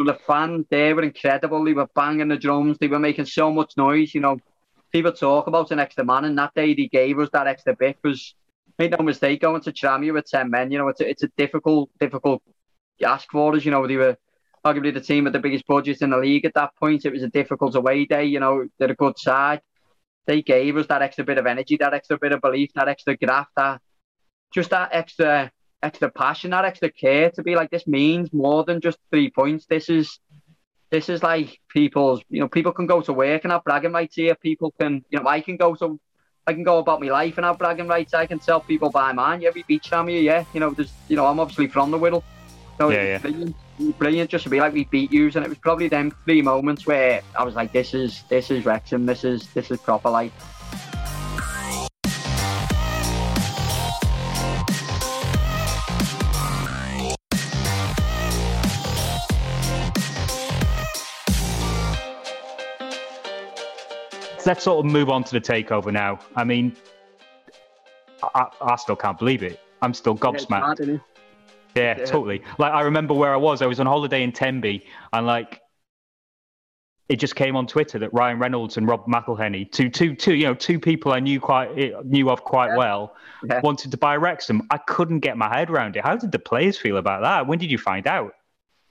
[0.05, 1.63] The fans they were incredible.
[1.63, 2.77] They were banging the drums.
[2.79, 4.13] They were making so much noise.
[4.13, 4.37] You know,
[4.91, 7.97] people talk about an extra man, and that day they gave us that extra bit.
[8.03, 8.35] Was
[8.77, 10.71] make no mistake, going to Tranmere with ten men.
[10.71, 12.41] You know, it's a, it's a difficult, difficult
[13.05, 13.65] ask for us.
[13.65, 14.17] You know, they were
[14.65, 17.05] arguably the team with the biggest budget in the league at that point.
[17.05, 18.25] It was a difficult away day.
[18.25, 19.61] You know, they're a good side.
[20.27, 23.17] They gave us that extra bit of energy, that extra bit of belief, that extra
[23.17, 23.81] graft, that
[24.53, 25.51] just that extra
[25.81, 29.65] extra passion, that extra care to be like this means more than just three points.
[29.65, 30.19] This is
[30.89, 34.15] this is like people's, you know, people can go to work and have bragging rights
[34.15, 34.35] here.
[34.35, 35.99] People can, you know, I can go to,
[36.47, 38.13] I can go about my life and have bragging rights.
[38.13, 40.45] I can tell people by mine, yeah, we beat Sham here, yeah.
[40.53, 42.23] You know, there's, you know, I'm obviously from the Wirral.
[42.79, 43.17] So Yeah, yeah.
[43.19, 43.55] Brilliant,
[43.99, 46.87] brilliant just to be like we beat you, and it was probably them three moments
[46.87, 50.31] where I was like, this is, this is Wrexham, this is, this is proper like.
[64.45, 66.19] Let's sort of move on to the takeover now.
[66.35, 66.75] I mean,
[68.35, 69.59] I, I still can't believe it.
[69.81, 70.79] I'm still Yeah, gobsmacked.
[70.79, 71.01] mad.
[71.75, 72.05] Yeah, Yeah.
[72.05, 72.41] totally.
[72.57, 73.61] Like I remember where I was.
[73.61, 75.61] I was on holiday in Tenby, and like
[77.07, 80.45] it just came on Twitter that Ryan Reynolds and Rob McElhenney, two, two, two, you
[80.45, 82.77] know, two people I knew quite eh, knew of quite Yeah.
[82.77, 83.15] well,
[83.49, 83.61] Yeah.
[83.63, 84.61] wanted to buy Wrexham.
[84.69, 86.03] I couldn't get my head around it.
[86.03, 87.47] How did the players feel about that?
[87.47, 88.33] When did you find out?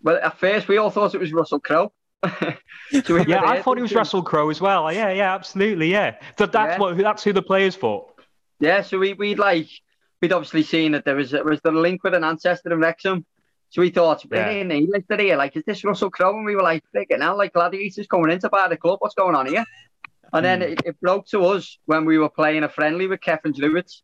[0.03, 1.93] Well, at first we all thought it was Russell Crowe.
[3.09, 4.93] We Yeah, I thought it was Russell Crowe as well.
[4.93, 6.17] Yeah, yeah, absolutely, yeah.
[6.39, 6.79] So that's Yeah.
[6.79, 8.15] what that's who the players thought.
[8.61, 9.69] Yeah, so we we'd like
[10.21, 13.25] we'd obviously seen that there was there was the link with an ancestor in Wrexham.
[13.71, 14.49] So we thought, Yeah.
[14.49, 16.35] in he listed here, like, is this Russell Crowe?
[16.35, 18.99] And we were like, freaking hell, like gladiators coming into buy the club.
[19.01, 19.65] What's going on here?
[20.33, 20.73] And then Hmm.
[20.73, 24.03] it, it broke to us when we were playing a friendly with Cefn Druids.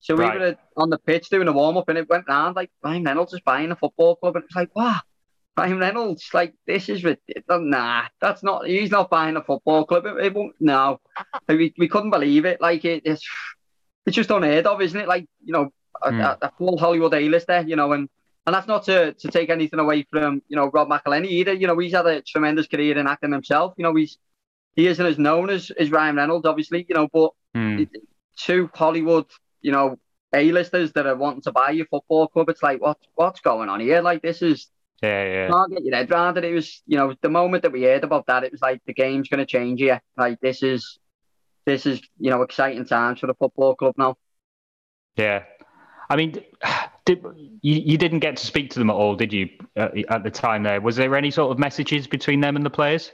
[0.00, 0.40] So we Right.
[0.40, 3.32] were on the pitch doing a warm up, and it went round like Ryan Reynolds
[3.32, 5.00] is buying a football club, and it was like, wow,
[5.56, 7.44] Ryan Reynolds, like this is ridiculous.
[7.48, 8.66] Nah, that's not.
[8.66, 10.04] He's not buying a football club.
[10.06, 10.54] It, it won't.
[10.60, 11.00] No,
[11.48, 12.60] we, we couldn't believe it.
[12.60, 13.26] Like it, it's
[14.04, 15.08] it's just unheard of, isn't it?
[15.08, 15.70] Like you know,
[16.02, 16.20] a, Hmm.
[16.20, 18.08] a, a full Hollywood A-lister, you know, and
[18.46, 21.54] and that's not to, to take anything away from you know Rob McElhenney either.
[21.54, 23.74] You know, he's had a tremendous career in acting himself.
[23.78, 24.18] You know, he's
[24.74, 26.84] he isn't as known as, as Ryan Reynolds, obviously.
[26.88, 27.84] You know, but Hmm.
[28.38, 29.24] two Hollywood,
[29.62, 29.96] you know,
[30.34, 32.50] A-listers that are wanting to buy your football club.
[32.50, 34.02] It's like, what what's going on here?
[34.02, 34.68] Like this is
[35.02, 35.48] Yeah, yeah.
[35.48, 36.44] can't get your head around it.
[36.44, 38.94] It was, you know, the moment that we heard about that, it was like the
[38.94, 40.00] game's going to change here.
[40.16, 40.98] Like this is,
[41.66, 44.16] this is, you know, exciting times for the football club now.
[45.16, 45.44] Yeah,
[46.08, 46.42] I mean,
[47.04, 47.24] did,
[47.62, 49.50] you you didn't get to speak to them at all, did you?
[49.76, 52.70] Uh, at the time, there was there any sort of messages between them and the
[52.70, 53.12] players?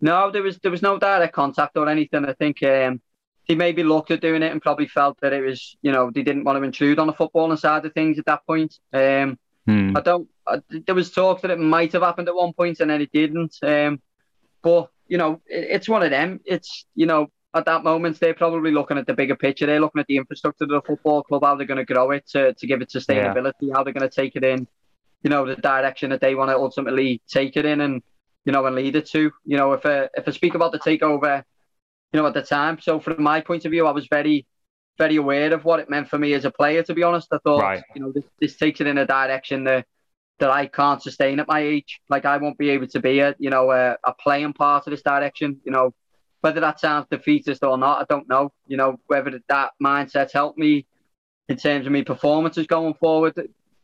[0.00, 2.24] No, there was there was no direct contact or anything.
[2.24, 3.00] I think um,
[3.44, 6.22] he maybe looked at doing it and probably felt that it was, you know, they
[6.22, 8.78] didn't want to intrude on the footballing side of things at that point.
[8.92, 9.96] Um, Hmm.
[9.96, 10.28] I don't.
[10.46, 13.10] I, there was talk that it might have happened at one point and then it
[13.12, 13.56] didn't.
[13.62, 14.00] Um,
[14.62, 16.40] but you know, it, it's one of them.
[16.44, 19.66] It's you know, at that moment they're probably looking at the bigger picture.
[19.66, 22.26] They're looking at the infrastructure of the football club, how they're going to grow it
[22.28, 24.66] to, to give it sustainability, how they're going to take it in,
[25.22, 28.02] you know, the direction that they want to ultimately take it in, and
[28.44, 29.30] you know, and lead it to.
[29.44, 31.42] You know, if I, if I speak about the takeover,
[32.12, 32.78] you know, at the time.
[32.80, 34.46] So from my point of view, I was very
[34.98, 36.82] very aware of what it meant for me as a player.
[36.82, 37.82] To be honest, I thought, Right.
[37.94, 39.84] you know, this, this takes it in a direction that
[40.38, 42.00] that I can't sustain at my age.
[42.10, 44.90] Like I won't be able to be a, you know, a, a playing part of
[44.90, 45.60] this direction.
[45.64, 45.94] You know,
[46.40, 48.52] whether that sounds defeatist or not, I don't know.
[48.66, 50.86] You know, whether that mindset helped me
[51.48, 53.34] in terms of my performances going forward,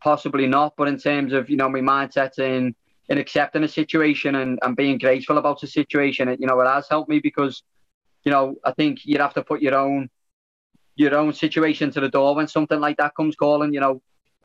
[0.01, 0.73] possibly not.
[0.77, 2.75] But in terms of you know my mindset in
[3.09, 6.67] in accepting a situation and, and being grateful about the situation, it, you know, it
[6.67, 7.63] has helped me because,
[8.23, 10.09] you know, I think you'd have to put your own
[10.95, 13.73] your own situation to the door when something like that comes calling.
[13.73, 14.01] You know,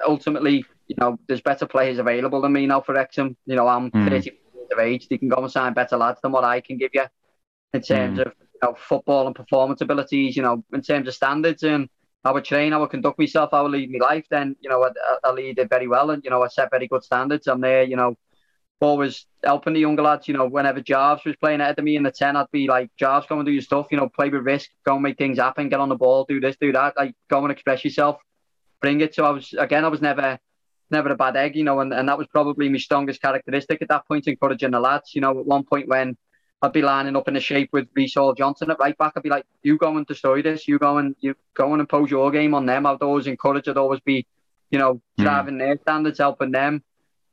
[0.07, 3.37] ultimately, you know, there's better players available than me now for Wrexham.
[3.47, 4.09] You know, I'm Mm.
[4.11, 5.09] 30 years of age.
[5.09, 7.05] They can go and sign better lads than what I can give you
[7.75, 8.27] in terms Mm.
[8.27, 10.37] of you know, football and performance abilities.
[10.37, 11.89] You know, in terms of standards and
[12.25, 14.27] how I train, how I conduct myself, how I lead my life.
[14.31, 14.91] Then you know, I,
[15.23, 17.47] I lead it very well, and you know, I set very good standards.
[17.47, 17.85] I'm there.
[17.85, 18.17] You know.
[18.81, 22.05] Always helping the younger lads, you know, whenever Jarvis was playing ahead of me in
[22.05, 24.43] the 10, I'd be like, Jarvis, go and do your stuff, you know, play with
[24.45, 27.13] risk, go and make things happen, get on the ball, do this, do that, like,
[27.29, 28.19] go and express yourself,
[28.81, 29.17] bring it.
[29.17, 30.39] So I was, again, I was never,
[30.91, 33.89] never a bad egg, you know, and, and that was probably my strongest characteristic at
[33.89, 36.17] that point, encouraging the lads, you know, at one point when
[36.63, 39.23] I'd be lining up in the shape with Reece Hall Johnson at right back, I'd
[39.23, 42.31] be like, you go and destroy this, you go and, you go and impose your
[42.31, 42.87] game on them.
[42.87, 44.27] I'd always encourage, I'd always be,
[44.71, 45.25] you know, Mm.
[45.25, 46.83] driving their standards, helping them,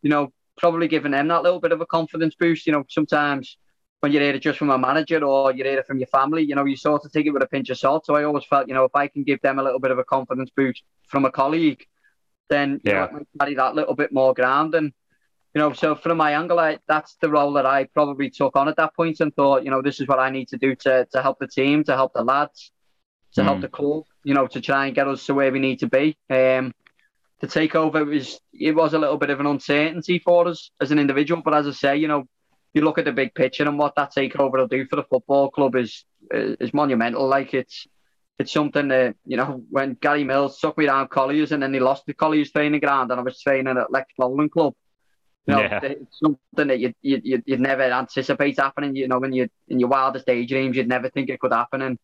[0.02, 2.66] you know, probably giving them that little bit of a confidence boost.
[2.66, 3.58] You know, sometimes
[4.00, 6.44] when you hear it just from a manager or you hear it from your family,
[6.44, 8.06] you know, you sort of take it with a pinch of salt.
[8.06, 10.00] So I always felt, you know, if I can give them a little bit of
[10.00, 11.86] a confidence boost from a colleague,
[12.50, 13.20] then you know, Yeah.
[13.40, 14.76] carry that little bit more ground.
[14.76, 14.92] And
[15.54, 18.68] you know, so from my angle, I, that's the role that I probably took on
[18.68, 21.08] at that point and thought, you know, this is what I need to do to
[21.12, 22.72] to help the team, to help the lads,
[23.36, 23.62] to help Mm.
[23.62, 26.18] the club, you know, to try and get us to where we need to be.
[26.30, 26.74] Um,
[27.42, 31.00] the takeover was it was a little bit of an uncertainty for us as an
[31.00, 32.26] individual, but as I say, you know,
[32.74, 35.50] you look at the big picture and what that takeover will do for the football
[35.50, 37.28] club is is monumental.
[37.28, 37.88] Like it's
[38.38, 41.80] it's something that you know when Gary Mills took me down Colliers and then he
[41.80, 44.74] lost the Colliers training ground and I was training at Lex Bowling Club.
[45.48, 45.80] You know, Yeah.
[45.84, 48.96] it's something that you you you you'd never anticipate happening.
[48.96, 51.82] You know, when you in your wildest daydreams, you'd never think it could happen.
[51.82, 51.98] And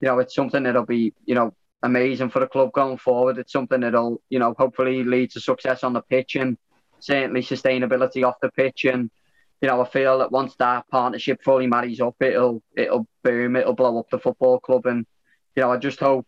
[0.00, 3.36] you know, it's something that'll be you know amazing for the club going forward.
[3.38, 6.56] It's something that'll you know hopefully lead to success on the pitch and
[7.00, 8.84] certainly sustainability off the pitch.
[8.86, 9.10] And
[9.60, 13.74] you know, I feel that once that partnership fully marries up, it'll it'll boom, it'll
[13.74, 14.86] blow up the football club.
[14.86, 15.04] And
[15.56, 16.26] you know, I just hope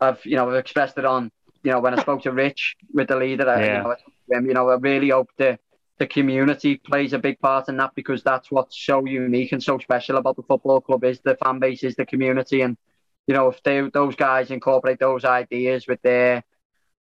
[0.00, 1.30] I've you know I've expressed it on
[1.62, 3.48] you know when I spoke to Rich with the leader.
[3.48, 3.76] I, Yeah.
[3.78, 5.58] you, know, I- you know, I really hope the
[5.98, 9.78] the community plays a big part in that because that's what's so unique and so
[9.78, 12.76] special about the football club is the fan base, is the community, and
[13.26, 16.42] you know if they those guys incorporate those ideas with their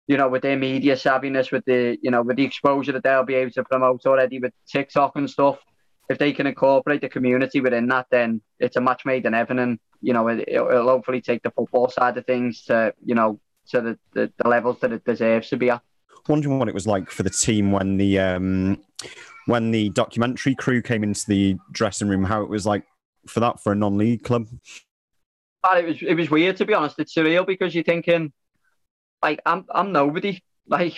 [0.08, 3.24] you know with their media savviness, with the you know with the exposure that they'll
[3.24, 5.58] be able to promote already with TikTok and stuff.
[6.10, 9.60] If they can incorporate the community within that, then it's a match made in heaven,
[9.60, 13.40] and you know it, it'll hopefully take the football side of things to you know
[13.70, 15.82] to the, the, the levels that it deserves to be at.
[16.28, 18.84] Wondering what it was like for the team when the um,
[19.46, 22.24] when the documentary crew came into the dressing room.
[22.24, 22.84] How it was like
[23.28, 24.48] for that for a non-league club.
[25.62, 27.00] But it was it was weird to be honest.
[27.00, 28.32] It's surreal because you're thinking,
[29.22, 30.42] like I'm I'm nobody.
[30.68, 30.98] Like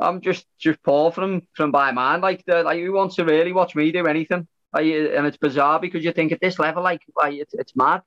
[0.00, 2.20] I'm just just Paul from from by man.
[2.20, 4.46] Like the, like who wants to really watch me do anything?
[4.72, 8.02] Like, and it's bizarre because you think at this level, like like it's it's mad.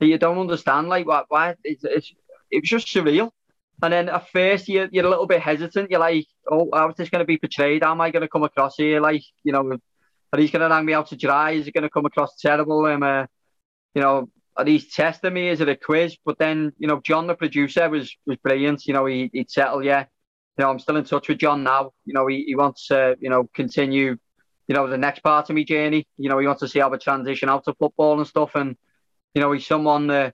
[0.00, 2.12] You don't understand like why why it's, it's
[2.50, 3.30] it was just surreal.
[3.82, 5.90] And then at first you're, you're a little bit hesitant.
[5.90, 7.82] You're like, oh, how is this going to be portrayed?
[7.82, 9.00] How am I going to come across here?
[9.00, 9.78] Like, you know,
[10.32, 11.52] are these going to hang me out to dry?
[11.52, 12.86] Is it going to come across terrible?
[12.86, 13.26] Um, uh,
[13.94, 15.48] you know, are these testing me?
[15.48, 16.16] Is it a quiz?
[16.24, 18.86] But then, you know, John, the producer, was was brilliant.
[18.86, 20.04] You know, he, he'd settle, yeah.
[20.56, 21.92] You know, I'm still in touch with John now.
[22.04, 24.16] You know, he, he wants to, you know, continue,
[24.68, 26.06] you know, the next part of my journey.
[26.16, 28.54] You know, he wants to see how I transition out of football and stuff.
[28.54, 28.76] And,
[29.34, 30.30] you know, he's someone uh,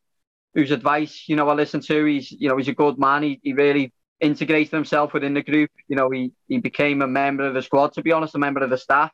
[0.55, 2.05] whose advice, you know, I listen to.
[2.05, 3.23] He's, you know, he's a good man.
[3.23, 5.71] He, he really integrated himself within the group.
[5.89, 8.63] You know, he, he became a member of the squad, to be honest, a member
[8.63, 9.11] of the staff.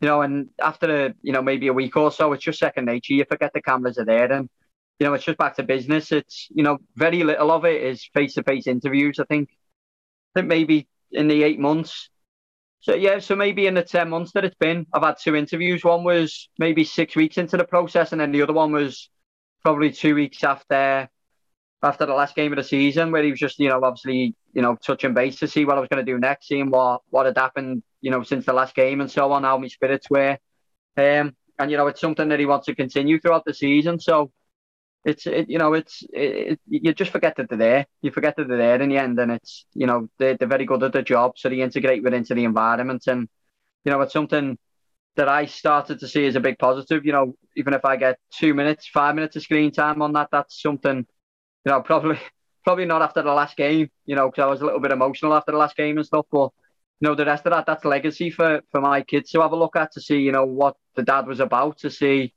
[0.00, 2.86] You know, and after a, you know, maybe a week or so, it's just second
[2.86, 3.14] nature.
[3.14, 4.50] You forget the cameras are there and,
[4.98, 6.10] you know, it's just back to business.
[6.10, 9.48] It's, you know, very little of it is face-to-face interviews, I think.
[10.34, 12.08] I think maybe in the eight months.
[12.80, 15.84] So yeah, so maybe in the ten months that it's been, I've had two interviews.
[15.84, 19.08] One was maybe six weeks into the process, and then the other one was
[19.62, 21.08] probably two weeks after
[21.82, 24.62] after the last game of the season, where he was just, you know, obviously, you
[24.62, 27.26] know, touching base to see what I was going to do next, seeing what what
[27.26, 30.38] had happened, you know, since the last game and so on, how my spirits were.
[30.96, 34.00] Um, and you know, it's something that he wants to continue throughout the season.
[34.00, 34.32] So
[35.04, 37.86] it's it, you know it's it, you just forget that they're there.
[38.02, 40.64] You forget that they're there in the end, and it's you know they're, they're very
[40.64, 43.28] good at their job, so they integrate with into the environment, and
[43.84, 44.58] you know it's something
[45.16, 47.04] that I started to see as a big positive.
[47.04, 50.28] You know, even if I get two minutes, five minutes of screen time on that,
[50.30, 51.06] that's something.
[51.64, 52.18] You know, probably
[52.64, 53.90] probably not after the last game.
[54.06, 56.26] You know, because I was a little bit emotional after the last game and stuff,
[56.30, 56.50] but.
[57.00, 59.56] You know, the rest of that, that's legacy for, for my kids to have a
[59.56, 62.32] look at, to see, you know, what the dad was about, to see,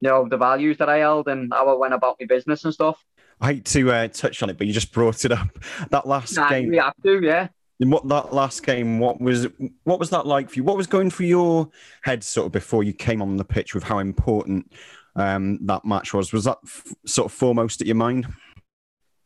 [0.00, 2.72] you know, the values that I held and how I went about my business and
[2.72, 3.04] stuff.
[3.40, 5.58] I hate to uh, touch on it, but you just brought it up.
[5.90, 7.48] That last Nah, game, we have to, yeah.
[7.78, 9.46] what that last game, what was
[9.84, 10.64] what was that like for you?
[10.64, 11.70] What was going through your
[12.02, 14.72] head sort of before you came on the pitch with how important
[15.14, 16.32] um, that match was?
[16.32, 18.26] Was that f- sort of foremost at your mind?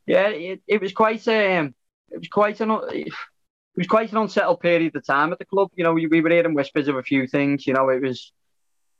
[0.07, 1.74] Yeah, it, it was quite um,
[2.11, 3.12] it was quite an it
[3.77, 5.70] was quite an unsettled period of time at the club.
[5.74, 7.66] You know, we, we were hearing whispers of a few things.
[7.66, 8.32] You know, it was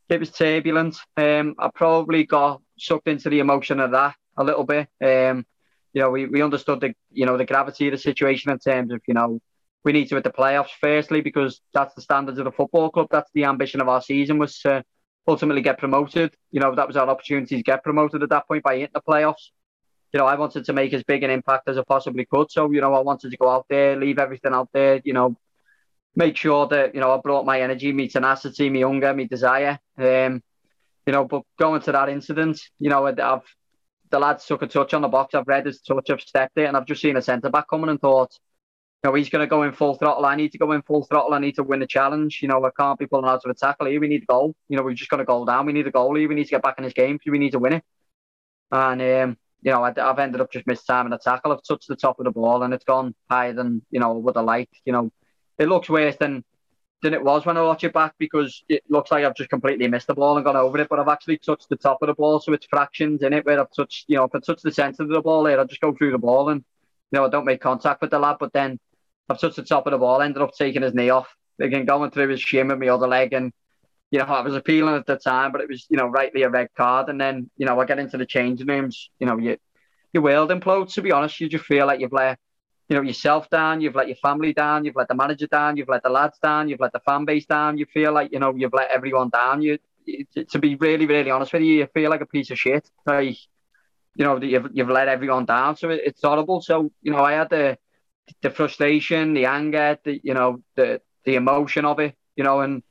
[0.09, 0.97] it was turbulent.
[1.16, 4.89] Um, I probably got sucked into the emotion of that a little bit.
[5.03, 5.47] Um,
[5.93, 8.93] you know, we, we understood the you know the gravity of the situation in terms
[8.93, 9.41] of you know
[9.85, 13.09] we need to hit the playoffs firstly because that's the standards of the football club.
[13.11, 14.85] That's the ambition of our season was to
[15.27, 16.35] ultimately get promoted.
[16.51, 19.03] You know, that was our opportunity to get promoted at that point by hitting the
[19.03, 19.51] playoffs
[20.12, 22.51] you know, I wanted to make as big an impact as I possibly could.
[22.51, 25.37] So, you know, I wanted to go out there, leave everything out there, you know,
[26.14, 29.78] make sure that, you know, I brought my energy, my tenacity, my hunger, my desire.
[29.98, 30.43] Um,
[31.06, 33.43] you know, but going to that incident, you know, I've
[34.10, 35.34] the lads took a touch on the box.
[35.34, 37.89] I've read his touch, I've stepped it, and I've just seen a centre back coming
[37.89, 38.30] and thought,
[39.02, 40.26] you know, he's going to go in full throttle.
[40.26, 41.34] I need to go in full throttle.
[41.34, 42.40] I need to win the challenge.
[42.40, 43.98] You know, I can't be pulling out of a tackle here.
[43.98, 44.55] We need a goal.
[44.68, 45.66] You know, we've just got to goal down.
[45.66, 46.28] We need a goal here.
[46.28, 47.18] We need to get back in this game.
[47.26, 47.84] We need to win it.
[48.70, 51.52] And um, you know, I, have ended up just mistiming a tackle.
[51.52, 54.36] I've touched the top of the ball and it's gone higher than, you know, would
[54.36, 54.70] I like.
[54.84, 55.12] You know,
[55.62, 56.44] it looks worse than
[57.02, 59.89] than it was when I watch it back because it looks like I've just completely
[59.89, 62.14] missed the ball and gone over it, but I've actually touched the top of the
[62.14, 64.70] ball, so it's fractions in it where I've touched, you know, if I touch the
[64.70, 66.60] centre of the ball there, I just go through the ball and,
[67.10, 68.78] you know, I don't make contact with the lad, but then
[69.28, 71.26] I've touched the top of the ball, ended up taking his knee off,
[71.60, 73.52] again going through his shin with my other leg and
[74.12, 76.51] you know, I was appealing at the time, but it was, you know, rightly a
[76.51, 77.09] red card.
[77.09, 79.56] And then, you know, I get into the changing rooms, you know, you,
[80.12, 81.40] your world implodes, to be honest.
[81.40, 82.39] You just feel like you've let,
[82.93, 85.89] you know, yourself down, you've let your family down, you've let the manager down, you've
[85.89, 87.78] let the lads down, you've let the fan base down.
[87.78, 89.62] You feel like, you know, you've let everyone down.
[89.62, 89.78] You,
[90.51, 92.90] to- be really, really honest with you, you feel like a piece of shit.
[93.06, 93.39] Like,
[94.14, 95.74] you know, you've, you've let everyone down.
[95.78, 96.60] So it, it's horrible.
[96.60, 97.78] So, you know, I had the,
[98.43, 102.82] the frustration, the anger, the, you know, the, the emotion of it, you know, and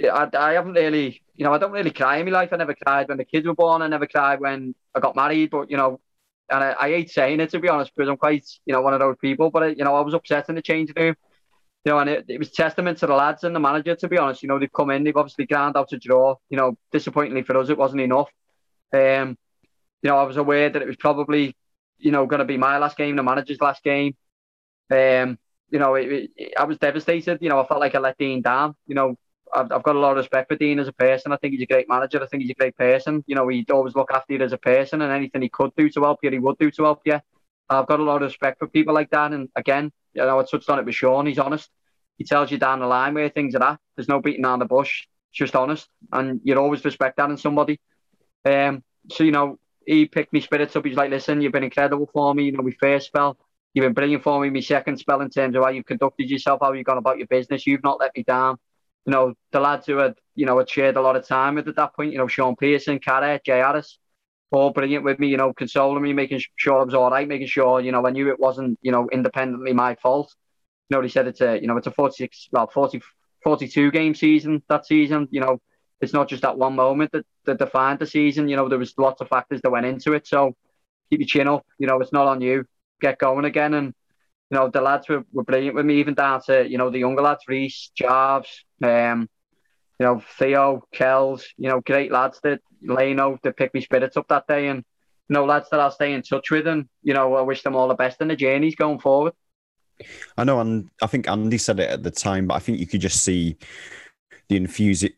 [0.00, 2.50] I, I haven't really, you know, I don't really cry in my life.
[2.52, 3.82] I never cried when the kids were born.
[3.82, 5.50] I never cried when I got married.
[5.50, 5.98] But you know,
[6.50, 8.94] and I, I hate saying it to be honest, because I'm quite, you know, one
[8.94, 9.50] of those people.
[9.50, 11.14] But you know, I was upset in the change room.
[11.84, 13.96] You know, and it, it was testament to the lads and the manager.
[13.96, 16.36] To be honest, you know, they've come in, they've obviously ground out a draw.
[16.50, 18.28] You know, disappointingly for us, it wasn't enough.
[18.92, 19.38] Um,
[20.02, 21.56] you know, I was aware that it was probably,
[21.98, 24.16] you know, going to be my last game, the manager's last game.
[24.90, 25.38] Um,
[25.70, 27.38] you know, it, it, I was devastated.
[27.40, 28.74] You know, I felt like I let Dean down.
[28.86, 29.16] You know,
[29.54, 31.32] I've, I've got a lot of respect for Dean as a person.
[31.32, 32.22] I think he's a great manager.
[32.22, 33.24] I think he's a great person.
[33.26, 35.88] You know, he'd always look after you as a person, and anything he could do
[35.90, 37.20] to help you, he would do to help you.
[37.68, 39.32] I've got a lot of respect for people like that.
[39.32, 41.26] And again, you know, I touched on it with Shaun.
[41.26, 41.70] He's honest.
[42.18, 43.80] He tells you down the line where things are at.
[43.96, 45.06] There's no beating around the bush.
[45.30, 47.80] It's just honest, and you'd always respect that in somebody.
[48.44, 50.84] Um, so you know, he picked me spirits up.
[50.84, 52.44] He's like, "Listen, you've been incredible for me.
[52.44, 53.38] You know, my first spell,
[53.72, 54.50] you've been brilliant for me.
[54.50, 57.28] My second spell in terms of how you've conducted yourself, how you've gone about your
[57.28, 57.66] business.
[57.66, 58.58] You've not let me down."
[59.06, 61.68] You know, the lads who had, you know, had shared a lot of time with
[61.68, 62.12] at that point.
[62.12, 63.98] You know, Shaun Pearson, Carrot, Jay Harris,
[64.50, 65.28] all brilliant with me.
[65.28, 68.10] You know, consoling me, making sure I was all right, making sure you know I
[68.10, 70.34] knew it wasn't, you know, independently my fault.
[70.88, 73.00] You know, they said it's a, you know, it's a 46, well, 40,
[73.44, 75.28] 42 game season that season.
[75.30, 75.60] You know,
[76.00, 78.48] it's not just that one moment that, that defined the season.
[78.48, 80.26] You know, there was lots of factors that went into it.
[80.26, 80.54] So
[81.10, 81.64] keep your chin up.
[81.78, 82.64] You know, it's not on you.
[83.00, 83.74] Get going again.
[83.74, 83.94] And,
[84.50, 86.98] you know, the lads were, were brilliant with me, even down to, you know, the
[86.98, 89.28] younger lads, Reese, Jarvis, um,
[89.98, 94.26] you know, Theo, Kells, you know, great lads that Leno that picked me spirits up
[94.28, 94.68] that day.
[94.68, 94.78] And,
[95.28, 96.66] you know, lads that I'll stay in touch with.
[96.66, 99.34] And, you know, I wish them all the best in the journeys going forward.
[100.36, 102.86] I know, and I think Andy said it at the time, but I think you
[102.86, 103.56] could just see
[104.48, 105.14] the enthusi-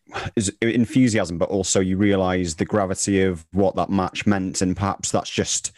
[0.60, 5.30] enthusiasm, but also you realise the gravity of what that match meant, and perhaps that's
[5.30, 5.72] just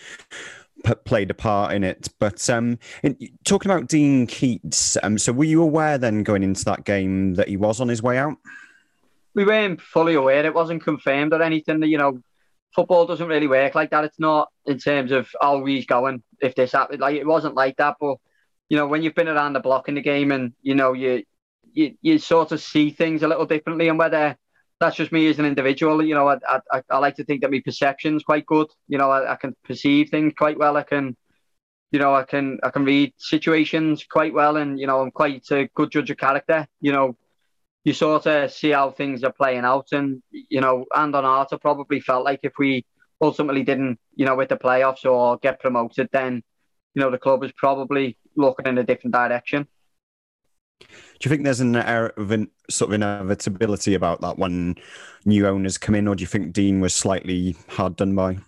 [0.84, 2.08] p- played a part in it.
[2.18, 6.64] But um, in, talking about Dean Keats, um, so were you aware then going into
[6.66, 8.36] that game that he was on his way out?
[9.34, 10.44] we weren't fully aware.
[10.46, 11.82] It wasn't confirmed or anything.
[11.82, 12.20] You know,
[12.74, 14.04] football doesn't really work like that.
[14.04, 17.00] It's not in terms of oh he's going if this happened.
[17.00, 17.96] Like it wasn't like that.
[18.00, 18.16] But
[18.68, 21.24] you know, when you've been around the block in the game and you know you
[21.72, 24.36] you, you sort of see things a little differently, and whether
[24.84, 26.04] that's just me as an individual.
[26.04, 26.36] You know, I
[26.72, 28.68] I, I like to think that my perception's quite good.
[28.88, 30.76] You know, I, I can perceive things quite well.
[30.76, 31.16] I can.
[31.90, 35.44] You know, I can I can read situations quite well, and you know, I'm quite
[35.52, 36.66] a good judge of character.
[36.80, 37.16] You know,
[37.84, 39.88] you sort of see how things are playing out.
[39.92, 42.84] And, you know, and on Arta probably felt like if we
[43.20, 46.42] ultimately didn't, you know, with the playoffs or get promoted, then,
[46.94, 49.68] you know, the club is probably looking in a different direction.
[50.80, 50.86] Do
[51.22, 54.76] you think there's an air of in, sort of inevitability about that when
[55.24, 58.38] new owners come in, or do you think Dean was slightly hard done by?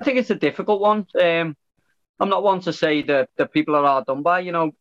[0.00, 1.06] I think it's a difficult one.
[1.20, 1.56] Um,
[2.20, 4.40] I'm not one to say that, the people are hard done by.
[4.40, 4.72] You know,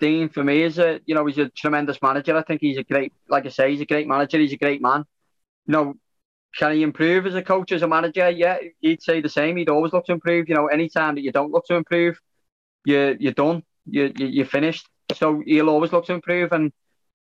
[0.00, 2.36] Dean for me is a you know he's a tremendous manager.
[2.36, 4.38] I think he's a great, like I say, he's a great manager.
[4.38, 5.04] He's a great man.
[5.66, 5.94] You know,
[6.56, 8.28] can he improve as a coach, as a manager?
[8.28, 9.56] Yeah, he'd say the same.
[9.56, 10.48] He'd always look to improve.
[10.48, 12.18] You know, anytime that you don't look to improve,
[12.84, 13.62] you you're done.
[13.86, 14.86] You, you you're finished.
[15.12, 16.52] So he'll always look to improve.
[16.52, 16.72] And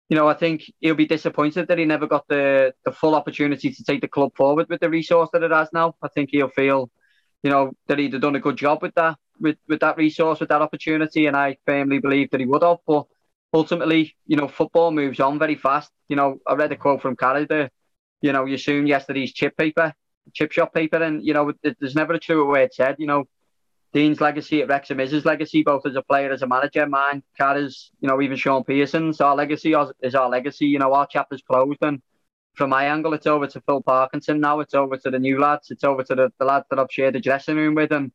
[0.09, 3.71] you know, I think he'll be disappointed that he never got the the full opportunity
[3.73, 5.95] to take the club forward with the resource that it has now.
[6.03, 6.91] I think he'll feel,
[7.43, 10.39] you know, that he'd have done a good job with that with, with that resource,
[10.39, 12.79] with that opportunity, and I firmly believe that he would have.
[12.87, 13.07] But
[13.53, 15.91] ultimately, you know, football moves on very fast.
[16.09, 17.71] You know, I read a quote from Carragher,
[18.21, 19.95] you know, you assume yesterday's chip paper,
[20.35, 22.97] chip shop paper, and you know, there's never a truer word said.
[22.99, 23.25] You know,
[23.93, 26.87] Dean's legacy at Wrexham is his legacy, both as a player, as a manager.
[26.87, 30.67] Mine, Carr's, you know, even Shaun Pearson's, our legacy is our legacy.
[30.67, 32.01] You know, our chapter's closed, and
[32.55, 34.61] from my angle, it's over to Phil Parkinson now.
[34.61, 35.71] It's over to the new lads.
[35.71, 38.13] It's over to the, the lads that I've shared the dressing room with, and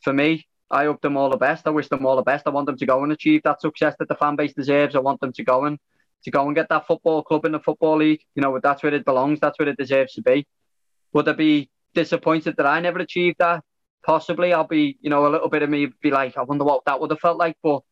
[0.00, 1.66] for me, I hope them all the best.
[1.66, 2.46] I wish them all the best.
[2.46, 4.94] I want them to go and achieve that success that the fan base deserves.
[4.94, 5.78] I want them to go and
[6.24, 8.20] to go and get that football club in the football league.
[8.34, 9.40] You know, that's where it belongs.
[9.40, 10.46] That's where it deserves to be.
[11.12, 13.62] Would I be disappointed that I never achieved that?
[14.08, 14.54] Possibly.
[14.54, 16.98] I'll be, you know, a little bit of me be like, I wonder what that
[16.98, 17.58] would have felt like.
[17.62, 17.82] But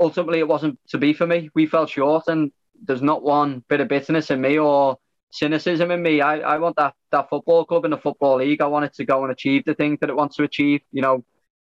[0.00, 1.50] ultimately, it wasn't to be for me.
[1.54, 2.50] We fell short, and
[2.82, 4.96] there's not one bit of bitterness in me or
[5.30, 6.22] cynicism in me.
[6.22, 8.62] I, I want that that football club in the football league.
[8.62, 10.80] I want it to go and achieve the things that it wants to achieve.
[10.90, 11.24] You know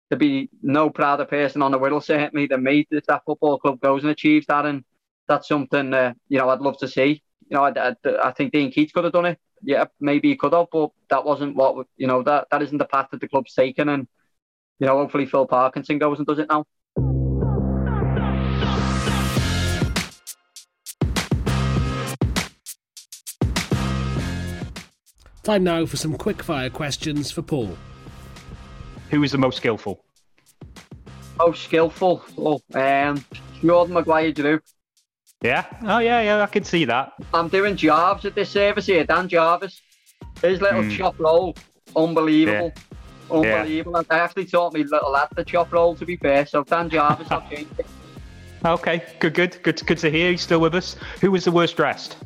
[0.09, 3.79] to be no prouder person on the Wirral certainly than me if that football club
[3.81, 4.83] goes and achieves that, and
[5.27, 7.21] that's something uh, you know I'd love to see.
[7.49, 10.35] You know, I, I, I, think Dean Keats could have done it yeah, maybe he
[10.35, 13.27] could have, but that wasn't what you know that that isn't the path that the
[13.27, 14.07] club's taken, and
[14.79, 16.65] you know, hopefully Phil Parkinson goes and does it now.
[25.43, 27.75] Time now for some quickfire questions for Paul.
[29.09, 30.05] Who is the most skillful?
[31.38, 32.23] Most skillful?
[32.38, 33.25] Oh, um,
[33.61, 34.59] Jordan Maguire-Drew.
[35.41, 35.65] Yeah.
[35.84, 36.41] Oh yeah, yeah.
[36.41, 37.13] I can see that.
[37.34, 39.81] I'm doing Jarvis at this service here, Dan Jarvis.
[40.41, 40.95] His little Mm.
[40.97, 41.55] chop roll,
[41.95, 42.73] unbelievable.
[42.76, 43.35] Yeah.
[43.35, 43.95] Unbelievable.
[43.97, 46.45] And I actually taught me little lad the chop roll to be fair.
[46.45, 47.85] So Dan Jarvis, change it.
[48.63, 49.03] Okay.
[49.19, 49.34] Good.
[49.34, 49.63] Good.
[49.63, 49.85] Good.
[49.85, 50.31] Good to hear.
[50.31, 50.95] He's still with us.
[51.22, 52.18] Who was the worst dressed?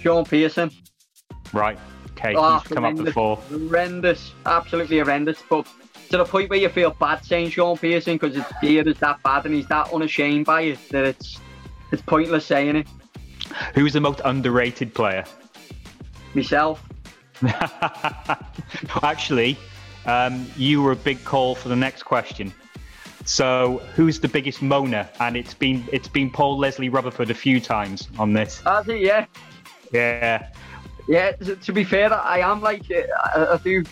[0.00, 0.70] Shaun Pearson.
[1.52, 1.78] Right.
[2.12, 2.34] Okay.
[2.34, 3.36] Oh, he's come up horrendous, before.
[3.36, 4.32] Horrendous.
[4.46, 5.42] Absolutely horrendous.
[5.48, 5.66] But
[6.10, 9.22] to the point where you feel bad saying Shaun Pearson because his beard is that
[9.22, 11.38] bad and he's that unashamed by it that it's
[11.92, 12.88] it's pointless saying it.
[13.74, 15.24] Who is the most underrated player?
[16.34, 16.86] Myself.
[19.02, 19.56] Actually,
[20.06, 22.52] um, you were a big call for the next question.
[23.24, 25.08] So, who's the biggest moaner?
[25.20, 28.60] And it's been it's been Paul Leslie Rutherford a few times on this.
[28.60, 29.00] Has it?
[29.00, 29.26] Yeah.
[29.92, 30.48] Yeah.
[31.08, 33.82] Yeah, to, be fair, I am like I, I do,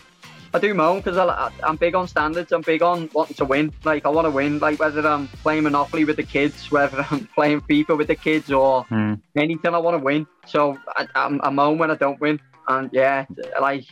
[0.54, 2.52] I do moan because I, I'm big on standards.
[2.52, 3.72] I'm big on wanting to win.
[3.84, 4.58] Like I want to win.
[4.58, 8.50] Like whether I'm playing Monopoly with the kids, whether I'm playing FIFA with the kids,
[8.50, 9.14] or Hmm.
[9.36, 10.26] anything, I want to win.
[10.46, 12.40] So I, I'm, I moan when I don't win.
[12.68, 13.26] And yeah,
[13.60, 13.84] like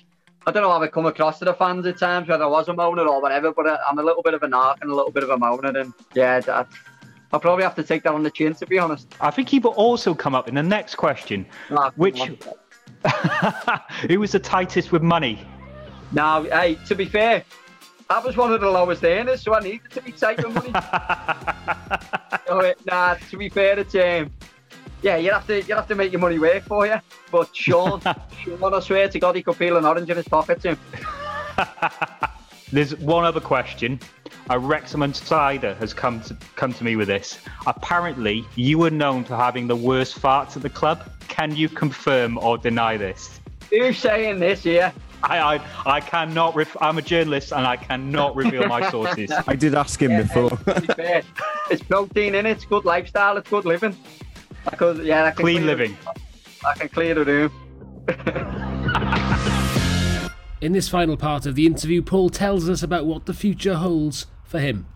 [0.46, 2.68] I don't know how I come across to the fans at times, whether I was
[2.68, 3.52] a moaner or whatever.
[3.52, 5.36] But I, I'm a little bit of a narc and a little bit of a
[5.36, 6.68] moaner, and yeah, that,
[7.32, 9.08] I'll probably have to take that on the chin to be honest.
[9.20, 11.44] I think he will also come up in the next question.
[11.70, 12.30] Ah, Which
[14.08, 15.46] who was the tightest with money?
[16.12, 17.44] Now, hey, to be fair,
[18.08, 20.70] I was one of the lowest earners, so I needed to be taking money.
[22.46, 24.30] so, uh, nah, to be fair, it's um,
[25.02, 26.96] yeah, you have to you have to make your money work for you.
[27.30, 28.00] But Shaun,
[28.44, 30.76] Shaun, I swear to God, he could feel an orange in his pocket too.
[32.72, 34.00] There's one other question.
[34.50, 37.40] A Wrexham insider has come to come to me with this.
[37.66, 41.10] Apparently, you were known for having the worst farts at the club.
[41.26, 43.40] Can you confirm or deny this?
[43.70, 44.92] Who's saying this here?
[45.22, 46.54] I I, I cannot.
[46.54, 49.30] Ref- I'm a journalist and I cannot reveal my sources.
[49.46, 50.50] I did ask him before.
[50.50, 51.22] To
[51.70, 52.50] it's protein in it.
[52.50, 53.36] It's good lifestyle.
[53.36, 53.96] It's good living.
[54.66, 55.96] I could, yeah, I can Clean clear- living.
[56.66, 57.52] I can clear the room.
[60.60, 64.26] In this final part of the interview, Paul tells us about what the future holds
[64.42, 64.86] for him.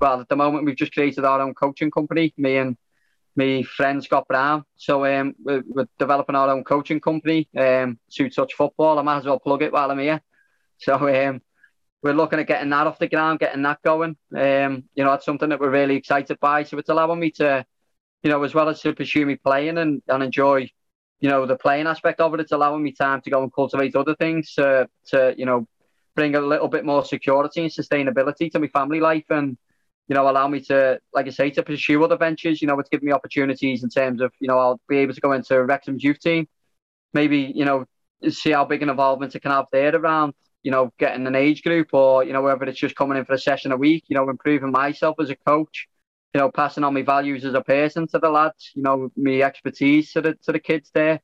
[0.00, 2.76] well, at the moment, we've just created our own coaching company, me and
[3.38, 4.64] my friend Scott Brown.
[4.76, 8.98] So um, we're, we're developing our own coaching company, um, Two Touch Football.
[8.98, 10.20] I might as well plug it while I'm here.
[10.78, 11.40] So um,
[12.02, 14.16] we're looking at getting that off the ground, getting that going.
[14.36, 16.64] Um, you know, that's something that we're really excited by.
[16.64, 17.64] So it's allowing me to,
[18.24, 20.68] you know, as well as to pursue me playing and, and enjoy,
[21.20, 23.94] you know, the playing aspect of it, it's allowing me time to go and cultivate
[23.94, 25.68] other things to, to you know,
[26.16, 29.56] bring a little bit more security and sustainability to my family life and
[30.08, 32.88] you know allow me to like I say to pursue other ventures you know it's
[32.88, 36.02] given me opportunities in terms of you know I'll be able to go into Wrexham's
[36.02, 36.48] youth team
[37.12, 37.84] maybe you know
[38.28, 41.62] see how big an involvement it can have there around you know getting an age
[41.62, 44.16] group or you know whether it's just coming in for a session a week you
[44.16, 45.88] know improving myself as a coach
[46.34, 49.40] you know passing on my values as a person to the lads you know my
[49.40, 51.20] expertise to the to the kids there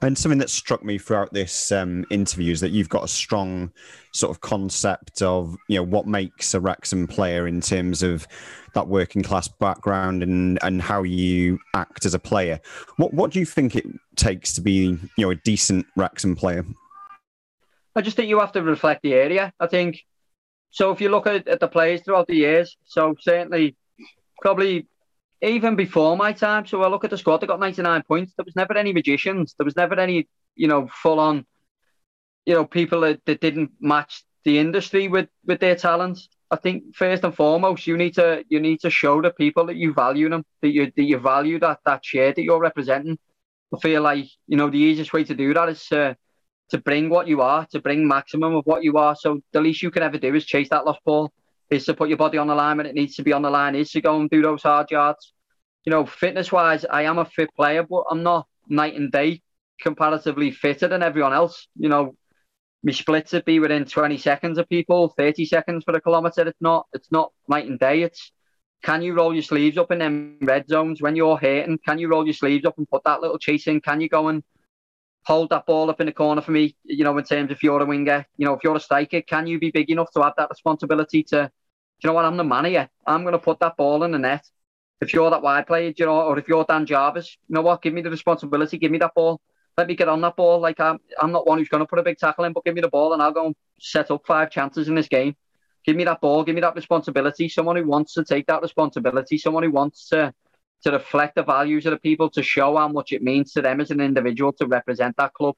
[0.00, 3.72] And something that struck me throughout this um, interview is that you've got a strong
[4.12, 8.26] sort of concept of you know what makes a Wrexham player in terms of
[8.74, 12.60] that working class background and and how you act as a player.
[12.96, 16.64] What what do you think it takes to be you know a decent Wrexham player?
[17.96, 19.52] I just think you have to reflect the area.
[19.58, 20.04] I think
[20.70, 20.92] so.
[20.92, 23.74] If you look at, at the players throughout the years, so certainly,
[24.40, 24.86] probably
[25.42, 26.66] even before my time.
[26.66, 28.34] So I look at the squad; they got ninety nine points.
[28.36, 29.54] There was never any magicians.
[29.58, 31.46] There was never any, you know, full on,
[32.46, 36.28] you know, people that, that didn't match the industry with with their talents.
[36.50, 39.76] I think first and foremost, you need to you need to show the people that
[39.76, 43.18] you value them, that you that you value that that share that you're representing.
[43.74, 46.16] I feel like you know the easiest way to do that is to
[46.70, 49.14] to bring what you are, to bring maximum of what you are.
[49.16, 51.32] So the least you can ever do is chase that lost ball,
[51.70, 53.50] is to put your body on the line when it needs to be on the
[53.50, 55.32] line, is to go and do those hard yards.
[55.84, 59.42] You know, fitness wise, I am a fit player, but I'm not night and day
[59.80, 61.68] comparatively fitter than everyone else.
[61.76, 62.14] You know,
[62.82, 66.46] my splits would be within 20 seconds of people, 30 seconds for a kilometre.
[66.46, 68.02] It's not it's not night and day.
[68.02, 68.32] It's
[68.82, 71.78] can you roll your sleeves up in them red zones when you're hurting?
[71.86, 73.80] Can you roll your sleeves up and put that little chase in?
[73.80, 74.42] Can you go and
[75.28, 76.74] hold that ball up in the corner for me?
[76.84, 79.20] You know, in terms of if you're a winger, you know, if you're a striker,
[79.20, 81.50] can you be big enough to have that responsibility to,
[82.00, 82.88] you know what, I'm the man here.
[83.06, 84.44] I'm going to put that ball in the net.
[85.02, 87.82] If you're that wide player, you know, or if you're Dan Jarvis, you know what,
[87.82, 89.38] give me the responsibility, give me that ball.
[89.76, 90.60] Let me get on that ball.
[90.60, 92.74] Like I'm, I'm not one who's going to put a big tackle in, but give
[92.74, 95.36] me the ball and I'll go and set up five chances in this game.
[95.84, 97.50] Give me that ball, give me that responsibility.
[97.50, 100.32] Someone who wants to take that responsibility, someone who wants to
[100.82, 103.80] to reflect the values of the people, to show how much it means to them
[103.80, 105.56] as an individual to represent that club.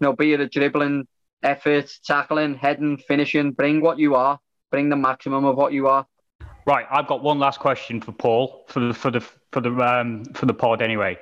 [0.00, 1.06] You know, be it a dribbling,
[1.42, 3.52] effort, tackling, heading, finishing.
[3.52, 4.38] Bring what you are.
[4.70, 6.06] Bring the maximum of what you are.
[6.64, 10.24] Right, I've got one last question for Paul for the for the for the um
[10.34, 11.18] for the pod anyway.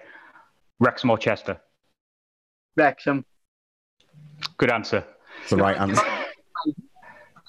[0.79, 1.61] Wrexham or Chester?
[2.77, 3.25] Wrexham.
[4.57, 5.05] Good answer.
[5.43, 6.20] It's the right answer.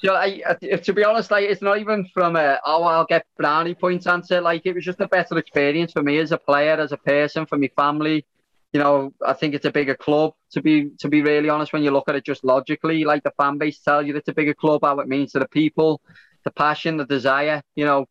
[0.03, 3.25] So, I, I- to be honest, like it's not even from a oh I'll get
[3.37, 4.41] brownie points answer.
[4.41, 7.45] Like it was just a better experience for me as a player, as a person,
[7.45, 8.25] for my family.
[8.73, 10.33] You know, I think it's a bigger club.
[10.53, 13.31] To be to be really honest, when you look at it just logically, like the
[13.37, 16.01] fan base tell you it's a bigger club, how it means to the people,
[16.45, 17.61] the passion, the desire.
[17.75, 18.05] You know,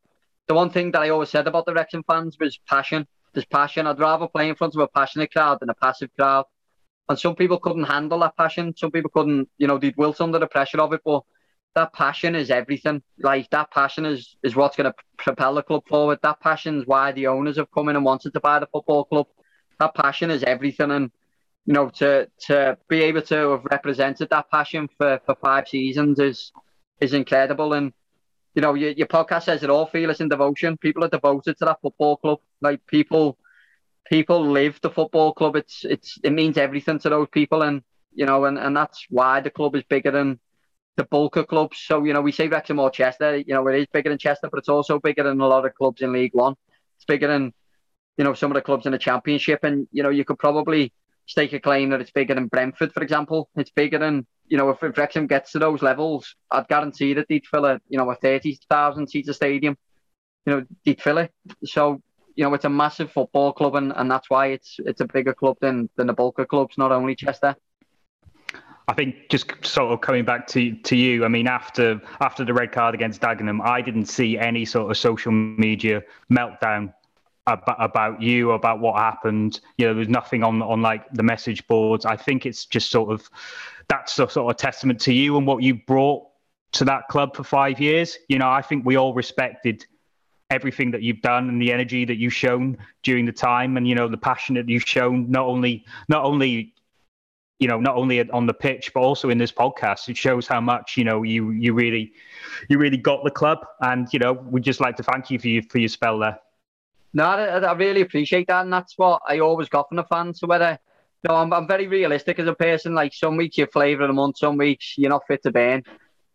[0.47, 3.07] the one thing that I always said about the Wrexham fans was passion.
[3.33, 3.87] There's passion.
[3.87, 6.45] I'd rather play in front of a passionate crowd than a passive crowd.
[7.09, 8.75] And some people couldn't handle that passion.
[8.77, 11.01] Some people couldn't, you know, they'd wilt under the pressure of it.
[11.05, 11.23] But
[11.75, 13.03] that passion is everything.
[13.19, 16.19] Like that passion is is what's going to propel the club forward.
[16.23, 19.05] That passion is why the owners have come in and wanted to buy the football
[19.05, 19.27] club.
[19.79, 21.11] That passion is everything, and
[21.67, 26.19] you know to to be able to have represented that passion for, for five seasons
[26.19, 26.53] is
[27.01, 27.73] is incredible.
[27.75, 27.93] And
[28.55, 29.87] you know your, your podcast says it all.
[29.87, 30.77] Fearless in devotion.
[30.77, 32.41] People are devoted to that football club.
[32.61, 33.39] Like people
[34.11, 35.57] people live the football club.
[35.57, 37.83] It's it's it means everything to those people, and
[38.13, 40.41] you know, and, and that's why the club is bigger than
[41.01, 41.79] the bulk of clubs.
[41.79, 43.39] So you know, we say Wrexham or Chester.
[43.39, 45.75] You know, it is bigger than Chester, but it's also bigger than a lot of
[45.75, 46.55] clubs in League One.
[46.97, 47.55] It's bigger than
[48.19, 50.93] you know some of the clubs in the Championship, and you know, you could probably
[51.25, 53.49] stake a claim that it's bigger than Brentford, for example.
[53.57, 57.27] It's bigger than you know if, if Wrexham gets to those levels, I'd guarantee that
[57.31, 59.79] they'd fill a you know a thirty thousand seater stadium.
[60.45, 61.33] You know, they'd fill it.
[61.65, 62.03] So
[62.37, 65.33] you know, it's a massive football club, and, and that's why it's it's a bigger
[65.33, 67.57] club than than the bulk of clubs, not only Chester.
[68.91, 71.25] I think just sort of coming back to to you.
[71.25, 74.97] I mean, after after the red card against Dagenham, I didn't see any sort of
[74.97, 76.93] social media meltdown
[77.47, 79.61] about, about you about what happened.
[79.79, 82.05] You know, there's nothing on on like the message boards.
[82.05, 83.31] I think it's just sort of
[83.87, 86.27] that's a sort of testament to you and what you brought
[86.73, 88.19] to that club for five years.
[88.29, 89.87] You know, I think we all respected
[90.51, 93.95] everything that you've done and the energy that you've shown during the time and you
[93.95, 96.75] know the passion that you've shown not only not only
[97.61, 100.61] you know not only on the pitch but also in this podcast it shows how
[100.61, 102.13] much you know you you really
[102.69, 105.49] you really got the club and you know we'd just like to thank you for
[105.49, 106.39] your for your spell there
[107.13, 110.41] No, I, I really appreciate that, and that's what I always got from the fans.
[110.41, 110.79] So whether
[111.29, 112.95] no, I'm I'm very realistic as a person.
[112.95, 115.83] Like some weeks you're flavour of the month, some weeks you're not fit to burn.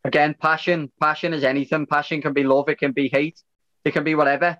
[0.04, 1.86] Again, passion, passion is anything.
[1.88, 3.42] Passion can be love, it can be hate,
[3.84, 4.58] it can be whatever.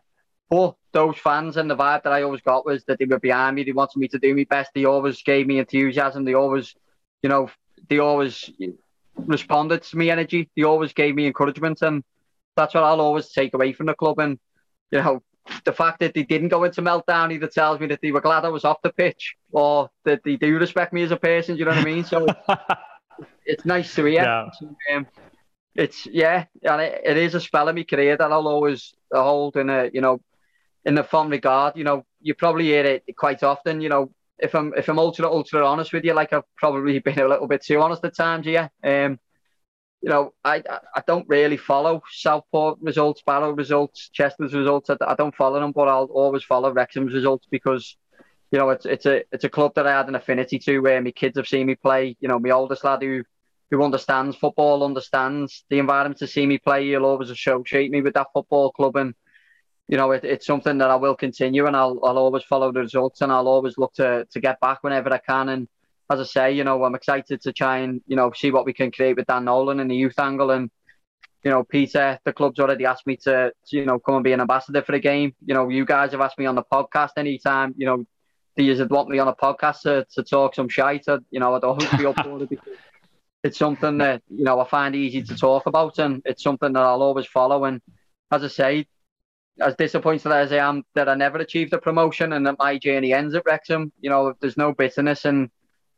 [0.50, 3.56] But those fans and the vibe that I always got was that they were behind
[3.56, 3.64] me.
[3.64, 4.72] They wanted me to do my best.
[4.74, 6.24] They always gave me enthusiasm.
[6.24, 6.76] They always,
[7.24, 7.50] you know,
[7.90, 8.50] they always
[9.18, 10.50] responded to me energy.
[10.56, 12.04] They always gave me encouragement, and
[12.56, 14.20] that's what I'll always take away from the club.
[14.20, 14.40] And
[14.92, 15.24] you know,
[15.64, 18.46] the fact that they didn't go into meltdown either tells me that they were glad
[18.46, 21.56] I was off the pitch, or that they do respect me as a person.
[21.56, 22.04] Do you know what I mean?
[22.04, 22.28] So
[23.46, 24.24] it's nice to hear.
[24.24, 24.50] Yeah.
[24.96, 25.08] Um,
[25.76, 29.58] it's yeah, and it, it is a spell in my career that I'll always hold
[29.58, 30.22] in a you know
[30.86, 31.76] in a fond regard.
[31.76, 33.82] You know, you probably hear it quite often.
[33.82, 37.20] You know, if I'm if I'm ultra ultra honest with you, like I've probably been
[37.20, 38.46] a little bit too honest at times.
[38.46, 38.70] Yeah.
[38.84, 39.20] Um,
[40.02, 40.62] you know, I
[40.96, 44.90] I- don't really follow Southport results, Barrow results, Chester's results.
[44.90, 47.98] I, don't follow them, but I'll always follow Wrexham's results because
[48.52, 50.80] you know it's it's a it's a club that I had an affinity to.
[50.80, 52.16] Where my kids have seen me play.
[52.20, 53.24] You know, my oldest lad who
[53.72, 56.86] who understands football, understands the environment to see me play.
[56.86, 59.16] He'll always associate me with that football club, and
[59.88, 62.82] you know it, it's something that I will continue, and I'll I'll always follow the
[62.82, 65.50] results, and I'll always look to to get back whenever I can.
[65.50, 65.68] And
[66.12, 68.74] as I say, you know, I'm excited to try and you know see what we
[68.74, 70.70] can create with Dan Nolan in the youth angle, and
[71.44, 74.34] you know, Peter, the club's already asked me to, to you know come and be
[74.34, 75.34] an ambassador for the game.
[75.46, 77.74] You know, you guys have asked me on the podcast anytime.
[77.78, 78.04] You know,
[78.58, 81.04] do you want me on a podcast to, to talk some shite?
[81.08, 82.74] I- You know, I don't be up for it because
[83.44, 86.84] it's something that you know I find easy to talk about, and it's something that
[86.84, 87.66] I'll always follow.
[87.66, 87.82] And
[88.32, 88.88] as I say,
[89.60, 93.14] as disappointed as I am that I never achieved a promotion and that my journey
[93.14, 95.50] ends at Wrexham, you know, there's no bitterness, and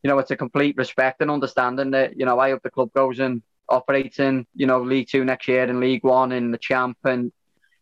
[0.04, 2.94] you know, it's a complete respect and understanding that you know I hope the club
[2.94, 6.58] goes and operates in you know League Two next year and League One in the
[6.58, 7.32] Champ, and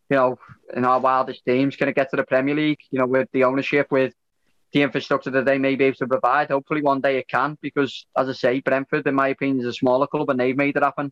[0.10, 0.39] you know,
[0.76, 2.80] in our wildest dreams, can it get to the Premier League?
[2.91, 4.14] You know, with the ownership, with
[4.72, 6.49] the infrastructure that they may be able to provide.
[6.49, 9.73] Hopefully, one day it can, because as I say, Brentford, in my opinion, is a
[9.73, 11.11] smaller club and they've made it happen.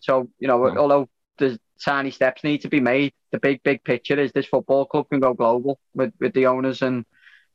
[0.00, 1.08] So, you know, although
[1.38, 5.08] there's tiny steps need to be made, the big, big picture is this football club
[5.10, 7.04] can go global with, with the owners and,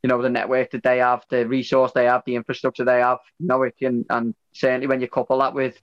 [0.01, 3.19] you know, the network that they have, the resource they have, the infrastructure they have.
[3.39, 5.79] You know, it can, and certainly when you couple that with,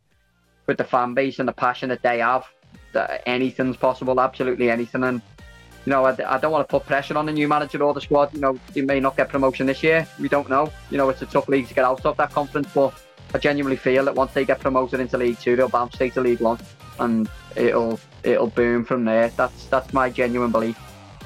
[0.66, 2.44] with the fan base and the passion that they have,
[2.92, 5.04] that anything's possible, absolutely anything.
[5.04, 5.22] And
[5.86, 8.00] you know, I, I don't want to put pressure on the new manager or the
[8.00, 8.34] squad.
[8.34, 10.06] You know, they may not get promotion this year.
[10.18, 10.70] We don't know.
[10.90, 12.92] You know, it's a tough league to get out of that conference, but
[13.32, 16.20] I genuinely feel that once they get promoted into League Two, they'll bounce straight to
[16.20, 16.58] League One,
[16.98, 19.28] and it'll it'll boom from there.
[19.30, 20.78] That's that's my genuine belief.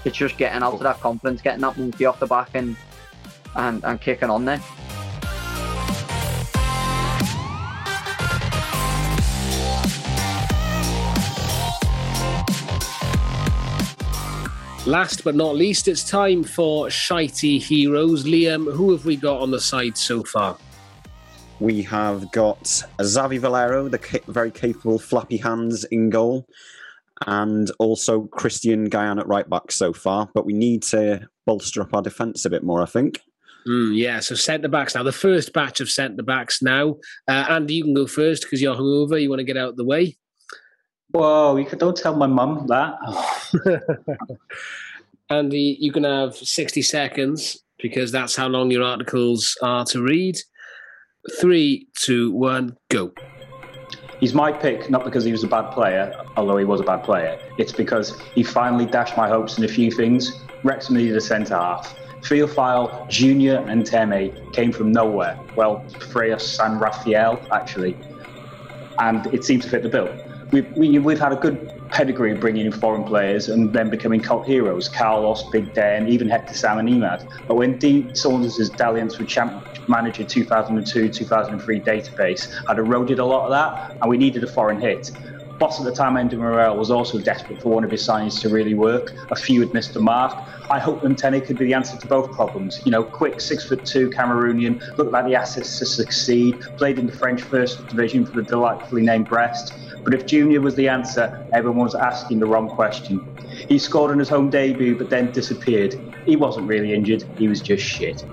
[0.05, 2.77] It's just getting out of that confidence, getting that monkey off the back, and
[3.57, 4.61] and and kicking on there.
[14.87, 18.25] Last but not least, it's time for Shitey Heroes.
[18.25, 20.59] Liam, who have we got on the side so far?
[21.59, 22.63] We have got
[22.99, 26.47] Xavi Valero, the ca- very capable flappy hands in goal,
[27.27, 30.29] and also Christian Guyan at right back so far.
[30.35, 33.21] But we need to bolster up our defence a bit more, I think.
[33.67, 35.03] Mm, yeah, so centre backs now.
[35.03, 36.97] The first batch of centre backs now.
[37.27, 39.21] Uh, Andy, you can go first because you're hungover.
[39.21, 40.17] You want to get out of the way.
[41.11, 42.99] Whoa, you could, don't tell my mum that.
[45.31, 50.37] Andy, you can have 60 seconds because that's how long your articles are to read.
[51.41, 53.13] Three, two, one, go.
[54.21, 57.03] He's my pick, not because he was a bad player, although he was a bad
[57.03, 57.39] player.
[57.59, 60.41] It's because he finally dashed my hopes in a few things.
[60.63, 61.97] Wrexham needed a centre half.
[62.23, 65.39] Theophile, Junior, and Teme came from nowhere.
[65.57, 67.97] Well, Freya San Rafael, actually.
[68.99, 70.09] And it seemed to fit the bill.
[70.51, 74.47] We've, we, we've had a good pedigree bringing in foreign players and then becoming cult
[74.47, 74.89] heroes.
[74.89, 77.27] Carlos, Big Dan, even Hector Sam and Emad.
[77.47, 83.51] But when Dean Saunders' dalliance with Champ Manager 2002-2003 database had eroded a lot of
[83.51, 85.11] that, and we needed a foreign hit.
[85.59, 88.49] Boss at the time, Andy Morrell, was also desperate for one of his signings to
[88.49, 89.13] really work.
[89.31, 90.37] A few had missed the mark.
[90.69, 92.81] I hope Mtene could be the answer to both problems.
[92.85, 97.07] You know, quick, six foot two Cameroonian, looked like the assets to succeed, played in
[97.07, 99.75] the French First Division for the delightfully named Brest.
[100.05, 103.27] But if Junior was the answer, everyone was asking the wrong question.
[103.69, 105.99] He scored on his home debut, but then disappeared.
[106.27, 108.25] He wasn't really injured, he was just shit.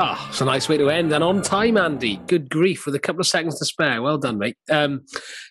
[0.00, 1.12] Ah, it's a nice way to end.
[1.12, 2.20] And on time, Andy.
[2.28, 4.00] Good grief, with a couple of seconds to spare.
[4.00, 4.56] Well done, mate.
[4.70, 5.04] Um,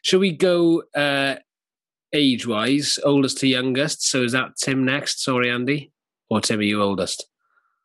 [0.03, 1.35] shall we go uh,
[2.14, 4.07] age wise, oldest to youngest?
[4.07, 5.22] So is that Tim next?
[5.22, 5.91] Sorry, Andy.
[6.30, 7.26] Or Tim, are you oldest?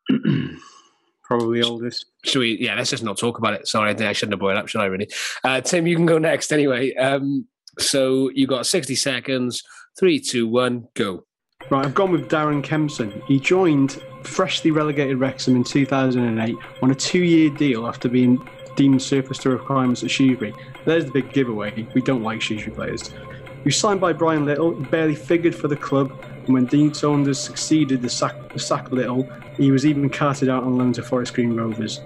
[1.23, 2.05] Probably oldest.
[2.25, 2.57] Should we?
[2.59, 3.67] Yeah, let's just not talk about it.
[3.67, 5.09] Sorry, I shouldn't have brought it up, should I, really?
[5.43, 6.93] Uh, Tim, you can go next anyway.
[6.95, 7.47] Um,
[7.79, 9.63] so you got 60 seconds.
[9.97, 11.25] Three, two, one, go.
[11.69, 13.21] Right, I've gone with Darren Kempson.
[13.27, 18.45] He joined freshly relegated Wrexham in 2008 on a two-year deal after being
[18.75, 20.53] deemed surplus to requirements at Shrewsbury.
[20.85, 21.87] There's the big giveaway.
[21.93, 23.07] We don't like Shrewsbury players.
[23.09, 24.71] He was signed by Brian Little.
[24.71, 26.11] Barely figured for the club.
[26.45, 30.63] And when Dean Saunders succeeded the sack, the sack Little, he was even carted out
[30.63, 32.01] on loan to Forest Green Rovers.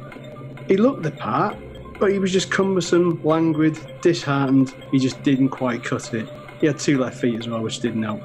[0.67, 1.57] He looked the part,
[1.99, 4.73] but he was just cumbersome, languid, disheartened.
[4.91, 6.27] He just didn't quite cut it.
[6.59, 8.21] He had two left feet as well, which didn't help.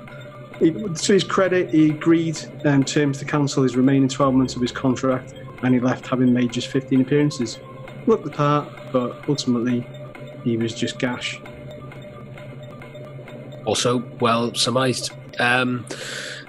[0.58, 4.62] He, to his credit, he agreed um, terms to cancel his remaining 12 months of
[4.62, 7.58] his contract, and he left having made just 15 appearances.
[8.06, 9.86] Looked the part, but ultimately,
[10.44, 11.40] he was just gash.
[13.64, 15.12] Also, well surmised.
[15.38, 15.86] Um,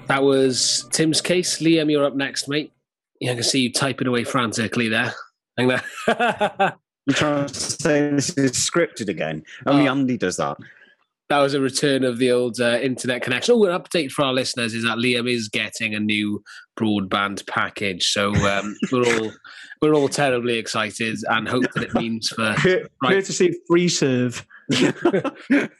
[0.08, 1.60] that was Tim's case.
[1.60, 2.72] Liam, you're up next, mate.
[3.20, 5.14] Yeah, I can see you typing away frantically there.
[5.56, 5.82] Hang there.
[7.06, 9.42] You're trying to say this is scripted again.
[9.66, 9.92] Only Oh.
[9.92, 10.56] Andy does that.
[11.28, 13.54] that was a return of the old uh, internet connection.
[13.56, 16.42] Oh, an update for our listeners is that Liam is getting a new
[16.78, 18.06] broadband package.
[18.10, 19.32] So um, we're all
[19.82, 23.12] we're all terribly excited and hope that it means for Cur- Right.
[23.12, 24.42] Courtesy Freeserve.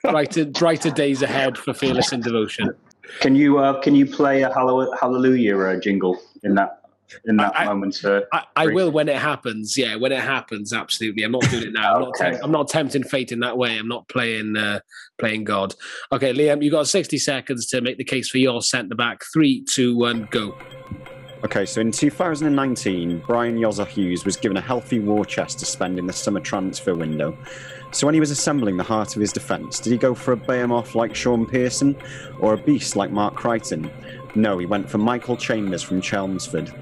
[0.03, 2.71] brighter brighter days ahead for fearless and devotion.
[3.21, 6.81] Can you uh, can you play a Hallow- Hallelujah uh, jingle in that
[7.25, 8.27] in that I- I- moment, sir?
[8.33, 9.77] I, I will when it happens.
[9.77, 11.23] Yeah, when it happens, absolutely.
[11.23, 11.97] I'm not doing it now.
[11.97, 13.79] I'm not, tempt- I'm not tempting fate in that way.
[13.79, 14.81] I'm not playing uh,
[15.19, 15.75] playing God.
[16.13, 19.23] Okay, Liam, you got 60 seconds to make the case for your centre back.
[19.33, 20.57] Three, two, one, go.
[21.45, 25.99] Okay, so in 2019, Bryan Yozza Hughes was given a healthy war chest to spend
[25.99, 27.37] in the summer transfer window.
[27.91, 30.37] So when he was assembling the heart of his defence, did he go for a
[30.39, 31.97] behemoth like Shaun Pearson
[32.41, 33.91] or a beast like Mark Crichton?
[34.35, 36.73] No, he went for Michael Chambers from Chelmsford.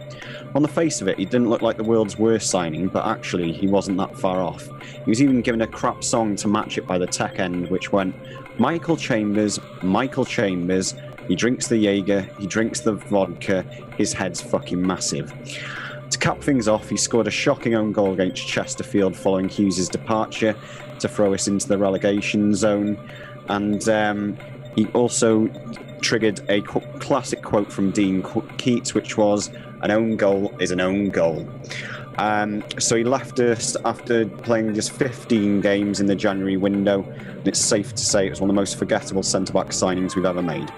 [0.54, 3.52] On the face of it, he didn't look like the world's worst signing, but actually,
[3.52, 4.68] he wasn't that far off.
[4.82, 7.92] He was even given a crap song to match it by the tech end, which
[7.92, 8.14] went
[8.58, 10.94] Michael Chambers, Michael Chambers,
[11.28, 13.62] he drinks the Jaeger, he drinks the vodka,
[13.96, 15.32] his head's fucking massive.
[16.10, 20.54] To cap things off, he scored a shocking own goal against Chesterfield following Hughes' departure
[20.98, 22.98] to throw us into the relegation zone.
[23.48, 24.36] And um,
[24.76, 25.48] he also
[26.02, 28.22] triggered a qu- classic quote from Dean
[28.58, 29.50] Keats, which was,
[29.82, 31.48] An own goal is an own goal.
[32.18, 37.48] Um, so he left us after playing just 15 games in the January window, and
[37.48, 40.26] it's safe to say it was one of the most forgettable centre back signings we've
[40.26, 40.70] ever made.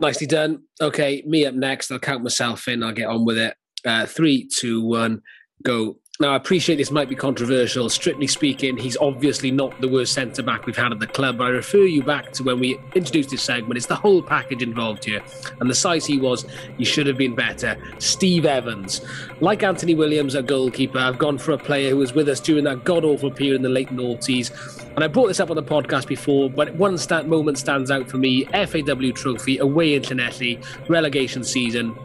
[0.00, 0.62] Nicely done.
[0.80, 1.90] Okay, me up next.
[1.90, 2.82] I'll count myself in.
[2.82, 3.56] I'll get on with it.
[3.84, 5.22] Uh, three, two, one,
[5.64, 5.98] go.
[6.20, 7.88] Now, I appreciate this might be controversial.
[7.88, 11.38] Strictly speaking, he's obviously not the worst centre back we've had at the club.
[11.38, 13.76] But I refer you back to when we introduced this segment.
[13.76, 15.22] It's the whole package involved here.
[15.60, 16.44] And the size he was,
[16.76, 17.80] he should have been better.
[18.00, 19.00] Steve Evans.
[19.38, 22.64] Like Anthony Williams, a goalkeeper, I've gone for a player who was with us during
[22.64, 24.50] that god awful period in the late noughties.
[24.96, 28.10] And I brought this up on the podcast before, but one stand, moment stands out
[28.10, 31.96] for me FAW trophy, away in Llanelli, relegation season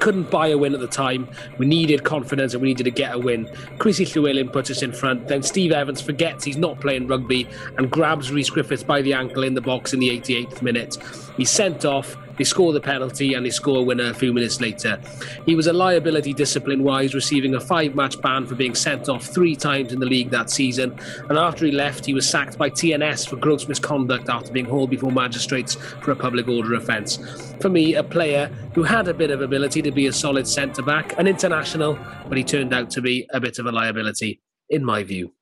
[0.00, 1.28] couldn't buy a win at the time.
[1.58, 3.48] We needed confidence and we needed to get a win.
[3.78, 5.28] Chrissy Llewellyn puts us in front.
[5.28, 7.48] Then Steve Evans forgets he's not playing rugby
[7.78, 10.98] and grabs Rhys Griffiths by the ankle in the box in the 88th minute.
[11.36, 12.16] He's sent off.
[12.36, 15.00] They score the penalty and they score a winner a few minutes later.
[15.46, 19.24] He was a liability discipline wise, receiving a five match ban for being sent off
[19.24, 20.98] three times in the league that season.
[21.28, 24.90] And after he left, he was sacked by TNS for gross misconduct after being hauled
[24.90, 27.18] before magistrates for a public order offence.
[27.60, 30.82] For me, a player who had a bit of ability to be a solid centre
[30.82, 31.98] back, an international,
[32.28, 35.32] but he turned out to be a bit of a liability, in my view.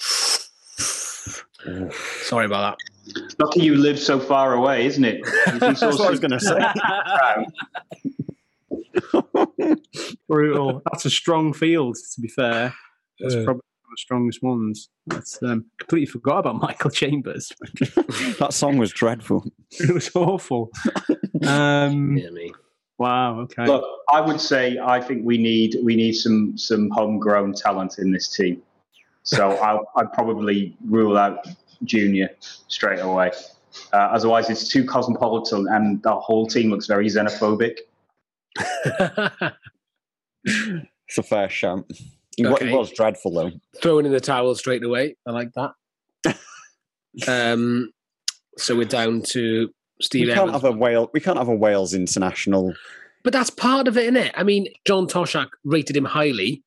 [2.22, 2.78] Sorry about that.
[3.38, 5.20] Lucky you live so far away, isn't it?
[5.54, 6.58] That's what I was going to say.
[10.28, 10.82] Brutal.
[10.92, 12.74] That's a strong field, to be fair.
[13.18, 13.44] That's Yeah.
[13.44, 14.88] probably one of the strongest ones.
[15.06, 17.52] That's um, completely forgot about Michael Chambers.
[18.38, 19.44] that song was dreadful.
[19.72, 20.70] it was awful.
[21.46, 22.52] Um, Yeah, me.
[22.98, 23.40] wow.
[23.40, 23.66] Okay.
[23.66, 28.12] Look, I would say I think we need we need some some homegrown talent in
[28.12, 28.62] this team.
[29.22, 31.46] So I, I'd probably rule out
[31.84, 32.30] Junior
[32.68, 33.30] straight away.
[33.92, 37.78] Uh, otherwise, it's too cosmopolitan, and the whole team looks very xenophobic.
[40.44, 41.84] It's a fair shout.
[42.36, 42.68] He, Okay.
[42.68, 43.50] he was dreadful though.
[43.82, 45.16] Throwing in the towel straight away.
[45.26, 46.36] I like that.
[47.28, 47.90] um,
[48.56, 49.70] so we're down to
[50.00, 50.62] Steve We can't Evans.
[50.62, 51.08] have a Wales.
[51.12, 52.72] We can't have a Wales international.
[53.24, 54.32] But that's part of it, isn't it?
[54.36, 56.62] I mean, John Toshack rated him highly,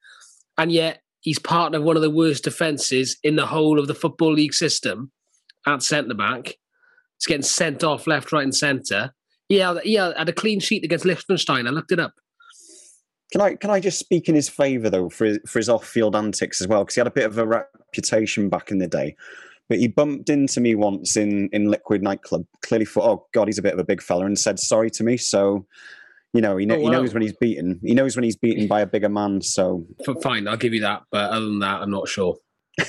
[0.57, 3.95] and yet he's part of one of the worst defences in the whole of the
[3.95, 5.11] Football League system
[5.65, 6.47] at centre back.
[7.17, 9.13] He's getting sent off left, right, and centre.
[9.49, 11.67] Yeah, yeah, had a clean sheet against Liechtenstein.
[11.67, 12.13] I looked it up.
[13.31, 15.87] Can I can I just speak in his favour though for his, for his off
[15.87, 18.87] field antics as well because he had a bit of a reputation back in the
[18.87, 19.15] day.
[19.69, 22.45] But he bumped into me once in in Liquid nightclub.
[22.61, 25.03] Clearly thought, oh god, he's a bit of a big fella, and said sorry to
[25.03, 25.17] me.
[25.17, 25.65] So,
[26.33, 27.79] you know, he, kn- Oh, he knows when he's beaten.
[27.83, 29.41] He knows when he's beaten by a bigger man.
[29.41, 29.85] So
[30.21, 31.03] Fine, I'll give you that.
[31.11, 32.37] But other than that, I'm not sure.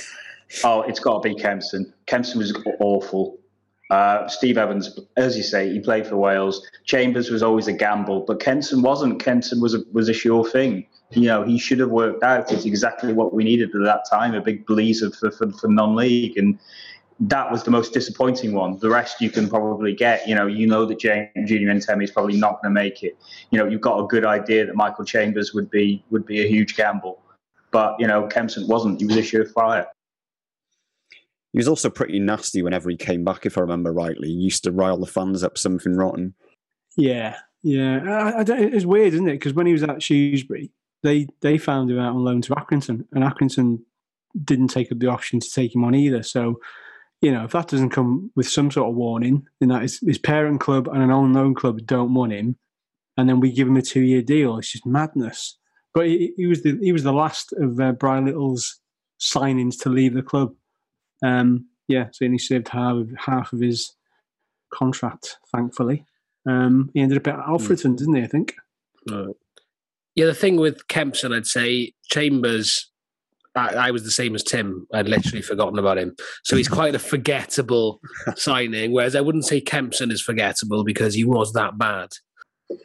[0.63, 1.91] Oh, it's got to be Kempson.
[2.05, 3.39] Kempson was awful.
[3.89, 6.65] Uh, Steve Evans, as you say, he played for Wales.
[6.85, 9.19] Chambers was always a gamble, but Kempson wasn't.
[9.19, 10.85] Kempson was a, was a sure thing.
[11.11, 12.51] You know, he should have worked out.
[12.51, 16.57] It's exactly what we needed at that time—a big blazer for, for, for non-league, and
[17.19, 18.77] that was the most disappointing one.
[18.79, 20.27] The rest you can probably get.
[20.27, 23.17] You know, you know that James Junior Ntemi is probably not going to make it.
[23.51, 26.47] You know, you've got a good idea that Michael Chambers would be would be a
[26.47, 27.21] huge gamble,
[27.71, 28.99] but you know, Kempson wasn't.
[28.99, 29.85] He was a surefire.
[31.53, 34.27] he was also pretty nasty whenever he came back, if I remember rightly.
[34.27, 36.33] He used to rile the fans up something rotten.
[36.97, 37.99] Yeah, yeah.
[38.03, 39.33] I, I don't, it's weird, isn't it?
[39.33, 40.71] Because when he was at Shrewsbury,
[41.01, 43.79] they they found him out on loan to Accrington, and Accrington
[44.43, 46.23] didn't take up the option to take him on either.
[46.23, 46.59] So,
[47.21, 50.17] you know, if that doesn't come with some sort of warning, then that his, his
[50.17, 52.57] parent club and an unknown club don't want him,
[53.17, 54.57] and then we give him a two year deal.
[54.57, 55.57] It's just madness.
[55.93, 58.79] But he, he was the he was the last of uh, Brian Little's
[59.19, 60.53] signings to leave the club.
[61.23, 63.95] Um, yeah, so he only served half of, half of his
[64.73, 66.05] contract, thankfully.
[66.47, 68.23] Um, he ended up at Alfreton, didn't he?
[68.23, 68.55] I think.
[69.09, 69.35] Right.
[70.15, 72.89] Yeah, the thing with Kempson, I'd say Chambers.
[73.55, 74.87] I, I was the same as Tim.
[74.93, 76.15] I'd literally forgotten about him.
[76.43, 78.01] So he's quite a forgettable
[78.35, 78.91] signing.
[78.91, 82.09] Whereas I wouldn't say Kempson is forgettable because he was that bad.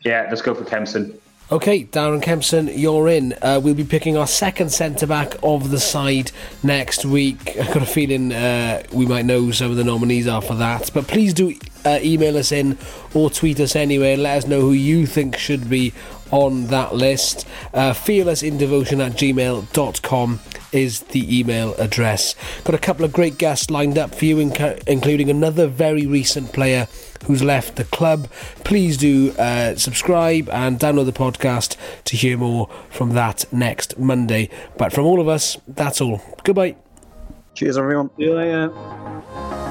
[0.04, 1.18] Yeah, let's go for Kempson.
[1.52, 3.34] Okay, Darren Kempson, you're in.
[3.42, 6.30] Uh, we'll be picking our second centre back of the side
[6.62, 7.56] next week.
[7.60, 10.54] I've got a feeling uh, we might know who some of the nominees are for
[10.54, 10.92] that.
[10.94, 12.78] But please do uh, email us in
[13.14, 15.92] or tweet us anyway and let us know who you think should be
[16.30, 17.46] on that list.
[17.74, 20.40] Uh, fearlessindevotion at gmail.com
[20.72, 22.34] is the email address.
[22.64, 26.52] Got a couple of great guests lined up for you, inc- including another very recent
[26.52, 26.88] player
[27.26, 28.28] who's left the club.
[28.64, 34.48] Please do uh, subscribe and download the podcast to hear more from that next Monday.
[34.78, 36.22] But from all of us, that's all.
[36.44, 36.76] Goodbye.
[37.54, 38.10] Cheers, everyone.
[38.16, 39.69] See you later.